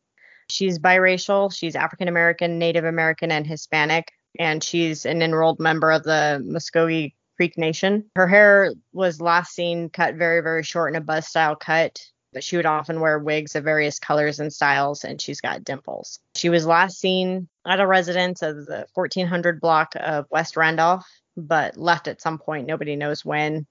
She's 0.49 0.77
biracial. 0.77 1.55
She's 1.55 1.77
African 1.77 2.09
American, 2.09 2.59
Native 2.59 2.83
American, 2.83 3.31
and 3.31 3.47
Hispanic, 3.47 4.11
and 4.37 4.61
she's 4.61 5.05
an 5.05 5.21
enrolled 5.21 5.61
member 5.61 5.89
of 5.89 6.03
the 6.03 6.41
Muscogee 6.43 7.15
Creek 7.37 7.57
Nation. 7.57 8.09
Her 8.17 8.27
hair 8.27 8.73
was 8.91 9.21
last 9.21 9.53
seen 9.53 9.89
cut 9.89 10.15
very, 10.15 10.41
very 10.41 10.63
short 10.63 10.91
in 10.91 10.97
a 10.97 11.01
buzz 11.01 11.27
style 11.27 11.55
cut, 11.55 11.97
but 12.37 12.43
she 12.43 12.55
would 12.55 12.67
often 12.67 12.99
wear 12.99 13.17
wigs 13.17 13.55
of 13.55 13.63
various 13.63 13.97
colors 13.97 14.39
and 14.39 14.53
styles, 14.53 15.03
and 15.03 15.19
she's 15.19 15.41
got 15.41 15.63
dimples. 15.63 16.19
She 16.35 16.49
was 16.49 16.67
last 16.67 16.99
seen 16.99 17.47
at 17.65 17.79
a 17.79 17.87
residence 17.87 18.43
of 18.43 18.67
the 18.67 18.85
1400 18.93 19.59
block 19.59 19.93
of 19.95 20.27
West 20.29 20.55
Randolph, 20.55 21.03
but 21.35 21.77
left 21.77 22.07
at 22.07 22.21
some 22.21 22.37
point. 22.37 22.67
Nobody 22.67 22.95
knows 22.95 23.25
when. 23.25 23.65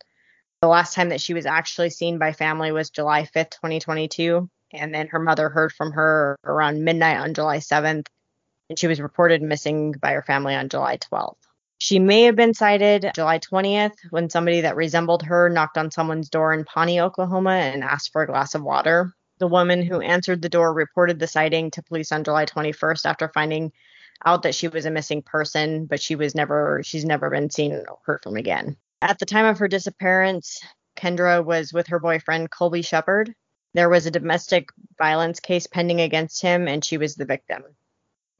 The 0.62 0.66
last 0.66 0.94
time 0.94 1.10
that 1.10 1.20
she 1.20 1.32
was 1.32 1.46
actually 1.46 1.90
seen 1.90 2.18
by 2.18 2.32
family 2.32 2.72
was 2.72 2.90
July 2.90 3.22
5th, 3.22 3.50
2022. 3.50 4.50
And 4.72 4.92
then 4.92 5.06
her 5.06 5.20
mother 5.20 5.48
heard 5.48 5.72
from 5.72 5.92
her 5.92 6.36
around 6.42 6.82
midnight 6.82 7.18
on 7.18 7.34
July 7.34 7.58
7th. 7.58 8.08
And 8.68 8.76
she 8.76 8.88
was 8.88 9.00
reported 9.00 9.42
missing 9.42 9.92
by 9.92 10.10
her 10.10 10.22
family 10.22 10.56
on 10.56 10.70
July 10.70 10.96
12th. 10.96 11.36
She 11.78 11.98
may 11.98 12.22
have 12.22 12.36
been 12.36 12.54
sighted 12.54 13.10
July 13.14 13.38
20th 13.38 13.94
when 14.10 14.30
somebody 14.30 14.62
that 14.62 14.76
resembled 14.76 15.22
her 15.24 15.48
knocked 15.48 15.76
on 15.76 15.90
someone's 15.90 16.30
door 16.30 16.52
in 16.52 16.64
Pawnee, 16.64 17.00
Oklahoma, 17.00 17.50
and 17.50 17.84
asked 17.84 18.12
for 18.12 18.22
a 18.22 18.26
glass 18.26 18.54
of 18.54 18.62
water. 18.62 19.12
The 19.38 19.46
woman 19.46 19.82
who 19.82 20.00
answered 20.00 20.40
the 20.40 20.48
door 20.48 20.72
reported 20.72 21.18
the 21.18 21.26
sighting 21.26 21.70
to 21.72 21.82
police 21.82 22.12
on 22.12 22.24
July 22.24 22.46
21st 22.46 23.04
after 23.04 23.28
finding 23.28 23.72
out 24.24 24.42
that 24.42 24.54
she 24.54 24.68
was 24.68 24.86
a 24.86 24.90
missing 24.90 25.20
person, 25.20 25.84
but 25.84 26.00
she 26.00 26.16
was 26.16 26.34
never 26.34 26.80
she's 26.82 27.04
never 27.04 27.28
been 27.28 27.50
seen 27.50 27.72
or 27.72 27.98
heard 28.04 28.22
from 28.22 28.36
again. 28.36 28.78
At 29.02 29.18
the 29.18 29.26
time 29.26 29.44
of 29.44 29.58
her 29.58 29.68
disappearance, 29.68 30.60
Kendra 30.96 31.44
was 31.44 31.72
with 31.72 31.88
her 31.88 32.00
boyfriend 32.00 32.50
Colby 32.50 32.80
Shepard. 32.80 33.34
There 33.74 33.90
was 33.90 34.06
a 34.06 34.10
domestic 34.10 34.70
violence 34.96 35.40
case 35.40 35.66
pending 35.66 36.00
against 36.00 36.40
him 36.40 36.66
and 36.66 36.82
she 36.82 36.96
was 36.96 37.14
the 37.14 37.26
victim. 37.26 37.62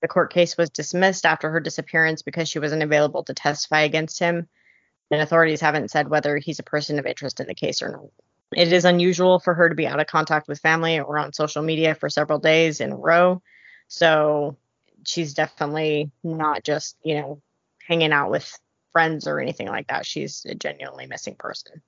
The 0.03 0.09
court 0.09 0.33
case 0.33 0.57
was 0.57 0.71
dismissed 0.71 1.25
after 1.25 1.51
her 1.51 1.61
disappearance 1.61 2.23
because 2.23 2.49
she 2.49 2.59
wasn't 2.59 2.83
available 2.83 3.25
to 3.25 3.35
testify 3.35 3.81
against 3.81 4.19
him, 4.19 4.49
and 5.11 5.21
authorities 5.21 5.61
haven't 5.61 5.91
said 5.91 6.09
whether 6.09 6.37
he's 6.37 6.59
a 6.59 6.65
person 6.65 6.99
of 6.99 7.07
interest 7.07 7.41
in 7.41 7.47
the 7.47 7.55
case 7.55 7.83
or 7.83 7.91
not. 7.91 8.11
It 8.55 8.73
is 8.73 8.85
unusual 8.85 9.41
for 9.41 9.55
her 9.55 9.69
to 9.69 9.75
be 9.75 9.87
out 9.87 10.01
of 10.01 10.07
contact 10.07 10.49
with 10.49 10.61
family 10.61 11.01
or 11.01 11.19
on 11.19 11.33
social 11.33 11.63
media 11.63 11.95
for 11.95 12.09
several 12.09 12.39
days 12.39 12.81
in 12.81 12.93
a 12.93 12.97
row. 12.97 13.43
So 13.89 14.57
she's 15.05 15.35
definitely 15.35 16.11
not 16.23 16.63
just, 16.63 16.97
you 17.03 17.17
know, 17.17 17.43
hanging 17.87 18.13
out 18.13 18.31
with 18.31 18.57
friends 18.93 19.27
or 19.27 19.41
anything 19.41 19.69
like 19.69 19.89
that. 19.89 20.07
She's 20.07 20.47
a 20.49 20.55
genuinely 20.55 21.07
missing 21.07 21.35
person. 21.37 21.83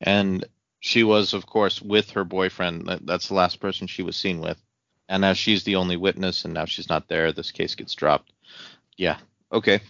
And 0.00 0.44
she 0.80 1.04
was, 1.04 1.34
of 1.34 1.46
course, 1.46 1.80
with 1.80 2.10
her 2.10 2.24
boyfriend. 2.24 2.88
That's 3.04 3.28
the 3.28 3.34
last 3.34 3.60
person 3.60 3.86
she 3.86 4.02
was 4.02 4.16
seen 4.16 4.40
with. 4.40 4.60
And 5.12 5.20
now 5.20 5.34
she's 5.34 5.62
the 5.64 5.76
only 5.76 5.98
witness 5.98 6.46
and 6.46 6.54
now 6.54 6.64
she's 6.64 6.88
not 6.88 7.06
there, 7.06 7.32
this 7.32 7.50
case 7.50 7.74
gets 7.74 7.94
dropped. 7.94 8.32
Yeah. 8.96 9.18
Okay. 9.52 9.80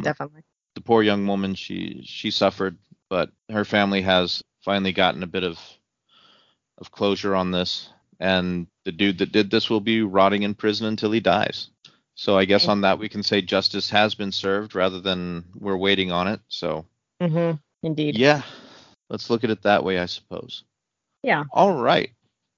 Definitely. 0.00 0.42
The 0.74 0.80
poor 0.80 1.02
young 1.02 1.26
woman, 1.26 1.54
she 1.54 2.02
she 2.04 2.30
suffered, 2.30 2.76
but 3.08 3.30
her 3.50 3.64
family 3.64 4.02
has 4.02 4.42
finally 4.60 4.92
gotten 4.92 5.22
a 5.22 5.28
bit 5.28 5.44
of 5.44 5.60
of 6.78 6.90
closure 6.90 7.34
on 7.34 7.50
this, 7.50 7.88
and 8.18 8.66
the 8.84 8.92
dude 8.92 9.18
that 9.18 9.32
did 9.32 9.50
this 9.50 9.70
will 9.70 9.80
be 9.80 10.02
rotting 10.02 10.42
in 10.42 10.54
prison 10.54 10.86
until 10.86 11.12
he 11.12 11.20
dies. 11.20 11.70
So 12.16 12.38
I 12.38 12.44
guess 12.44 12.68
on 12.68 12.82
that 12.82 12.98
we 12.98 13.08
can 13.08 13.22
say 13.22 13.42
justice 13.42 13.90
has 13.90 14.14
been 14.14 14.30
served 14.30 14.74
rather 14.74 15.00
than 15.00 15.44
we're 15.58 15.76
waiting 15.76 16.12
on 16.12 16.28
it. 16.28 16.40
So. 16.48 16.86
Mm-hmm. 17.20 17.56
Indeed. 17.82 18.16
Yeah. 18.16 18.42
Let's 19.10 19.30
look 19.30 19.44
at 19.44 19.50
it 19.50 19.62
that 19.62 19.84
way, 19.84 19.98
I 19.98 20.06
suppose. 20.06 20.64
Yeah. 21.22 21.44
All 21.52 21.74
right. 21.74 22.10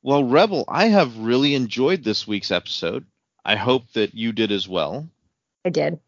Well, 0.07 0.23
Rebel, 0.23 0.65
I 0.69 0.87
have 0.87 1.19
really 1.19 1.57
enjoyed 1.57 2.05
this 2.05 2.29
week's 2.29 2.53
episode. 2.53 3.05
I 3.45 3.57
hope 3.57 3.91
that 3.95 4.15
you 4.15 4.31
did 4.31 4.53
as 4.53 4.69
well. 4.69 5.09
I 5.65 5.71
did. 5.71 5.99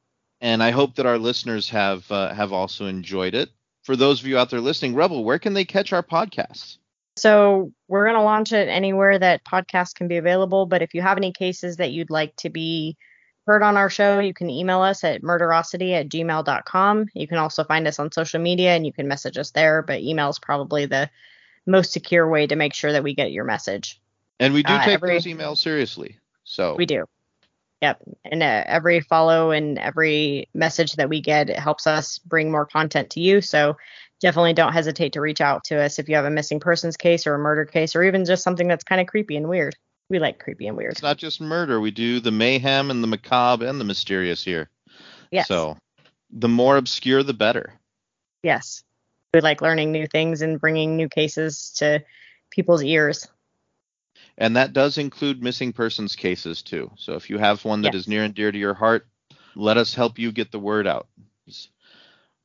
And 0.40 0.62
I 0.62 0.70
hope 0.70 0.94
that 0.94 1.06
our 1.06 1.18
listeners 1.18 1.68
have 1.70 2.08
uh, 2.12 2.32
have 2.32 2.52
also 2.52 2.86
enjoyed 2.86 3.34
it. 3.34 3.50
For 3.82 3.96
those 3.96 4.20
of 4.20 4.28
you 4.28 4.38
out 4.38 4.50
there 4.50 4.60
listening, 4.60 4.94
Rebel, 4.94 5.24
where 5.24 5.40
can 5.40 5.52
they 5.52 5.64
catch 5.64 5.92
our 5.92 6.04
podcasts? 6.04 6.78
So 7.16 7.72
we're 7.88 8.04
going 8.04 8.14
to 8.14 8.22
launch 8.22 8.52
it 8.52 8.68
anywhere 8.68 9.18
that 9.18 9.44
podcasts 9.44 9.96
can 9.96 10.06
be 10.06 10.18
available. 10.18 10.64
But 10.66 10.80
if 10.80 10.94
you 10.94 11.02
have 11.02 11.16
any 11.16 11.32
cases 11.32 11.78
that 11.78 11.90
you'd 11.90 12.08
like 12.08 12.36
to 12.36 12.50
be 12.50 12.96
heard 13.48 13.64
on 13.64 13.76
our 13.76 13.90
show, 13.90 14.20
you 14.20 14.32
can 14.32 14.48
email 14.48 14.80
us 14.80 15.02
at 15.02 15.22
murderosity 15.22 15.94
at 15.94 16.08
gmail.com. 16.08 17.06
You 17.14 17.26
can 17.26 17.38
also 17.38 17.64
find 17.64 17.88
us 17.88 17.98
on 17.98 18.12
social 18.12 18.40
media 18.40 18.76
and 18.76 18.86
you 18.86 18.92
can 18.92 19.08
message 19.08 19.38
us 19.38 19.50
there. 19.50 19.82
But 19.82 20.02
email 20.02 20.28
is 20.28 20.38
probably 20.38 20.86
the 20.86 21.10
most 21.68 21.92
secure 21.92 22.28
way 22.28 22.46
to 22.46 22.56
make 22.56 22.74
sure 22.74 22.92
that 22.92 23.04
we 23.04 23.14
get 23.14 23.30
your 23.30 23.44
message. 23.44 24.00
And 24.40 24.54
we 24.54 24.62
do 24.62 24.72
uh, 24.72 24.84
take 24.84 24.94
every, 24.94 25.12
those 25.14 25.26
emails 25.26 25.58
seriously. 25.58 26.18
So 26.44 26.74
we 26.74 26.86
do. 26.86 27.04
Yep. 27.82 28.02
And 28.24 28.42
uh, 28.42 28.64
every 28.66 29.00
follow 29.00 29.52
and 29.52 29.78
every 29.78 30.48
message 30.54 30.94
that 30.94 31.08
we 31.08 31.20
get, 31.20 31.50
it 31.50 31.58
helps 31.58 31.86
us 31.86 32.18
bring 32.18 32.50
more 32.50 32.66
content 32.66 33.10
to 33.10 33.20
you. 33.20 33.40
So 33.40 33.76
definitely 34.20 34.54
don't 34.54 34.72
hesitate 34.72 35.12
to 35.12 35.20
reach 35.20 35.40
out 35.40 35.64
to 35.64 35.80
us 35.80 35.98
if 35.98 36.08
you 36.08 36.16
have 36.16 36.24
a 36.24 36.30
missing 36.30 36.58
persons 36.58 36.96
case 36.96 37.26
or 37.26 37.34
a 37.34 37.38
murder 37.38 37.64
case 37.64 37.94
or 37.94 38.02
even 38.02 38.24
just 38.24 38.42
something 38.42 38.66
that's 38.66 38.82
kind 38.82 39.00
of 39.00 39.06
creepy 39.06 39.36
and 39.36 39.48
weird. 39.48 39.76
We 40.10 40.18
like 40.18 40.38
creepy 40.38 40.66
and 40.66 40.76
weird. 40.76 40.92
It's 40.92 41.02
not 41.02 41.18
just 41.18 41.40
murder. 41.40 41.80
We 41.80 41.90
do 41.90 42.18
the 42.18 42.32
mayhem 42.32 42.90
and 42.90 43.02
the 43.02 43.06
macabre 43.06 43.66
and 43.66 43.78
the 43.78 43.84
mysterious 43.84 44.42
here. 44.42 44.70
Yes. 45.30 45.46
So 45.46 45.76
the 46.30 46.48
more 46.48 46.78
obscure, 46.78 47.22
the 47.22 47.34
better. 47.34 47.74
Yes 48.42 48.82
we 49.34 49.40
like 49.40 49.60
learning 49.60 49.92
new 49.92 50.06
things 50.06 50.42
and 50.42 50.60
bringing 50.60 50.96
new 50.96 51.08
cases 51.08 51.70
to 51.76 52.02
people's 52.50 52.82
ears. 52.82 53.28
And 54.38 54.56
that 54.56 54.72
does 54.72 54.98
include 54.98 55.42
missing 55.42 55.72
persons 55.72 56.16
cases 56.16 56.62
too. 56.62 56.90
So 56.96 57.14
if 57.14 57.28
you 57.28 57.38
have 57.38 57.64
one 57.64 57.82
that 57.82 57.92
yes. 57.92 58.02
is 58.02 58.08
near 58.08 58.24
and 58.24 58.34
dear 58.34 58.50
to 58.50 58.58
your 58.58 58.74
heart, 58.74 59.06
let 59.54 59.76
us 59.76 59.94
help 59.94 60.18
you 60.18 60.32
get 60.32 60.52
the 60.52 60.58
word 60.58 60.86
out. 60.86 61.08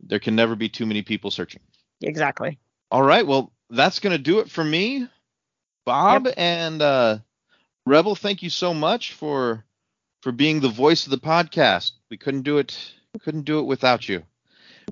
There 0.01 0.19
can 0.19 0.35
never 0.35 0.55
be 0.55 0.69
too 0.69 0.85
many 0.85 1.03
people 1.03 1.31
searching. 1.31 1.61
Exactly. 2.01 2.59
All 2.91 3.03
right. 3.03 3.25
Well, 3.25 3.53
that's 3.69 3.99
going 3.99 4.15
to 4.15 4.21
do 4.21 4.39
it 4.39 4.49
for 4.49 4.63
me, 4.63 5.07
Bob 5.85 6.25
yep. 6.25 6.33
and 6.37 6.81
uh, 6.81 7.19
Rebel. 7.85 8.15
Thank 8.15 8.43
you 8.43 8.49
so 8.49 8.73
much 8.73 9.13
for 9.13 9.63
for 10.21 10.31
being 10.31 10.59
the 10.59 10.69
voice 10.69 11.05
of 11.05 11.11
the 11.11 11.17
podcast. 11.17 11.91
We 12.09 12.17
couldn't 12.17 12.41
do 12.41 12.57
it 12.57 12.93
couldn't 13.21 13.43
do 13.43 13.59
it 13.59 13.65
without 13.65 14.09
you. 14.09 14.23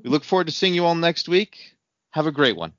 We 0.04 0.10
look 0.10 0.24
forward 0.24 0.48
to 0.48 0.54
seeing 0.54 0.74
you 0.74 0.86
all 0.86 0.96
next 0.96 1.28
week. 1.28 1.76
Have 2.12 2.28
a 2.28 2.32
great 2.32 2.56
one. 2.58 2.74